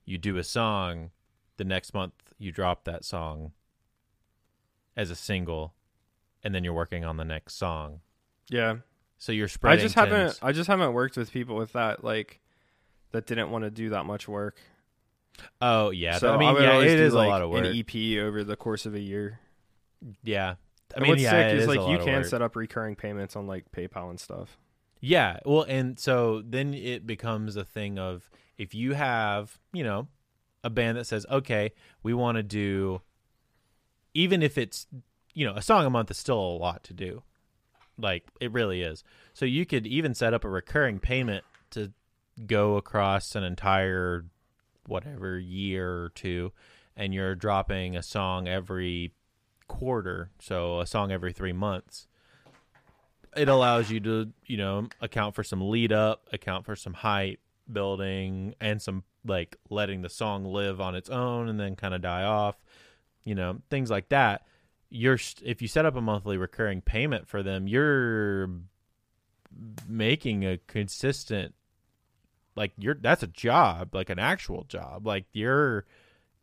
you 0.06 0.18
do 0.18 0.38
a 0.38 0.44
song, 0.44 1.12
the 1.58 1.64
next 1.64 1.94
month 1.94 2.14
you 2.38 2.52
drop 2.52 2.84
that 2.86 3.04
song 3.04 3.52
as 4.96 5.10
a 5.10 5.16
single, 5.16 5.74
and 6.44 6.54
then 6.54 6.64
you're 6.64 6.74
working 6.74 7.04
on 7.04 7.18
the 7.18 7.26
next 7.26 7.56
song. 7.56 8.02
Yeah. 8.50 8.78
So 9.22 9.32
you're 9.32 9.48
spreading. 9.48 9.80
I 9.80 9.84
just 9.84 9.94
haven't. 9.94 10.40
I 10.42 10.52
just 10.52 10.68
haven't 10.68 10.94
worked 10.94 11.16
with 11.16 11.32
people 11.32 11.56
with 11.56 11.74
that 11.74 12.04
like 12.04 12.42
that 13.12 13.28
didn't 13.28 13.52
want 13.52 13.66
to 13.66 13.70
do 13.70 13.90
that 13.90 14.04
much 14.08 14.28
work. 14.28 14.60
Oh 15.62 15.92
yeah, 15.92 16.18
so 16.18 16.34
I 16.34 16.38
mean 16.38 16.52
would 16.52 16.64
yeah, 16.64 16.80
it 16.80 17.00
is 17.00 17.14
like, 17.14 17.28
a 17.28 17.30
lot 17.30 17.44
of 17.44 17.52
work. 17.52 17.64
An 17.64 17.78
EP 17.78 18.20
over 18.20 18.44
the 18.44 18.56
course 18.56 18.88
of 18.88 18.96
a 18.96 19.00
year. 19.00 19.40
yeah, 20.24 20.56
I 20.98 21.02
mean 21.02 21.10
what's 21.10 21.22
yeah, 21.22 21.30
sick 21.30 21.54
it 21.54 21.58
is 21.58 21.62
is 21.62 21.68
like 21.68 21.88
you 21.88 22.04
can 22.04 22.24
set 22.24 22.42
up 22.42 22.56
recurring 22.56 22.96
payments 22.96 23.36
on 23.36 23.46
like 23.46 23.72
PayPal 23.72 24.10
and 24.10 24.20
stuff. 24.20 24.58
Yeah, 25.02 25.38
well, 25.46 25.68
and 25.68 26.00
so 26.00 26.42
then 26.44 26.74
it 26.74 27.06
becomes 27.06 27.56
a 27.58 27.64
thing 27.64 28.00
of 28.00 28.28
if 28.58 28.74
you 28.74 28.94
have, 28.94 29.60
you 29.72 29.84
know, 29.84 30.08
a 30.64 30.72
band 30.72 30.98
that 30.98 31.06
says, 31.06 31.28
okay, 31.30 31.74
we 32.02 32.16
want 32.16 32.38
to 32.38 32.44
do, 32.44 33.02
even 34.16 34.42
if 34.42 34.58
it's, 34.58 34.88
you 35.36 35.46
know, 35.46 35.54
a 35.54 35.62
song 35.62 35.86
a 35.86 35.92
month 35.92 36.10
is 36.10 36.18
still 36.18 36.40
a 36.40 36.58
lot 36.58 36.84
to 36.86 36.94
do. 36.94 37.22
Like, 38.02 38.26
it 38.40 38.52
really 38.52 38.82
is. 38.82 39.04
So 39.34 39.46
you 39.46 39.66
could 39.66 39.86
even 39.86 40.14
set 40.14 40.34
up 40.34 40.44
a 40.44 40.50
recurring 40.50 41.00
payment 41.00 41.44
to 41.72 41.92
go 42.46 42.78
across 42.78 43.36
an 43.36 43.44
entire, 43.44 44.26
whatever, 44.88 45.40
year 45.40 46.04
or 46.04 46.10
two, 46.10 46.52
and 46.96 47.14
you're 47.14 47.36
dropping 47.36 47.96
a 47.96 48.04
song 48.04 48.48
every 48.48 49.14
quarter. 49.68 50.30
So 50.40 50.80
a 50.80 50.88
song 50.88 51.12
every 51.12 51.32
three 51.32 51.54
months 51.54 52.08
it 53.36 53.48
allows 53.48 53.90
you 53.90 54.00
to 54.00 54.32
you 54.46 54.58
know 54.58 54.88
account 55.00 55.36
for 55.36 55.44
some 55.44 55.70
lead 55.70 55.92
up 55.92 56.28
account 56.34 56.66
for 56.66 56.76
some 56.76 56.94
hype 56.94 57.40
building 57.72 58.54
and 58.60 58.82
some 58.82 59.04
like 59.26 59.56
letting 59.70 60.02
the 60.02 60.10
song 60.10 60.46
live 60.46 60.82
on 60.82 60.96
its 60.96 61.10
own 61.10 61.48
and 61.48 61.60
then 61.60 61.76
kind 61.76 61.94
of 61.94 62.02
die 62.02 62.24
off 62.24 62.56
you 63.24 63.36
know 63.36 63.60
things 63.70 63.90
like 63.90 64.10
that 64.10 64.46
you're 64.94 65.18
if 65.42 65.62
you 65.62 65.68
set 65.68 65.86
up 65.86 65.96
a 65.96 66.02
monthly 66.02 66.38
recurring 66.38 66.82
payment 66.82 67.28
for 67.28 67.42
them 67.42 67.66
you're 67.68 68.50
making 69.88 70.46
a 70.46 70.58
consistent 70.68 71.54
like 72.56 72.72
you're 72.78 72.96
that's 72.96 73.24
a 73.24 73.28
job 73.28 73.96
like 73.96 74.10
an 74.10 74.20
actual 74.20 74.64
job 74.66 75.08
like 75.08 75.26
you're 75.34 75.86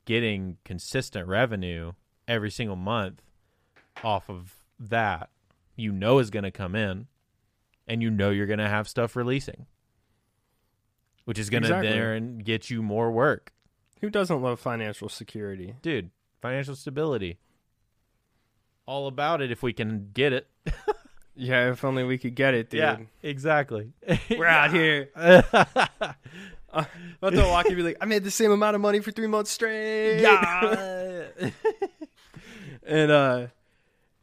getting 0.07 0.57
consistent 0.64 1.28
revenue 1.28 1.92
every 2.26 2.51
single 2.51 2.76
month 2.76 3.22
off 4.03 4.28
of 4.30 4.55
that 4.80 5.28
you 5.76 5.92
know 5.92 6.18
is 6.18 6.30
going 6.30 6.42
to 6.44 6.51
come 6.51 6.74
in 6.74 7.07
and 7.86 8.03
you 8.03 8.11
know 8.11 8.30
you're 8.30 8.46
going 8.46 8.59
to 8.59 8.68
have 8.68 8.88
stuff 8.88 9.14
releasing 9.14 9.66
which 11.24 11.38
is 11.38 11.51
going 11.51 11.62
to 11.62 11.68
Exactly. 11.68 11.90
there 11.90 12.14
and 12.14 12.42
get 12.44 12.70
you 12.70 12.82
more 12.82 13.11
work 13.11 13.53
Who 14.01 14.09
doesn't 14.09 14.40
love 14.40 14.59
financial 14.61 15.09
security? 15.11 15.74
dude 15.82 16.11
financial 16.40 16.74
stability 16.74 17.38
all 18.89 19.07
about 19.07 19.43
it 19.43 19.51
if 19.53 19.62
we 19.62 19.72
can 19.74 20.09
get 20.14 20.32
it 20.32 20.49
Yeah, 21.41 21.70
if 21.70 21.84
only 21.84 22.03
we 22.03 22.18
could 22.18 22.34
get 22.34 22.55
it, 22.55 22.70
dude. 22.70 22.80
yeah 22.80 22.97
exactly 23.22 23.93
We're 24.30 24.47
out 24.47 24.72
here. 24.72 25.11
Uh, 26.70 26.84
about 27.22 27.32
to 27.32 27.41
walk 27.49 27.64
and 27.64 27.76
be 27.76 27.82
like, 27.82 27.97
I 27.99 28.05
made 28.05 28.24
the 28.24 28.30
same 28.30 28.51
amount 28.53 28.74
of 28.76 28.82
money 28.82 29.01
for 29.01 29.11
three 29.11 29.26
months 29.26 29.51
straight. 29.51 30.20
yeah 30.20 31.24
and 32.86 33.11
uh 33.11 33.47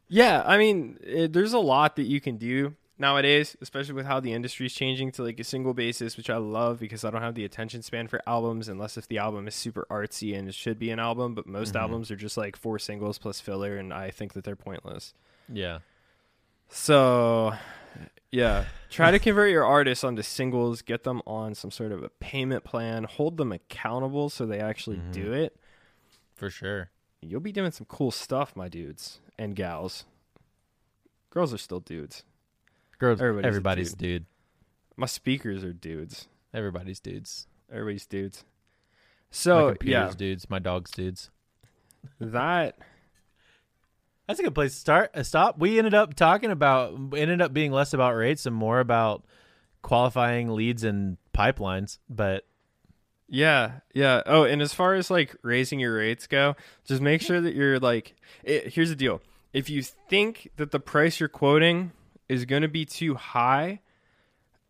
yeah 0.08 0.42
i 0.46 0.56
mean 0.56 0.96
it, 1.02 1.32
there's 1.32 1.52
a 1.54 1.58
lot 1.58 1.96
that 1.96 2.04
you 2.04 2.20
can 2.20 2.36
do 2.36 2.74
nowadays 2.98 3.56
especially 3.60 3.92
with 3.94 4.06
how 4.06 4.18
the 4.20 4.32
industry's 4.32 4.72
changing 4.72 5.10
to 5.12 5.22
like 5.22 5.38
a 5.38 5.44
single 5.44 5.74
basis 5.74 6.16
which 6.16 6.30
i 6.30 6.36
love 6.36 6.78
because 6.80 7.04
i 7.04 7.10
don't 7.10 7.22
have 7.22 7.34
the 7.34 7.44
attention 7.44 7.82
span 7.82 8.06
for 8.08 8.20
albums 8.26 8.68
unless 8.68 8.96
if 8.96 9.06
the 9.08 9.18
album 9.18 9.46
is 9.46 9.54
super 9.54 9.86
artsy 9.90 10.36
and 10.36 10.48
it 10.48 10.54
should 10.54 10.78
be 10.78 10.90
an 10.90 10.98
album 10.98 11.34
but 11.34 11.46
most 11.46 11.76
albums 11.76 12.10
are 12.10 12.16
just 12.16 12.36
like 12.36 12.56
four 12.56 12.78
singles 12.78 13.18
plus 13.18 13.40
filler 13.40 13.76
and 13.76 13.92
i 13.92 14.10
think 14.10 14.32
that 14.32 14.44
they're 14.44 14.56
pointless 14.56 15.12
yeah 15.52 15.78
so 16.68 17.52
yeah 18.30 18.64
try 18.90 19.10
to 19.10 19.18
convert 19.18 19.50
your 19.50 19.64
artists 19.64 20.02
onto 20.04 20.22
singles 20.22 20.82
get 20.82 21.04
them 21.04 21.20
on 21.26 21.54
some 21.54 21.70
sort 21.70 21.92
of 21.92 22.02
a 22.02 22.08
payment 22.08 22.64
plan 22.64 23.04
hold 23.04 23.36
them 23.36 23.52
accountable 23.52 24.28
so 24.30 24.44
they 24.46 24.58
actually 24.60 24.96
Mhm. 24.96 25.12
do 25.12 25.32
it 25.32 25.56
for 26.34 26.50
sure 26.50 26.90
you'll 27.22 27.40
be 27.40 27.50
doing 27.52 27.72
some 27.72 27.86
cool 27.86 28.10
stuff, 28.12 28.54
my 28.54 28.68
dudes 28.68 29.20
and 29.38 29.56
gals. 29.56 30.04
Girls 31.30 31.52
are 31.52 31.58
still 31.58 31.80
dudes. 31.80 32.22
Girls 32.98 33.20
Everybody's 33.20 33.44
a 33.44 33.48
everybody's 33.48 33.94
dude 33.94 34.26
My 34.96 35.06
speakers 35.06 35.64
are 35.64 35.72
dudes. 35.72 36.28
everybody's 36.54 37.00
dudes 37.00 37.46
Everybody's 37.70 38.06
dudes. 38.06 38.44
So 39.30 39.70
computer's 39.70 40.12
yeah, 40.12 40.12
dudes 40.16 40.48
my 40.50 40.58
dog's 40.58 40.90
dudes 40.90 41.30
that 42.20 42.76
That's 44.26 44.40
a 44.40 44.42
good 44.42 44.54
place 44.54 44.74
to 44.74 44.80
start. 44.80 45.10
Uh, 45.14 45.22
stop. 45.22 45.58
We 45.58 45.78
ended 45.78 45.94
up 45.94 46.14
talking 46.14 46.50
about 46.50 46.92
ended 47.16 47.40
up 47.40 47.52
being 47.52 47.72
less 47.72 47.92
about 47.92 48.14
rates 48.14 48.46
and 48.46 48.54
more 48.54 48.80
about 48.80 49.24
qualifying 49.82 50.50
leads 50.50 50.84
and 50.84 51.16
pipelines. 51.34 51.98
But 52.08 52.46
yeah, 53.28 53.80
yeah. 53.94 54.22
Oh, 54.26 54.44
and 54.44 54.62
as 54.62 54.72
far 54.72 54.94
as 54.94 55.10
like 55.10 55.36
raising 55.42 55.80
your 55.80 55.96
rates 55.96 56.26
go, 56.26 56.56
just 56.84 57.00
make 57.02 57.22
sure 57.22 57.40
that 57.40 57.54
you're 57.54 57.78
like. 57.78 58.16
It, 58.42 58.72
here's 58.72 58.88
the 58.88 58.96
deal: 58.96 59.20
if 59.52 59.68
you 59.70 59.82
think 59.82 60.50
that 60.56 60.70
the 60.70 60.80
price 60.80 61.20
you're 61.20 61.28
quoting 61.28 61.92
is 62.28 62.44
going 62.44 62.62
to 62.62 62.68
be 62.68 62.84
too 62.84 63.14
high, 63.14 63.80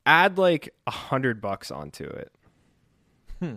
add 0.05 0.39
like 0.39 0.75
a 0.87 0.91
hundred 0.91 1.41
bucks 1.41 1.71
onto 1.71 2.05
it. 2.05 2.33
Hmm. 3.41 3.57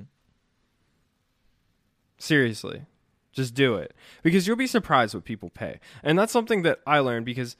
Seriously. 2.18 2.84
Just 3.32 3.54
do 3.54 3.76
it. 3.76 3.94
Because 4.24 4.48
you'll 4.48 4.56
be 4.56 4.68
surprised 4.68 5.14
what 5.14 5.24
people 5.24 5.50
pay. 5.50 5.80
And 6.04 6.18
that's 6.18 6.34
something 6.34 6.64
that 6.64 6.80
I 6.86 7.00
learned 7.00 7.26
because 7.26 7.56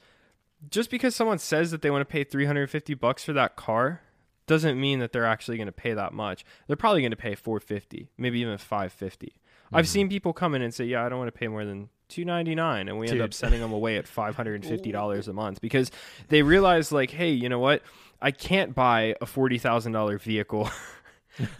just 0.68 0.90
because 0.90 1.14
someone 1.14 1.38
says 1.38 1.70
that 1.70 1.80
they 1.80 1.90
want 1.90 2.02
to 2.06 2.12
pay 2.12 2.24
350 2.24 2.94
bucks 2.94 3.24
for 3.24 3.32
that 3.32 3.56
car 3.56 4.02
doesn't 4.46 4.80
mean 4.80 4.98
that 4.98 5.12
they're 5.12 5.24
actually 5.24 5.56
going 5.56 5.66
to 5.66 5.72
pay 5.72 5.94
that 5.94 6.12
much. 6.12 6.44
They're 6.66 6.76
probably 6.76 7.02
going 7.02 7.12
to 7.12 7.16
pay 7.16 7.34
450, 7.34 8.10
maybe 8.18 8.40
even 8.40 8.58
550. 8.58 9.32
I've 9.72 9.88
seen 9.88 10.08
people 10.08 10.32
come 10.32 10.54
in 10.54 10.62
and 10.62 10.72
say, 10.74 10.84
"Yeah, 10.84 11.04
I 11.04 11.08
don't 11.08 11.18
want 11.18 11.32
to 11.32 11.38
pay 11.38 11.48
more 11.48 11.64
than 11.64 11.88
two 12.08 12.24
ninety 12.24 12.54
nine, 12.54 12.88
and 12.88 12.98
we 12.98 13.08
end 13.08 13.20
up 13.20 13.32
sending 13.32 13.60
them 13.60 13.72
away 13.72 13.96
at 13.96 14.06
five 14.08 14.34
hundred 14.36 14.54
and 14.56 14.64
fifty 14.64 14.90
dollars 14.92 15.28
a 15.28 15.32
month 15.32 15.60
because 15.60 15.90
they 16.28 16.42
realize, 16.42 16.90
like, 16.92 17.10
hey, 17.10 17.30
you 17.30 17.48
know 17.48 17.58
what? 17.60 17.82
I 18.20 18.30
can't 18.32 18.74
buy 18.74 19.14
a 19.20 19.26
forty 19.26 19.58
thousand 19.58 19.92
dollar 19.92 20.18
vehicle. 20.18 20.68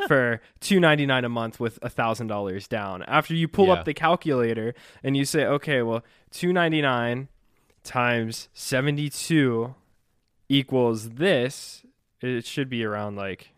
for 0.08 0.42
two 0.58 0.80
ninety 0.80 1.06
nine 1.06 1.24
a 1.24 1.28
month 1.28 1.60
with 1.60 1.78
a 1.80 1.88
thousand 1.88 2.26
dollars 2.26 2.66
down. 2.66 3.02
After 3.04 3.34
you 3.34 3.46
pull 3.48 3.66
Yeah. 3.68 3.74
up 3.74 3.84
the 3.84 3.94
calculator 3.94 4.74
and 5.04 5.16
you 5.16 5.24
say, 5.24 5.44
okay, 5.46 5.80
well, 5.82 6.02
two 6.30 6.52
ninety 6.52 6.82
nine 6.82 7.28
times 7.84 8.48
seventy 8.52 9.08
two 9.08 9.74
equals 10.48 11.10
this, 11.10 11.84
it 12.20 12.44
should 12.44 12.68
be 12.68 12.84
around 12.84 13.16
like 13.16 13.50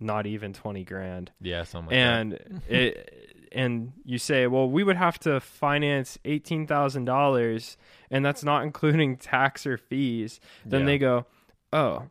not 0.00 0.26
even 0.26 0.52
twenty 0.52 0.84
grand 0.84 1.30
Yeah, 1.40 1.64
something 1.64 1.90
like 1.90 1.98
and 1.98 2.62
it 2.68 3.36
and 3.52 3.92
you 4.04 4.18
say, 4.18 4.46
well, 4.46 4.68
we 4.68 4.82
would 4.84 4.96
have 4.96 5.18
to 5.20 5.40
finance 5.40 6.18
eighteen 6.24 6.66
thousand 6.66 7.04
dollars, 7.04 7.76
and 8.10 8.24
that's 8.24 8.42
not 8.44 8.62
including 8.62 9.16
tax 9.16 9.66
or 9.66 9.76
fees. 9.78 10.40
Then 10.64 10.80
Yeah. 10.80 10.86
they 10.86 10.98
go, 10.98 11.26
oh, 11.72 12.04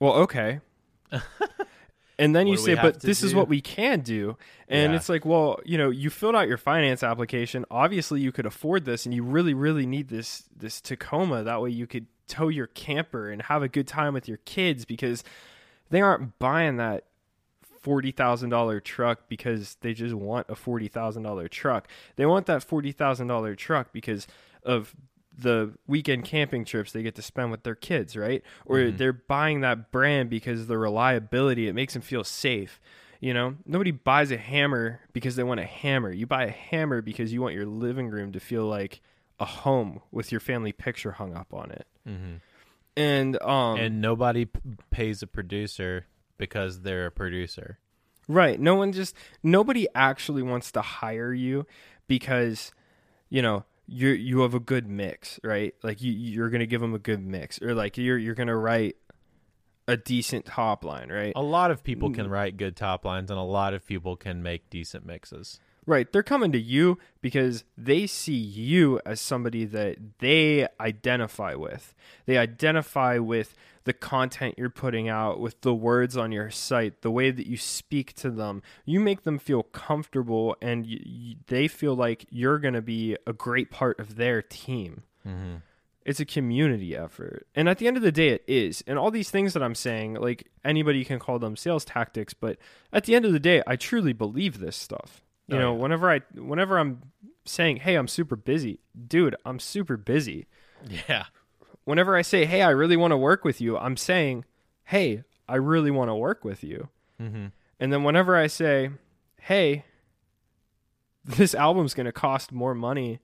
well, 0.00 0.12
okay. 0.14 0.60
and 2.18 2.34
then 2.34 2.46
What 2.46 2.52
you 2.52 2.56
say, 2.58 2.74
but 2.74 3.00
this 3.00 3.22
is 3.22 3.34
what 3.34 3.48
we 3.48 3.60
can 3.60 4.00
do. 4.00 4.36
And 4.68 4.92
Yeah. 4.92 4.96
it's 4.96 5.08
like, 5.08 5.24
well, 5.24 5.58
you 5.64 5.78
know, 5.78 5.90
you 5.90 6.10
filled 6.10 6.34
out 6.34 6.48
your 6.48 6.58
finance 6.58 7.02
application. 7.02 7.64
Obviously, 7.70 8.20
you 8.20 8.32
could 8.32 8.46
afford 8.46 8.84
this, 8.84 9.06
and 9.06 9.14
you 9.14 9.22
really, 9.22 9.54
really 9.54 9.86
need 9.86 10.08
this 10.08 10.44
this 10.54 10.80
Tacoma. 10.80 11.42
That 11.44 11.62
way, 11.62 11.70
you 11.70 11.86
could 11.86 12.06
tow 12.28 12.48
your 12.48 12.66
camper 12.66 13.30
and 13.30 13.42
have 13.42 13.62
a 13.62 13.68
good 13.68 13.86
time 13.86 14.12
with 14.12 14.26
your 14.28 14.38
kids 14.38 14.84
because 14.84 15.22
they 15.90 16.00
aren't 16.00 16.38
buying 16.40 16.76
that 16.76 17.04
forty 17.86 18.10
thousand 18.10 18.50
dollar 18.50 18.80
truck 18.80 19.28
because 19.28 19.76
they 19.80 19.94
just 19.94 20.12
want 20.12 20.48
a 20.50 20.56
forty 20.56 20.88
thousand 20.88 21.22
dollar 21.22 21.46
truck. 21.46 21.86
They 22.16 22.26
want 22.26 22.46
that 22.46 22.64
forty 22.64 22.90
thousand 22.90 23.28
dollar 23.28 23.54
truck 23.54 23.92
because 23.92 24.26
of 24.64 24.92
the 25.38 25.72
weekend 25.86 26.24
camping 26.24 26.64
trips 26.64 26.90
they 26.90 27.04
get 27.04 27.14
to 27.14 27.22
spend 27.22 27.52
with 27.52 27.62
their 27.62 27.76
kids, 27.76 28.16
right? 28.16 28.42
Or 28.64 28.90
they're 28.90 29.12
buying 29.12 29.60
that 29.60 29.92
brand 29.92 30.30
because 30.30 30.62
of 30.62 30.66
the 30.66 30.78
reliability. 30.78 31.68
It 31.68 31.74
makes 31.74 31.92
them 31.92 32.02
feel 32.02 32.24
safe. 32.24 32.80
You 33.20 33.32
know, 33.32 33.54
nobody 33.64 33.92
buys 33.92 34.32
a 34.32 34.36
hammer 34.36 35.00
because 35.12 35.36
they 35.36 35.44
want 35.44 35.60
a 35.60 35.64
hammer. 35.64 36.10
You 36.10 36.26
buy 36.26 36.46
a 36.46 36.50
hammer 36.50 37.02
because 37.02 37.32
you 37.32 37.40
want 37.40 37.54
your 37.54 37.66
living 37.66 38.08
room 38.08 38.32
to 38.32 38.40
feel 38.40 38.64
like 38.66 39.00
a 39.38 39.44
home 39.44 40.00
with 40.10 40.32
your 40.32 40.40
family 40.40 40.72
picture 40.72 41.12
hung 41.12 41.36
up 41.36 41.54
on 41.54 41.70
it. 41.70 41.86
Mhm. 42.08 42.40
And 42.96 43.40
um, 43.42 43.78
and 43.78 44.00
nobody 44.00 44.46
p- 44.46 44.58
pays 44.90 45.22
a 45.22 45.26
producer 45.28 46.06
because 46.38 46.80
they're 46.80 47.06
a 47.06 47.10
producer. 47.10 47.78
Right. 48.28 48.58
No 48.58 48.74
one 48.74 48.92
just 48.92 49.14
nobody 49.42 49.86
actually 49.94 50.42
wants 50.42 50.72
to 50.72 50.82
hire 50.82 51.32
you 51.32 51.66
because 52.08 52.72
you 53.28 53.42
know 53.42 53.64
you 53.86 54.08
you 54.08 54.40
have 54.40 54.54
a 54.54 54.60
good 54.60 54.88
mix, 54.88 55.38
right? 55.44 55.74
Like 55.82 56.02
you 56.02 56.12
you're 56.12 56.50
gonna 56.50 56.66
give 56.66 56.80
them 56.80 56.94
a 56.94 56.98
good 56.98 57.24
mix, 57.24 57.60
or 57.62 57.74
like 57.74 57.96
you're 57.96 58.18
you're 58.18 58.34
gonna 58.34 58.56
write 58.56 58.96
a 59.88 59.96
decent 59.96 60.46
top 60.46 60.84
line, 60.84 61.10
right? 61.10 61.32
A 61.36 61.42
lot 61.42 61.70
of 61.70 61.84
people 61.84 62.10
can 62.10 62.26
mm. 62.26 62.30
write 62.30 62.56
good 62.56 62.76
top 62.76 63.04
lines, 63.04 63.30
and 63.30 63.38
a 63.38 63.44
lot 63.44 63.74
of 63.74 63.86
people 63.86 64.16
can 64.16 64.42
make 64.42 64.68
decent 64.70 65.06
mixes. 65.06 65.60
Right. 65.86 66.10
They're 66.10 66.24
coming 66.24 66.50
to 66.50 66.58
you 66.58 66.98
because 67.20 67.62
they 67.78 68.08
see 68.08 68.34
you 68.34 69.00
as 69.06 69.20
somebody 69.20 69.64
that 69.66 69.98
they 70.18 70.66
identify 70.80 71.54
with. 71.54 71.94
They 72.26 72.38
identify 72.38 73.18
with 73.18 73.54
the 73.86 73.92
content 73.94 74.54
you're 74.58 74.68
putting 74.68 75.08
out, 75.08 75.40
with 75.40 75.60
the 75.62 75.74
words 75.74 76.16
on 76.16 76.30
your 76.30 76.50
site, 76.50 77.00
the 77.00 77.10
way 77.10 77.30
that 77.30 77.46
you 77.46 77.56
speak 77.56 78.12
to 78.14 78.30
them. 78.30 78.60
You 78.84 79.00
make 79.00 79.22
them 79.22 79.38
feel 79.38 79.62
comfortable 79.62 80.56
and 80.60 80.86
they 81.46 81.66
feel 81.68 81.94
like 81.94 82.26
you're 82.30 82.58
going 82.58 82.74
to 82.74 82.82
be 82.82 83.16
a 83.26 83.32
great 83.32 83.70
part 83.70 83.98
of 83.98 84.16
their 84.16 84.42
team. 84.42 85.04
Mm-hmm. 85.26 85.54
It's 86.04 86.20
a 86.20 86.24
community 86.24 86.94
effort. 86.96 87.46
And 87.54 87.68
at 87.68 87.78
the 87.78 87.88
end 87.88 87.96
of 87.96 88.02
the 88.02 88.12
day, 88.12 88.28
it 88.28 88.44
is. 88.46 88.84
And 88.86 88.98
all 88.98 89.10
these 89.10 89.30
things 89.30 89.54
that 89.54 89.62
I'm 89.62 89.74
saying, 89.74 90.14
like 90.14 90.48
anybody 90.64 91.04
can 91.04 91.18
call 91.18 91.38
them 91.40 91.56
sales 91.56 91.84
tactics, 91.84 92.32
but 92.34 92.58
at 92.92 93.04
the 93.04 93.14
end 93.16 93.24
of 93.24 93.32
the 93.32 93.40
day, 93.40 93.62
I 93.66 93.74
truly 93.76 94.12
believe 94.12 94.60
this 94.60 94.76
stuff. 94.76 95.22
You 95.48 95.56
Oh, 95.56 95.60
know, 95.60 95.74
yeah. 95.74 95.80
whenever 95.82 96.10
I, 96.10 96.20
whenever 96.34 96.78
I'm 96.78 97.02
saying, 97.44 97.76
"Hey, 97.78 97.94
I'm 97.94 98.08
super 98.08 98.34
busy," 98.36 98.80
dude, 99.06 99.36
I'm 99.44 99.58
super 99.60 99.96
busy. 99.96 100.46
Yeah. 101.08 101.24
Whenever 101.86 102.14
I 102.14 102.20
say, 102.22 102.44
"Hey, 102.44 102.60
I 102.60 102.70
really 102.70 102.96
want 102.96 103.12
to 103.12 103.16
work 103.16 103.44
with 103.44 103.60
you," 103.60 103.78
I'm 103.78 103.96
saying, 103.96 104.44
"Hey, 104.84 105.24
I 105.48 105.56
really 105.56 105.90
want 105.90 106.10
to 106.10 106.14
work 106.14 106.44
with 106.44 106.62
you." 106.62 106.90
Mhm. 107.18 107.52
And 107.80 107.92
then 107.92 108.04
whenever 108.04 108.36
I 108.36 108.46
say, 108.48 108.90
"Hey, 109.40 109.84
this 111.24 111.54
album's 111.54 111.94
going 111.94 112.06
to 112.06 112.12
cost 112.12 112.52
more 112.52 112.74
money," 112.74 113.20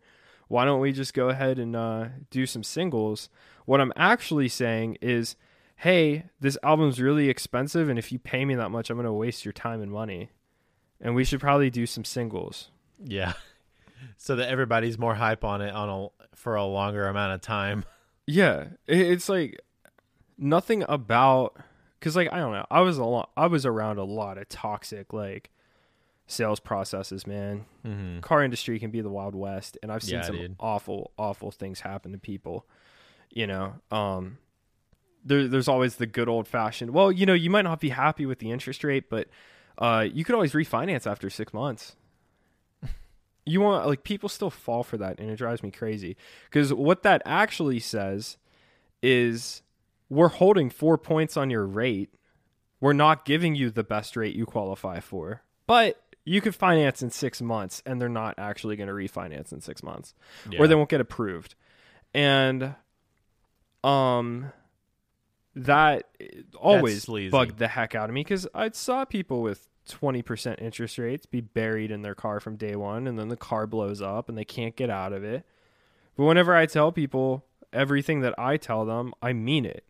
why 0.48 0.64
don't 0.64 0.80
we 0.80 0.92
just 0.92 1.14
go 1.14 1.28
ahead 1.28 1.58
and 1.58 1.74
uh, 1.76 2.08
do 2.30 2.46
some 2.46 2.62
singles? 2.62 3.28
What 3.64 3.80
I'm 3.80 3.92
actually 3.96 4.48
saying 4.48 4.98
is, 5.00 5.34
hey, 5.76 6.24
this 6.40 6.58
album's 6.62 7.00
really 7.00 7.28
expensive, 7.30 7.88
and 7.88 7.98
if 7.98 8.12
you 8.12 8.18
pay 8.18 8.44
me 8.44 8.54
that 8.56 8.70
much, 8.70 8.90
I'm 8.90 8.96
going 8.96 9.06
to 9.06 9.12
waste 9.12 9.44
your 9.44 9.52
time 9.52 9.80
and 9.80 9.90
money. 9.90 10.30
And 11.00 11.14
we 11.14 11.24
should 11.24 11.40
probably 11.40 11.70
do 11.70 11.86
some 11.86 12.04
singles. 12.04 12.70
Yeah. 13.02 13.32
So 14.16 14.34
that 14.36 14.48
everybody's 14.48 14.98
more 14.98 15.14
hype 15.14 15.42
on 15.44 15.60
it 15.62 15.72
on 15.72 15.88
a 15.88 16.36
for 16.36 16.56
a 16.56 16.64
longer 16.64 17.06
amount 17.06 17.34
of 17.34 17.40
time. 17.40 17.84
Yeah, 18.26 18.66
it's 18.86 19.28
like 19.28 19.60
nothing 20.38 20.84
about 20.88 21.56
because 21.98 22.16
like 22.16 22.32
I 22.32 22.38
don't 22.38 22.52
know. 22.52 22.66
I 22.70 22.80
was 22.80 22.98
a 22.98 23.04
lot. 23.04 23.30
I 23.36 23.46
was 23.46 23.66
around 23.66 23.98
a 23.98 24.04
lot 24.04 24.38
of 24.38 24.48
toxic 24.48 25.12
like 25.12 25.50
sales 26.26 26.60
processes, 26.60 27.26
man. 27.26 27.66
Mm-hmm. 27.86 28.20
car 28.20 28.42
industry 28.44 28.78
can 28.78 28.90
be 28.92 29.00
the 29.00 29.10
wild 29.10 29.34
west 29.34 29.76
and 29.82 29.90
i've 29.90 30.04
seen 30.04 30.14
Yeah, 30.20 30.22
some 30.22 30.36
dude. 30.36 30.56
awful 30.60 31.10
awful 31.18 31.50
things 31.50 31.80
happen 31.80 32.12
to 32.12 32.18
people 32.18 32.64
you 33.28 33.44
know 33.48 33.74
um 33.90 34.38
there, 35.24 35.48
there's 35.48 35.66
always 35.66 35.96
the 35.96 36.06
good 36.06 36.28
old 36.28 36.46
fashioned 36.46 36.92
well 36.92 37.10
you 37.10 37.26
know 37.26 37.34
you 37.34 37.50
might 37.50 37.62
not 37.62 37.80
be 37.80 37.88
happy 37.88 38.24
with 38.24 38.38
the 38.38 38.52
interest 38.52 38.84
rate 38.84 39.10
but 39.10 39.26
uh 39.78 40.06
you 40.12 40.22
could 40.24 40.36
always 40.36 40.52
refinance 40.52 41.10
after 41.10 41.28
six 41.28 41.52
months 41.52 41.96
you 43.44 43.60
want 43.60 43.86
like 43.86 44.04
people 44.04 44.28
still 44.28 44.50
fall 44.50 44.82
for 44.82 44.96
that 44.98 45.18
and 45.18 45.30
it 45.30 45.36
drives 45.36 45.62
me 45.62 45.70
crazy. 45.70 46.16
Because 46.44 46.72
what 46.72 47.02
that 47.02 47.22
actually 47.24 47.80
says 47.80 48.36
is 49.02 49.62
we're 50.08 50.28
holding 50.28 50.70
four 50.70 50.96
points 50.98 51.36
on 51.36 51.50
your 51.50 51.66
rate. 51.66 52.14
We're 52.80 52.92
not 52.92 53.24
giving 53.24 53.54
you 53.54 53.70
the 53.70 53.84
best 53.84 54.16
rate 54.16 54.34
you 54.34 54.44
qualify 54.46 55.00
for 55.00 55.42
but 55.66 56.02
you 56.24 56.40
could 56.40 56.54
finance 56.54 57.02
in 57.02 57.10
six 57.10 57.40
months 57.40 57.82
and 57.86 58.00
they're 58.00 58.08
not 58.08 58.34
actually 58.38 58.76
going 58.76 58.88
to 58.88 58.92
refinance 58.94 59.52
in 59.52 59.60
six 59.60 59.82
months 59.82 60.14
or 60.60 60.66
they 60.66 60.74
won't 60.74 60.88
get 60.88 61.00
approved. 61.00 61.54
And 62.14 62.74
um 63.82 64.52
that 65.54 66.08
always 66.58 67.04
bugged 67.30 67.58
the 67.58 67.68
heck 67.68 67.94
out 67.94 68.08
of 68.08 68.14
me 68.14 68.20
because 68.20 68.46
i 68.54 68.70
saw 68.70 69.04
people 69.04 69.42
with 69.42 69.68
20% 69.88 70.60
interest 70.60 70.98
rates 70.98 71.26
be 71.26 71.40
buried 71.40 71.90
in 71.90 72.02
their 72.02 72.14
car 72.14 72.40
from 72.40 72.56
day 72.56 72.76
one 72.76 73.06
and 73.06 73.18
then 73.18 73.28
the 73.28 73.36
car 73.36 73.66
blows 73.66 74.00
up 74.00 74.28
and 74.28 74.38
they 74.38 74.44
can't 74.44 74.76
get 74.76 74.90
out 74.90 75.12
of 75.12 75.24
it 75.24 75.44
but 76.16 76.24
whenever 76.24 76.54
i 76.54 76.66
tell 76.66 76.92
people 76.92 77.44
everything 77.72 78.20
that 78.20 78.34
i 78.38 78.56
tell 78.56 78.84
them 78.84 79.12
i 79.20 79.32
mean 79.32 79.64
it 79.64 79.84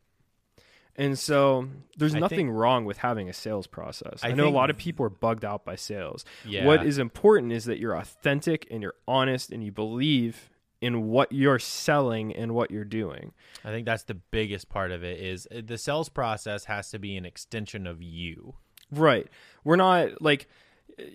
and 0.97 1.18
so 1.18 1.68
there's 1.97 2.14
I 2.14 2.18
nothing 2.18 2.38
think- 2.49 2.51
wrong 2.53 2.84
with 2.84 2.99
having 2.99 3.28
a 3.28 3.32
sales 3.32 3.66
process. 3.66 4.20
I, 4.22 4.28
I 4.28 4.32
know 4.32 4.47
a 4.47 4.51
lot 4.51 4.68
of 4.68 4.76
people 4.76 5.07
are 5.07 5.11
bugged 5.11 5.45
out 5.45 5.64
by 5.64 5.74
sales. 5.74 6.24
Yeah. 6.45 6.66
What 6.66 6.84
is 6.84 6.99
important 6.99 7.53
is 7.53 7.64
that 7.64 7.78
you're 7.78 7.97
authentic 7.97 8.66
and 8.70 8.82
you're 8.82 8.95
honest 9.09 9.51
and 9.51 9.64
you 9.64 9.72
believe 9.72 10.51
in 10.82 11.09
what 11.09 11.32
you're 11.32 11.59
selling 11.59 12.34
and 12.34 12.53
what 12.53 12.70
you're 12.70 12.84
doing. 12.84 13.32
I 13.64 13.70
think 13.70 13.86
that's 13.86 14.03
the 14.03 14.14
biggest 14.14 14.68
part 14.68 14.90
of 14.90 15.03
it 15.03 15.20
is 15.20 15.49
uh, 15.51 15.62
the 15.64 15.78
sales 15.78 16.09
process 16.09 16.66
has 16.66 16.90
to 16.90 16.99
be 16.99 17.16
an 17.16 17.24
extension 17.24 17.86
of 17.86 18.03
you. 18.03 18.57
Right. 18.93 19.26
We're 19.64 19.76
not 19.76 20.20
like 20.22 20.47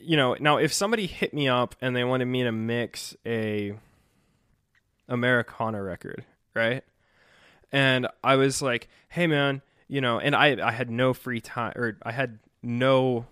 you 0.01 0.17
know, 0.17 0.35
now 0.39 0.57
if 0.57 0.73
somebody 0.73 1.05
hit 1.05 1.33
me 1.33 1.47
up 1.47 1.75
and 1.79 1.95
they 1.95 2.03
wanted 2.03 2.25
me 2.25 2.43
to 2.43 2.51
mix 2.51 3.15
a 3.25 3.73
Americana 5.07 5.81
record, 5.81 6.25
right? 6.53 6.83
And 7.71 8.07
I 8.23 8.35
was 8.35 8.61
like, 8.61 8.87
"Hey 9.09 9.27
man, 9.27 9.61
you 9.87 10.01
know, 10.01 10.19
and 10.19 10.35
I 10.35 10.57
I 10.65 10.71
had 10.71 10.89
no 10.89 11.13
free 11.13 11.41
time 11.41 11.73
or 11.75 11.97
I 12.03 12.11
had 12.11 12.39
no 12.63 13.25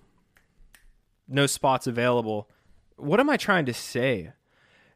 no 1.27 1.47
spots 1.47 1.87
available. 1.87 2.49
What 2.97 3.19
am 3.19 3.29
I 3.29 3.37
trying 3.37 3.65
to 3.65 3.73
say? 3.73 4.31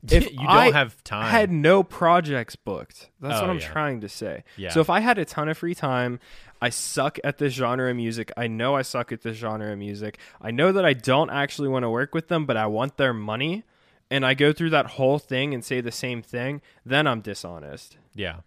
If 0.10 0.32
you 0.32 0.38
don't 0.38 0.48
I 0.48 0.72
have 0.72 1.04
time. 1.04 1.26
I 1.26 1.30
had 1.30 1.52
no 1.52 1.84
projects 1.84 2.56
booked. 2.56 3.10
That's 3.20 3.38
Oh, 3.40 3.42
what 3.42 3.50
I'm 3.50 3.60
yeah. 3.60 3.68
trying 3.68 4.00
to 4.00 4.08
say. 4.08 4.46
Yeah. 4.56 4.70
So 4.70 4.80
if 4.80 4.90
I 4.90 5.02
had 5.02 5.18
a 5.18 5.26
ton 5.26 5.50
of 5.50 5.58
free 5.58 5.76
time, 5.76 6.22
I 6.62 6.70
suck 6.70 7.20
at 7.24 7.38
this 7.38 7.54
genre 7.54 7.90
of 7.90 7.96
music. 7.96 8.32
I 8.36 8.48
know 8.48 8.76
I 8.76 8.82
suck 8.82 9.12
at 9.12 9.22
this 9.22 9.38
genre 9.38 9.72
of 9.72 9.78
music. 9.78 10.18
I 10.42 10.52
know 10.52 10.72
that 10.72 10.86
I 10.86 10.94
don't 10.94 11.30
actually 11.30 11.70
want 11.70 11.84
to 11.84 11.90
work 11.90 12.14
with 12.14 12.28
them, 12.28 12.46
but 12.46 12.58
I 12.58 12.66
want 12.68 12.98
their 12.98 13.14
money. 13.14 13.64
And 14.12 14.26
I 14.26 14.34
go 14.34 14.52
through 14.52 14.72
that 14.72 14.88
whole 14.88 15.20
thing 15.20 15.54
and 15.54 15.64
say 15.64 15.82
the 15.82 15.92
same 15.92 16.22
thing, 16.22 16.62
then 16.86 17.08
I'm 17.08 17.22
dishonest. 17.22 17.98
yeah. 18.16 18.38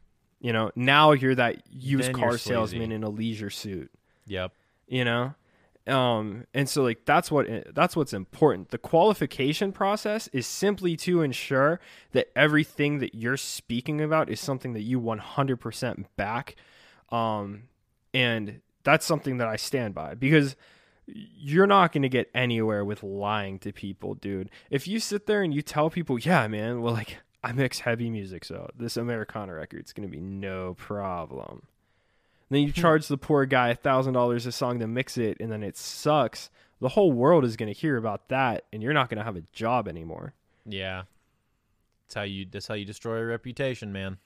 You 0.41 0.53
know, 0.53 0.73
now 0.75 1.13
you're 1.13 1.37
that 1.37 1.63
used 1.71 2.09
Then 2.09 2.15
car 2.17 2.37
salesman 2.37 2.91
in 2.91 3.05
a 3.05 3.09
leisure 3.09 3.49
suit 3.49 3.93
Yep. 4.27 4.51
you 4.89 5.05
know 5.05 5.35
Um, 5.87 6.47
and 6.53 6.69
so 6.69 6.83
like 6.83 7.05
that's 7.05 7.31
what 7.31 7.47
that's 7.75 7.95
what's 7.97 8.13
important. 8.13 8.71
The 8.71 8.79
qualification 8.79 9.71
process 9.73 10.29
is 10.33 10.47
simply 10.47 10.97
to 10.97 11.23
ensure 11.23 11.79
that 12.11 12.27
everything 12.37 12.99
that 12.99 13.15
you're 13.15 13.37
speaking 13.37 14.01
about 14.01 14.29
is 14.31 14.41
something 14.41 14.73
that 14.75 14.83
you 14.83 15.01
100% 15.01 16.07
back. 16.17 16.57
Um, 17.11 17.65
and 18.13 18.61
that's 18.85 19.07
something 19.07 19.39
that 19.39 19.49
I 19.49 19.57
stand 19.57 19.95
by 19.95 20.15
because 20.15 20.57
you're 21.07 21.67
not 21.67 21.93
going 21.93 22.03
to 22.03 22.09
get 22.09 22.31
anywhere 22.35 22.85
with 22.85 23.03
lying 23.03 23.59
to 23.61 23.73
people, 23.73 24.15
dude. 24.15 24.51
If 24.71 24.87
you 24.87 25.01
sit 25.01 25.27
there 25.27 25.43
and 25.43 25.53
you 25.53 25.63
tell 25.63 25.91
people, 25.91 26.19
"Yeah, 26.19 26.47
man, 26.49 26.83
well 26.83 26.95
like 26.95 27.19
I 27.45 27.53
mix 27.53 27.81
heavy 27.81 28.11
music, 28.11 28.45
so 28.45 28.71
this 28.77 28.97
Americana 28.97 29.55
record's 29.55 29.93
going 29.93 30.09
to 30.09 30.13
be 30.13 30.21
no 30.21 30.75
problem." 30.75 31.63
then 32.53 32.63
you 32.63 32.69
hmm. 32.69 32.81
charge 32.81 33.09
the 33.09 33.17
poor 33.17 33.47
guy 33.47 33.71
a 33.71 33.75
thousand 33.75 34.13
dollars 34.13 34.47
a 34.47 34.53
song 34.53 34.79
to 34.81 34.87
mix 34.87 35.17
it, 35.17 35.39
and 35.41 35.51
then 35.51 35.63
it 35.63 35.77
sucks. 35.77 36.51
The 36.81 36.91
whole 36.91 37.13
world 37.13 37.45
is 37.45 37.57
going 37.57 37.73
to 37.73 37.79
hear 37.79 37.97
about 37.97 38.29
that, 38.29 38.65
and 38.73 38.83
you're 38.83 38.93
not 38.93 39.09
going 39.09 39.19
to 39.19 39.25
have 39.25 39.37
a 39.37 39.45
job 39.53 39.89
anymore. 39.89 40.35
Yeah. 40.67 41.05
That's 42.07 42.15
how 42.15 42.23
you 42.23 42.47
that's 42.51 42.67
how 42.67 42.75
you 42.75 42.85
destroy 42.85 43.19
a 43.19 43.25
reputation, 43.25 43.93
man. 43.93 44.19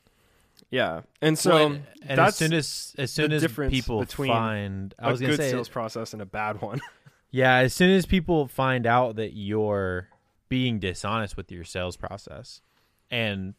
Yeah, 0.71 1.03
and 1.23 1.39
so 1.39 1.55
Well, 1.55 1.79
and, 2.03 2.19
as 2.21 2.37
soon 2.37 2.53
as 2.53 2.95
as 2.99 3.13
soon 3.13 3.33
as 3.33 3.47
people 3.47 4.05
find 4.05 4.95
I 4.99 5.09
a 5.09 5.11
was 5.13 5.21
gonna 5.21 5.33
good 5.33 5.43
say 5.43 5.51
sales 5.51 5.69
process 5.69 6.13
and 6.13 6.23
a 6.23 6.27
bad 6.27 6.61
one. 6.61 6.81
Yeah, 7.33 7.57
as 7.57 7.75
soon 7.75 7.91
as 7.91 8.07
people 8.07 8.47
find 8.47 8.87
out 8.87 9.17
that 9.17 9.35
you're 9.35 10.09
being 10.49 10.79
dishonest 10.79 11.37
with 11.37 11.51
your 11.53 11.65
sales 11.65 11.97
process 11.97 12.63
and 13.11 13.55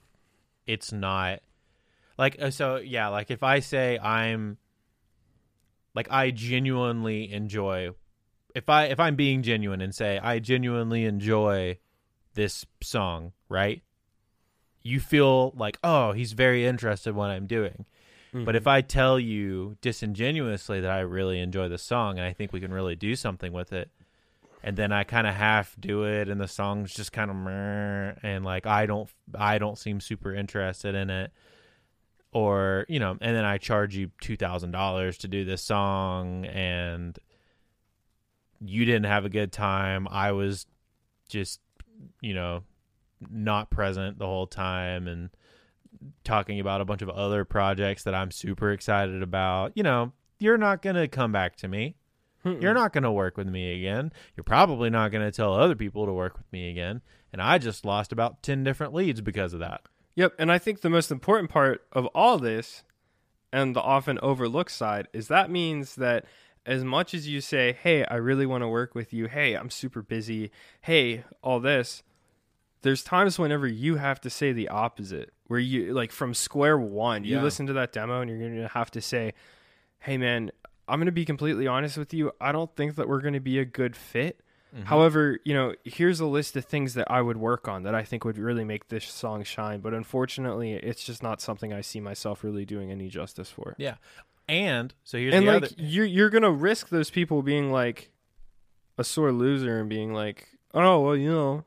it's 0.66 0.92
not 0.92 1.42
like 2.18 2.38
uh, 2.42 2.50
so 2.50 2.78
yeah, 2.78 3.10
like 3.10 3.30
if 3.30 3.44
I 3.44 3.60
say 3.60 4.00
I'm 4.00 4.58
like 5.94 6.08
I 6.10 6.32
genuinely 6.32 7.32
enjoy 7.32 7.90
if 8.56 8.70
I 8.70 8.86
if 8.86 9.00
I'm 9.00 9.16
being 9.16 9.44
genuine 9.44 9.82
and 9.82 9.94
say 9.94 10.18
I 10.18 10.40
genuinely 10.40 11.06
enjoy 11.06 11.78
this 12.34 12.66
song, 12.82 13.34
right? 13.50 13.82
You 14.88 15.00
feel 15.00 15.52
like, 15.56 15.78
"Oh, 15.84 16.14
he's 16.14 16.32
very 16.34 16.66
interested 16.66 17.12
in 17.12 17.16
what 17.16 17.30
I'm 17.30 17.48
doing." 17.48 17.86
But 18.34 18.56
if 18.56 18.64
mm-hmm. 18.64 18.70
I 18.70 18.82
tell 18.82 19.20
you 19.20 19.78
disingenuously 19.82 20.82
that 20.82 20.92
I 20.92 21.00
really 21.00 21.40
enjoy 21.40 21.70
the 21.70 21.78
song 21.78 22.20
and 22.20 22.28
I 22.28 22.34
think 22.34 22.52
we 22.52 22.60
can 22.60 22.74
really 22.74 22.96
do 22.96 23.16
something 23.16 23.54
with 23.54 23.72
it, 23.74 23.90
and 24.64 24.76
then 24.76 24.92
I 24.92 25.04
kind 25.04 25.28
of 25.28 25.34
half 25.34 25.76
do 25.80 26.04
it, 26.04 26.30
and 26.30 26.40
the 26.40 26.48
song's 26.48 26.94
just 26.94 27.12
kind 27.12 27.32
of 27.32 27.38
and 28.24 28.46
like 28.46 28.66
I 28.66 28.86
don't, 28.86 29.10
I 29.34 29.58
don't 29.58 29.78
seem 29.78 30.00
super 30.02 30.34
interested 30.34 30.94
in 30.94 31.10
it, 31.10 31.32
or 32.32 32.86
you 32.90 33.00
know, 33.00 33.18
and 33.22 33.36
then 33.36 33.46
I 33.46 33.58
charge 33.58 33.96
you 33.96 34.12
two 34.22 34.36
thousand 34.36 34.72
dollars 34.72 35.18
to 35.20 35.28
do 35.28 35.46
this 35.46 35.64
song, 35.64 36.46
and 36.46 37.18
you 38.60 38.86
didn't 38.86 39.06
have 39.06 39.26
a 39.26 39.30
good 39.30 39.52
time. 39.52 40.08
I 40.10 40.32
was 40.32 40.66
just, 41.30 41.62
you 42.22 42.34
know, 42.34 42.64
not 43.30 43.70
present 43.70 44.20
the 44.20 44.26
whole 44.26 44.48
time, 44.48 45.08
and 45.08 45.30
talking 46.24 46.60
about 46.60 46.82
a 46.82 46.86
bunch 46.86 47.02
of 47.02 47.10
other 47.10 47.46
projects 47.46 48.04
that 48.04 48.14
I'm 48.14 48.32
super 48.32 48.72
excited 48.72 49.24
about. 49.24 49.72
You 49.76 49.84
know, 49.84 50.14
you're 50.40 50.58
not 50.58 50.82
going 50.82 50.96
to 50.96 51.08
come 51.08 51.32
back 51.32 51.56
to 51.58 51.68
me. 51.68 51.96
You're 52.46 52.74
not 52.74 52.94
going 52.94 53.04
to 53.04 53.12
work 53.12 53.36
with 53.36 53.48
me 53.48 53.78
again. 53.78 54.14
You're 54.36 54.44
probably 54.46 54.90
not 54.90 55.12
going 55.12 55.26
to 55.26 55.36
tell 55.36 55.54
other 55.54 55.76
people 55.76 56.06
to 56.06 56.14
work 56.14 56.38
with 56.38 56.50
me 56.54 56.70
again. 56.70 57.02
And 57.34 57.42
I 57.42 57.58
just 57.58 57.84
lost 57.84 58.14
about 58.14 58.42
10 58.42 58.64
different 58.64 58.94
leads 58.94 59.20
because 59.20 59.54
of 59.54 59.60
that. 59.60 59.82
Yep, 60.16 60.36
and 60.40 60.50
I 60.50 60.58
think 60.58 60.80
the 60.80 60.90
most 60.90 61.12
important 61.12 61.50
part 61.50 61.86
of 61.92 62.06
all 62.08 62.38
this 62.38 62.84
and 63.52 63.76
the 63.76 63.82
often 63.82 64.18
overlooked 64.22 64.72
side 64.72 65.10
is 65.12 65.28
that 65.28 65.52
means 65.52 65.96
that 65.96 66.26
as 66.66 66.84
much 66.84 67.14
as 67.14 67.28
you 67.28 67.42
say, 67.42 67.74
"Hey, 67.74 68.06
I 68.06 68.16
really 68.16 68.46
want 68.46 68.64
to 68.64 68.68
work 68.68 68.96
with 68.96 69.14
you. 69.14 69.28
Hey, 69.28 69.54
I'm 69.54 69.70
super 69.70 70.02
busy. 70.02 70.52
Hey, 70.82 71.24
all 71.42 71.60
this." 71.60 72.02
There's 72.82 73.04
times 73.04 73.40
whenever 73.40 73.68
you 73.68 73.96
have 73.96 74.22
to 74.22 74.30
say 74.30 74.52
the 74.54 74.70
opposite, 74.70 75.34
where 75.48 75.60
you 75.60 75.94
like 75.94 76.12
from 76.12 76.34
square 76.34 76.78
one, 76.78 77.24
you 77.24 77.38
Yeah. 77.38 77.44
listen 77.44 77.68
to 77.68 77.74
that 77.74 77.92
demo 77.92 78.22
and 78.22 78.30
you're 78.30 78.40
going 78.40 78.56
to 78.58 78.68
have 78.70 78.92
to 78.92 79.02
say, 79.02 79.34
"Hey 80.00 80.18
man, 80.18 80.52
I'm 80.88 81.00
going 81.00 81.08
to 81.08 81.12
be 81.12 81.26
completely 81.26 81.68
honest 81.68 81.98
with 81.98 82.14
you. 82.14 82.32
I 82.40 82.52
don't 82.52 82.74
think 82.76 82.96
that 82.96 83.08
we're 83.08 83.22
going 83.22 83.34
to 83.34 83.40
be 83.40 83.60
a 83.60 83.66
good 83.66 83.96
fit." 83.96 84.42
Mm-hmm. 84.76 84.84
However, 84.86 85.40
you 85.46 85.54
know, 85.54 85.74
here's 85.86 86.20
a 86.20 86.26
list 86.26 86.56
of 86.58 86.66
things 86.66 86.94
that 86.96 87.10
I 87.10 87.22
would 87.22 87.38
work 87.38 87.68
on 87.70 87.84
that 87.84 87.96
I 87.96 88.04
think 88.04 88.26
would 88.26 88.38
really 88.38 88.66
make 88.66 88.90
this 88.90 89.06
song 89.06 89.44
shine. 89.44 89.80
But 89.80 89.94
unfortunately, 89.94 90.74
it's 90.74 91.04
just 91.06 91.24
not 91.24 91.40
something 91.42 91.72
I 91.74 91.80
see 91.82 92.02
myself 92.02 92.44
really 92.44 92.66
doing 92.66 92.92
any 92.92 93.08
justice 93.08 93.50
for. 93.50 93.76
Yeah. 93.78 93.96
And 94.50 94.94
so 95.04 95.18
here's 95.18 95.34
and 95.34 95.46
like 95.46 95.56
other. 95.64 95.70
you're 95.78 96.06
you're 96.06 96.30
gonna 96.30 96.52
risk 96.52 96.90
those 96.90 97.10
people 97.10 97.42
being 97.42 97.72
like 97.72 98.12
a 98.98 99.04
sore 99.04 99.32
loser 99.32 99.80
and 99.80 99.90
being 99.90 100.14
like, 100.14 100.48
oh 100.74 101.00
well, 101.02 101.16
you 101.16 101.30
know, 101.32 101.64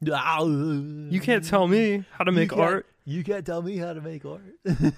you 0.00 1.20
can't 1.20 1.44
tell 1.48 1.66
me 1.68 2.04
how 2.12 2.24
to 2.24 2.32
make 2.32 2.50
can't- 2.50 2.60
art. 2.60 2.86
You 3.04 3.24
can't 3.24 3.44
tell 3.46 3.62
me 3.62 3.76
how 3.78 3.92
to 3.94 4.00
make 4.00 4.24
art. 4.24 4.42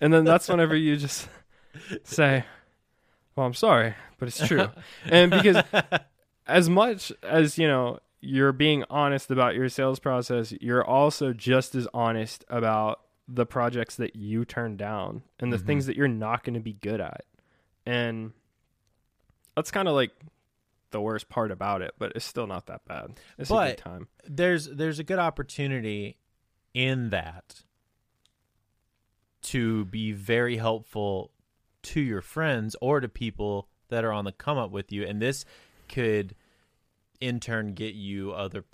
And 0.00 0.12
then 0.12 0.24
that's 0.24 0.46
whenever 0.48 0.76
you 0.76 0.96
just 0.98 1.26
say, 2.04 2.44
"Well, 3.34 3.46
I'm 3.46 3.54
sorry, 3.54 3.94
but 4.18 4.28
it's 4.28 4.46
true." 4.46 4.68
and 5.06 5.30
because 5.30 5.62
as 6.46 6.68
much 6.68 7.10
as 7.22 7.56
you 7.56 7.66
know 7.66 7.98
you're 8.20 8.52
being 8.52 8.84
honest 8.90 9.30
about 9.30 9.54
your 9.54 9.70
sales 9.70 9.98
process, 9.98 10.52
you're 10.60 10.84
also 10.84 11.32
just 11.32 11.74
as 11.74 11.88
honest 11.94 12.44
about 12.50 13.00
the 13.26 13.46
projects 13.46 13.96
that 13.96 14.16
you 14.16 14.44
turn 14.44 14.76
down 14.76 15.22
and 15.38 15.50
the 15.50 15.56
Mm-hmm. 15.56 15.66
things 15.66 15.86
that 15.86 15.96
you're 15.96 16.08
not 16.08 16.44
going 16.44 16.54
to 16.54 16.60
be 16.60 16.74
good 16.74 17.00
at. 17.00 17.24
And 17.86 18.32
that's 19.56 19.70
kind 19.70 19.88
of 19.88 19.94
like 19.94 20.10
the 20.90 21.00
worst 21.00 21.28
part 21.28 21.50
about 21.50 21.82
it, 21.82 21.92
but 21.98 22.12
it's 22.14 22.24
still 22.24 22.46
not 22.46 22.66
that 22.66 22.84
bad. 22.86 23.18
It's 23.38 23.50
a 23.50 23.54
good 23.76 23.78
time. 23.78 24.08
there's 24.26 24.66
there's 24.66 24.98
a 24.98 25.04
good 25.04 25.18
opportunity 25.18 26.16
in 26.74 27.10
that 27.10 27.62
to 29.42 29.84
be 29.86 30.12
very 30.12 30.56
helpful 30.56 31.32
to 31.82 32.00
your 32.00 32.20
friends 32.20 32.76
or 32.80 33.00
to 33.00 33.08
people 33.08 33.68
that 33.88 34.04
are 34.04 34.12
on 34.12 34.24
the 34.24 34.32
come 34.32 34.58
up 34.58 34.70
with 34.70 34.92
you 34.92 35.04
and 35.04 35.20
this 35.20 35.44
could 35.88 36.34
in 37.20 37.40
turn 37.40 37.72
get 37.72 37.94
you 37.94 38.32
other 38.32 38.64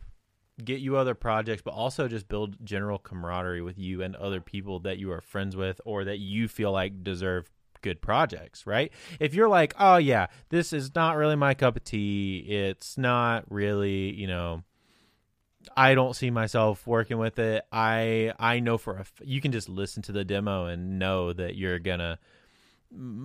get 0.64 0.80
you 0.80 0.96
other 0.96 1.14
projects 1.14 1.62
but 1.62 1.72
also 1.72 2.08
just 2.08 2.28
build 2.28 2.56
general 2.64 2.98
camaraderie 2.98 3.62
with 3.62 3.78
you 3.78 4.02
and 4.02 4.16
other 4.16 4.40
people 4.40 4.80
that 4.80 4.98
you 4.98 5.10
are 5.12 5.20
friends 5.20 5.54
with 5.54 5.80
or 5.84 6.04
that 6.04 6.18
you 6.18 6.48
feel 6.48 6.72
like 6.72 7.04
deserve 7.04 7.48
good 7.82 8.00
projects 8.00 8.66
right 8.66 8.92
if 9.20 9.34
you're 9.34 9.48
like 9.48 9.74
oh 9.78 9.96
yeah 9.96 10.26
this 10.48 10.72
is 10.72 10.94
not 10.94 11.16
really 11.16 11.36
my 11.36 11.54
cup 11.54 11.76
of 11.76 11.84
tea 11.84 12.38
it's 12.48 12.96
not 12.98 13.44
really 13.50 14.12
you 14.14 14.26
know 14.26 14.62
I 15.76 15.94
don't 15.96 16.14
see 16.14 16.30
myself 16.30 16.86
working 16.86 17.18
with 17.18 17.40
it. 17.40 17.64
I 17.72 18.32
I 18.38 18.60
know 18.60 18.78
for 18.78 18.98
a 18.98 19.00
f- 19.00 19.20
you 19.24 19.40
can 19.40 19.50
just 19.50 19.68
listen 19.68 20.00
to 20.04 20.12
the 20.12 20.24
demo 20.24 20.66
and 20.66 21.00
know 21.00 21.32
that 21.32 21.56
you're 21.56 21.80
gonna 21.80 22.20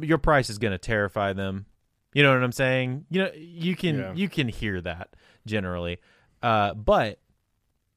your 0.02 0.18
price 0.18 0.50
is 0.50 0.58
gonna 0.58 0.80
terrify 0.80 1.34
them. 1.34 1.68
You 2.14 2.24
know 2.24 2.34
what 2.34 2.44
I'm 2.44 2.52
saying? 2.52 3.06
You 3.12 3.24
know 3.26 3.32
you 3.36 3.76
can 3.76 4.00
Yeah. 4.00 4.14
you 4.16 4.28
can 4.28 4.48
hear 4.48 4.82
that 4.82 5.16
generally, 5.46 6.00
uh, 6.42 6.74
but 6.74 7.20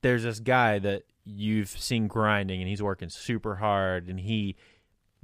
there's 0.03 0.25
this 0.25 0.41
guy 0.41 0.79
that 0.79 1.05
you've 1.25 1.71
seen 1.71 2.07
grinding 2.07 2.61
and 2.61 2.69
he's 2.69 2.83
working 2.83 3.09
super 3.09 3.57
hard 3.57 4.09
and 4.09 4.21
he 4.21 4.57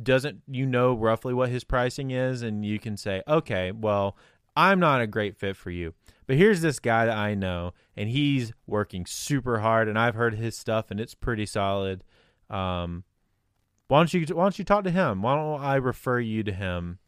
doesn't 0.03 0.43
you 0.49 0.67
know 0.67 0.95
roughly 0.95 1.35
what 1.35 1.49
his 1.49 1.65
pricing 1.65 2.11
is 2.11 2.43
and 2.43 2.65
you 2.65 2.79
can 2.79 2.97
say 2.97 3.23
okay 3.29 3.73
well 3.73 4.17
i'm 4.57 4.81
not 4.81 5.01
a 5.01 5.07
great 5.07 5.37
fit 5.37 5.57
for 5.57 5.71
you. 5.71 5.95
But 6.27 6.37
here's 6.37 6.61
this 6.61 6.79
guy 6.79 7.07
that 7.07 7.17
i 7.17 7.35
know 7.35 7.73
and 7.97 8.09
he's 8.09 8.53
working 8.67 9.07
super 9.07 9.61
hard 9.61 9.89
and 9.89 9.99
i've 9.99 10.15
heard 10.15 10.35
his 10.35 10.57
stuff 10.57 10.91
and 10.91 11.01
it's 11.01 11.15
pretty 11.15 11.47
solid. 11.47 12.05
Um 12.49 13.05
why 13.89 13.99
don't 13.99 14.15
you 14.15 14.21
why 14.35 14.45
don't 14.45 14.59
you 14.59 14.65
talk 14.65 14.85
to 14.85 14.91
him? 14.91 15.23
Why 15.23 15.35
don't 15.35 15.61
i 15.61 15.77
refer 15.77 16.21
you 16.21 16.43
to 16.45 16.53
him? 16.53 16.99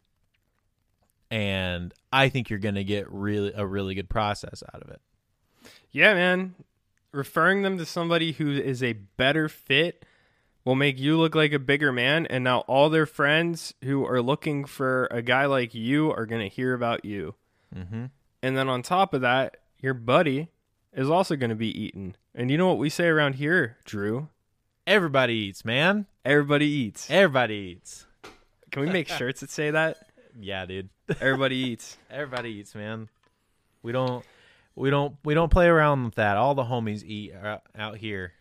And 1.31 1.95
i 2.13 2.29
think 2.29 2.51
you're 2.51 2.59
gonna 2.59 2.85
get 2.85 3.11
really 3.11 3.53
a 3.55 3.67
really 3.67 3.95
good 3.95 4.09
process 4.11 4.63
out 4.75 4.83
of 4.83 4.91
it. 4.91 5.01
Yeah, 5.91 6.15
man. 6.15 6.55
Referring 7.13 7.63
them 7.63 7.77
to 7.79 7.85
somebody 7.85 8.33
who 8.33 8.51
is 8.51 8.83
a 8.83 8.95
better 8.95 9.49
fit 9.49 10.05
will 10.65 10.75
make 10.75 10.99
you 10.99 11.19
look 11.19 11.35
like 11.35 11.53
a 11.53 11.59
bigger 11.59 11.93
man. 11.93 12.27
And 12.27 12.45
now 12.45 12.61
all 12.61 12.91
their 12.91 13.07
friends 13.07 13.75
who 13.83 14.07
are 14.07 14.23
looking 14.23 14.65
for 14.65 15.09
a 15.11 15.23
guy 15.23 15.47
like 15.47 15.75
you 15.75 16.13
are 16.13 16.27
going 16.27 16.43
to 16.43 16.49
hear 16.55 16.75
about 16.75 17.05
you. 17.05 17.35
mm-hmm. 17.75 18.07
And 18.45 18.57
then 18.57 18.69
on 18.69 18.83
top 18.83 19.15
of 19.15 19.21
that, 19.21 19.59
your 19.79 19.95
buddy 19.95 20.49
is 20.93 21.09
also 21.09 21.37
going 21.37 21.51
to 21.51 21.57
be 21.57 21.69
eaten. 21.69 22.17
And 22.35 22.51
you 22.51 22.59
know 22.59 22.67
what 22.67 22.79
we 22.79 22.91
say 22.91 23.07
around 23.07 23.35
here, 23.37 23.79
Drew? 23.85 24.29
everybody 24.85 25.35
eats 25.35 25.65
man 25.65 26.07
Everybody 26.25 26.67
eats. 26.67 27.09
everybody 27.09 27.55
eats 27.55 28.05
Can 28.73 28.83
we 28.83 28.91
make 28.91 29.07
shirts 29.07 29.41
that 29.41 29.51
say 29.51 29.71
that? 29.71 30.09
yeah 30.41 30.67
dude 30.67 30.89
Everybody 31.21 31.57
eats. 31.71 31.99
Everybody 32.11 32.51
eats, 32.51 32.75
man. 32.75 33.09
We 33.83 33.93
don't, 33.93 34.25
we 34.75 34.91
don't, 34.91 35.17
we 35.25 35.35
don't 35.35 35.51
play 35.51 35.67
around 35.67 36.05
with 36.05 36.15
that. 36.15 36.37
All 36.37 36.55
the 36.55 36.65
homies 36.65 37.03
eat 37.05 37.35
uh, 37.35 37.59
out 37.77 37.97
here 37.97 38.33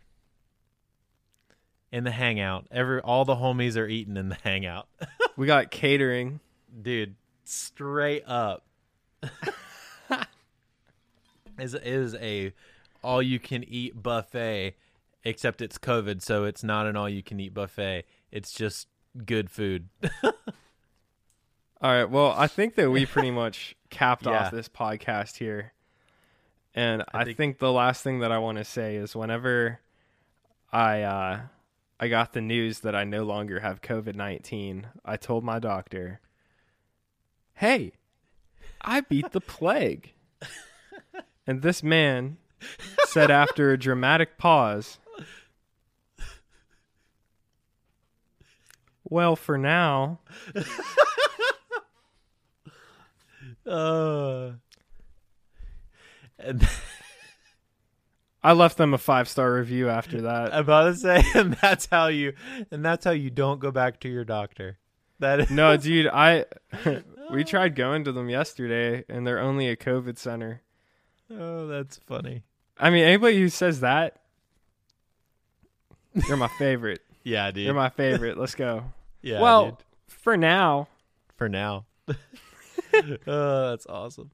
in 1.92 2.04
the 2.04 2.12
hangout. 2.12 2.68
Every 2.72 3.02
all 3.02 3.26
the 3.26 3.36
homies 3.36 3.76
are 3.78 3.88
eating 3.88 4.18
in 4.18 4.30
the 4.30 4.36
hangout, 4.44 4.88
We 5.36 5.48
got 5.48 5.72
catering. 5.72 6.40
dude. 6.82 7.16
straight 7.44 8.24
up 8.28 8.64
is 11.60 11.74
is 11.76 12.16
a 12.16 12.54
all 13.04 13.22
you 13.22 13.40
can 13.40 13.64
eat 13.64 14.02
buffet 14.02 14.76
except 15.24 15.62
it's 15.62 15.78
covid 15.78 16.22
so 16.22 16.46
it's 16.46 16.64
not 16.64 16.88
an 16.88 16.96
all 16.96 17.10
you 17.10 17.22
can 17.22 17.40
eat 17.40 17.54
buffet 17.54 18.04
it's 18.32 18.52
just 18.54 18.88
good 19.26 19.50
food 19.50 19.90
All 21.84 21.92
right. 21.92 22.08
Well, 22.08 22.36
I 22.38 22.46
think 22.46 22.76
that 22.76 22.92
we 22.92 23.08
pretty 23.08 23.32
much 23.32 23.76
capped 23.90 24.28
Yeah. 24.28 24.46
off 24.46 24.52
this 24.52 24.70
podcast 24.70 25.38
here. 25.38 25.74
And 26.76 27.02
I 27.12 27.22
I, 27.22 27.24
think- 27.24 27.38
think, 27.38 27.58
the 27.58 27.72
last 27.72 28.04
thing 28.04 28.20
that 28.20 28.32
I 28.32 28.38
want 28.38 28.60
to 28.60 28.64
say 28.64 28.98
is 28.98 29.16
whenever 29.16 29.80
I 30.72 31.02
uh, 31.02 31.40
I 32.04 32.08
got 32.08 32.34
the 32.34 32.42
news 32.42 32.80
that 32.80 32.96
I 32.96 33.04
no 33.04 33.24
longer 33.24 33.60
have 33.60 33.84
COVID 33.84 34.16
nineteen, 34.16 34.88
I 35.06 35.18
told 35.18 35.44
my 35.44 35.60
doctor, 35.60 36.20
"Hey, 37.54 37.92
I 38.82 39.02
beat 39.02 39.32
the 39.34 39.40
plague." 39.40 40.14
and 41.46 41.62
this 41.62 41.84
man 41.84 42.38
said 43.06 43.30
after 43.30 43.72
a 43.72 43.78
dramatic 43.78 44.40
pause, 44.40 44.98
"Well, 49.04 49.36
for 49.36 49.60
now." 49.60 50.22
uh 53.68 54.54
and 56.40 56.68
I 58.44 58.54
left 58.54 58.78
them 58.78 58.94
a 58.94 58.98
five 58.98 59.28
star 59.30 59.54
review 59.54 59.90
after 59.90 60.22
that. 60.22 60.54
i'm 60.54 60.62
about 60.62 60.84
to 60.86 60.96
say 60.96 61.24
and 61.36 61.54
that's 61.62 61.86
how 61.92 62.08
you 62.08 62.34
and 62.72 62.84
that's 62.84 63.06
how 63.06 63.12
you 63.12 63.30
don't 63.30 63.60
go 63.60 63.72
back 63.72 64.00
to 64.02 64.10
your 64.10 64.24
doctor 64.26 64.78
that 65.20 65.40
is 65.42 65.50
No, 65.52 65.78
dude, 65.78 66.08
I 66.08 66.46
we 67.32 67.44
tried 67.44 67.76
going 67.76 68.04
to 68.06 68.12
them 68.12 68.28
yesterday, 68.30 69.06
and 69.08 69.26
they're 69.28 69.40
only 69.40 69.68
a 69.70 69.76
COVID 69.76 70.18
center. 70.18 70.62
oh 71.32 71.68
that's 71.68 71.98
funny 72.08 72.44
I 72.80 72.90
mean, 72.90 73.04
anybody 73.04 73.38
who 73.38 73.50
says 73.50 73.82
that, 73.82 74.22
you're 76.28 76.38
my 76.38 76.50
favorite. 76.58 77.02
yeah 77.24 77.52
dude 77.52 77.66
You're 77.66 77.74
my 77.76 77.90
favorite. 77.90 78.38
Let's 78.40 78.56
go. 78.56 78.86
yeah 79.22 79.40
well, 79.40 79.66
dude. 79.66 79.78
for 80.08 80.36
now, 80.36 80.88
for 81.38 81.48
now 81.48 81.86
oh 83.28 83.70
that's 83.70 83.86
awesome 83.88 84.32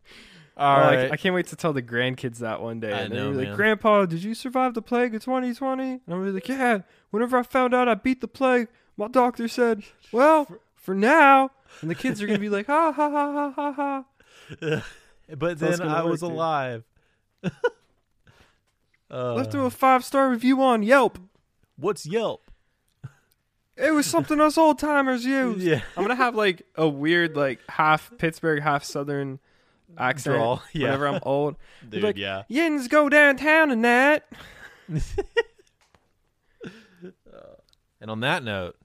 all 0.58 0.78
Or, 0.78 0.82
right 0.82 1.04
like, 1.04 1.12
I 1.12 1.18
can't 1.18 1.36
wait 1.36 1.48
to 1.48 1.56
tell 1.56 1.72
the 1.72 1.84
grandkids 1.84 2.40
that 2.40 2.62
one 2.62 2.80
day. 2.80 2.92
I 2.92 3.02
and 3.02 3.14
know, 3.14 3.30
like. 3.32 3.56
Grandpa, 3.56 4.06
did 4.06 4.24
you 4.24 4.34
survive 4.34 4.74
the 4.74 4.82
plague 4.82 5.14
of 5.14 5.24
2020? 5.24 5.84
And 5.84 6.02
I'm 6.10 6.24
be 6.26 6.32
like, 6.32 6.48
Yeah. 6.48 6.80
Whenever 7.12 7.38
I 7.38 7.44
found 7.44 7.74
out 7.74 7.88
I 7.88 7.94
beat 7.94 8.22
the 8.22 8.28
plague, 8.28 8.68
my 8.98 9.08
doctor 9.08 9.48
said, 9.48 9.84
Well, 10.12 10.48
for 10.76 10.96
now. 10.96 11.52
And 11.82 11.90
the 11.90 11.96
kids 11.96 12.22
are 12.22 12.28
gonna 12.28 12.40
be 12.40 12.50
like, 12.50 12.66
Ha 12.68 12.92
ha 12.92 13.10
ha 13.10 13.32
ha 13.32 13.52
ha 13.52 14.04
ha. 14.60 14.82
but 15.38 15.60
then 15.60 15.82
I 15.82 16.04
was 16.04 16.22
dude. 16.22 16.32
alive. 16.32 16.84
uh, 19.12 19.34
Let's 19.36 19.50
do 19.50 19.66
a 19.66 19.70
five 19.70 20.04
star 20.04 20.30
review 20.30 20.62
on 20.62 20.84
Yelp. 20.84 21.20
what's 21.78 22.06
Yelp? 22.06 22.44
It 23.76 23.92
was 23.94 24.08
something 24.08 24.42
us 24.42 24.58
old 24.58 24.80
timers 24.80 25.24
used. 25.26 25.62
Yeah, 25.62 25.82
I'm 25.96 26.04
gonna 26.04 26.16
have 26.16 26.36
like 26.36 26.64
a 26.76 26.88
weird 26.88 27.36
like 27.36 27.60
half 27.70 28.12
Pittsburgh, 28.18 28.64
half 28.64 28.84
Southern 28.84 29.40
accent 29.98 30.36
Drawl, 30.36 30.62
yeah. 30.74 30.86
whenever 30.86 31.08
I'm 31.08 31.20
old. 31.24 31.56
dude. 31.88 32.04
like, 32.04 32.18
yeah, 32.18 32.44
Yins 32.48 32.88
go 32.88 33.10
downtown 33.10 33.72
and 33.72 33.84
that. 33.86 34.28
and 38.02 38.10
on 38.12 38.20
that 38.22 38.44
note, 38.44 38.76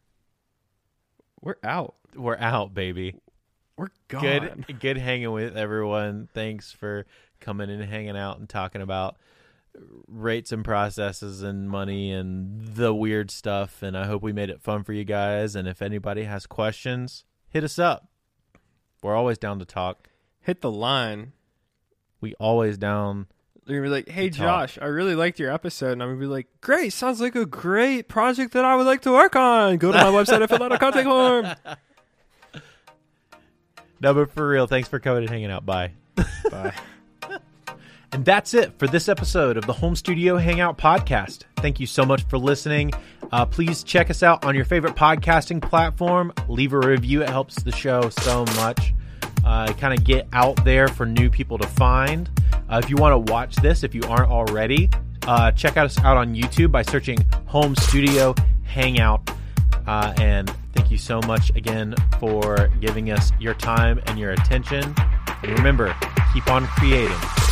We're 1.40 1.57
out. 1.64 1.94
we're 2.14 2.36
out, 2.38 2.74
baby. 2.74 3.16
We're 3.76 3.88
gone. 4.09 4.22
Good, 4.22 4.78
good 4.80 4.98
hanging 4.98 5.32
with 5.32 5.57
everyone. 5.57 6.28
Thanks 6.32 6.72
for 6.72 7.07
coming 7.40 7.70
and 7.70 7.82
hanging 7.82 8.16
out 8.16 8.38
and 8.38 8.48
talking 8.48 8.82
about 8.82 9.16
rates 10.07 10.53
and 10.53 10.64
processes 10.64 11.42
and 11.42 11.68
money 11.68 12.12
and 12.12 12.74
the 12.76 12.94
weird 12.94 13.30
stuff. 13.30 13.82
And 13.82 13.96
I 13.96 14.05
hope 14.07 14.22
we 14.22 14.32
made 14.32 14.50
it 14.50 14.61
fun 14.61 14.84
for 14.84 14.92
you 14.92 15.05
guys. 15.05 15.57
And 15.57 15.66
if 15.66 15.80
anybody 15.80 16.24
has 16.24 16.46
questions, 16.46 17.24
hit 17.48 17.64
us 17.64 17.78
up. 17.78 18.09
We're 19.03 19.16
always 19.16 19.38
down 19.38 19.59
to 19.59 19.64
talk. 19.64 20.09
Hit 20.43 20.61
the 20.61 20.70
line. 20.70 21.32
We 22.20 22.34
always 22.34 22.78
down. 22.78 23.26
They're 23.64 23.76
gonna 23.76 23.88
be 23.88 23.95
like, 23.95 24.09
"Hey, 24.09 24.28
Josh, 24.28 24.76
I 24.80 24.86
really 24.86 25.14
liked 25.14 25.38
your 25.38 25.53
episode," 25.53 25.93
and 25.93 26.03
I'm 26.03 26.09
gonna 26.11 26.20
be 26.20 26.26
like, 26.26 26.49
"Great, 26.61 26.93
sounds 26.93 27.20
like 27.20 27.36
a 27.36 27.47
great 27.47 28.09
project 28.09 28.53
that 28.55 28.64
I 28.64 28.74
would 28.76 28.86
like 28.86 29.03
to 29.03 29.12
work 29.12 29.36
on." 29.36 29.76
Go 29.76 29.93
to 29.93 29.99
my 29.99 30.05
website 30.11 30.40
and 30.40 30.49
fill 30.49 30.62
out 30.62 30.72
a 30.72 30.78
contact 30.78 31.07
form. 31.07 31.47
No, 34.01 34.14
but 34.14 34.32
for 34.32 34.49
real, 34.49 34.66
thanks 34.66 34.88
for 34.88 34.99
coming 34.99 35.22
and 35.22 35.30
hanging 35.30 35.51
out. 35.51 35.64
Bye. 35.64 35.93
Bye. 36.51 36.74
And 38.14 38.26
that's 38.26 38.53
it 38.53 38.78
for 38.78 38.86
this 38.86 39.09
episode 39.09 39.57
of 39.57 39.64
the 39.64 39.72
Home 39.72 39.97
Studio 39.97 40.36
Hangout 40.36 40.76
Podcast. 40.76 41.45
Thank 41.57 41.80
you 41.80 41.86
so 41.86 42.05
much 42.05 42.24
for 42.24 42.36
listening. 42.36 42.93
Uh, 43.32 43.47
please 43.47 43.82
check 43.82 44.11
us 44.11 44.22
out 44.22 44.45
on 44.45 44.55
your 44.55 44.66
favorite 44.66 44.95
podcasting 44.95 45.62
platform. 45.62 46.30
Leave 46.47 46.74
a 46.74 46.78
review, 46.78 47.22
it 47.22 47.30
helps 47.30 47.62
the 47.62 47.72
show 47.72 48.11
so 48.11 48.45
much. 48.57 48.93
Uh, 49.45 49.72
kind 49.74 49.97
of 49.99 50.05
get 50.05 50.28
out 50.32 50.64
there 50.64 50.88
for 50.88 51.07
new 51.07 51.28
people 51.28 51.59
to 51.59 51.66
find. 51.66 52.28
Uh, 52.68 52.80
if 52.82 52.88
you 52.88 52.97
want 52.97 53.12
to 53.12 53.32
watch 53.32 53.57
this, 53.57 53.82
if 53.82 53.95
you 53.95 54.03
aren't 54.09 54.30
already, 54.30 54.88
uh, 55.26 55.51
check 55.53 55.76
us 55.76 55.99
out 56.01 56.16
on 56.16 56.34
YouTube 56.34 56.70
by 56.70 56.82
searching 56.82 57.18
Home 57.47 57.74
Studio 57.76 58.34
Hangout. 58.64 59.30
Uh, 59.86 60.14
and 60.18 60.51
thank 60.74 60.90
you 60.90 60.99
so 60.99 61.20
much 61.22 61.51
again 61.57 61.95
for 62.18 62.68
giving 62.80 63.11
us 63.11 63.32
your 63.40 63.55
time 63.55 64.01
and 64.07 64.18
your 64.18 64.32
attention. 64.32 64.95
And 65.43 65.53
remember, 65.59 65.95
keep 66.32 66.49
on 66.49 66.66
creating. 66.66 67.51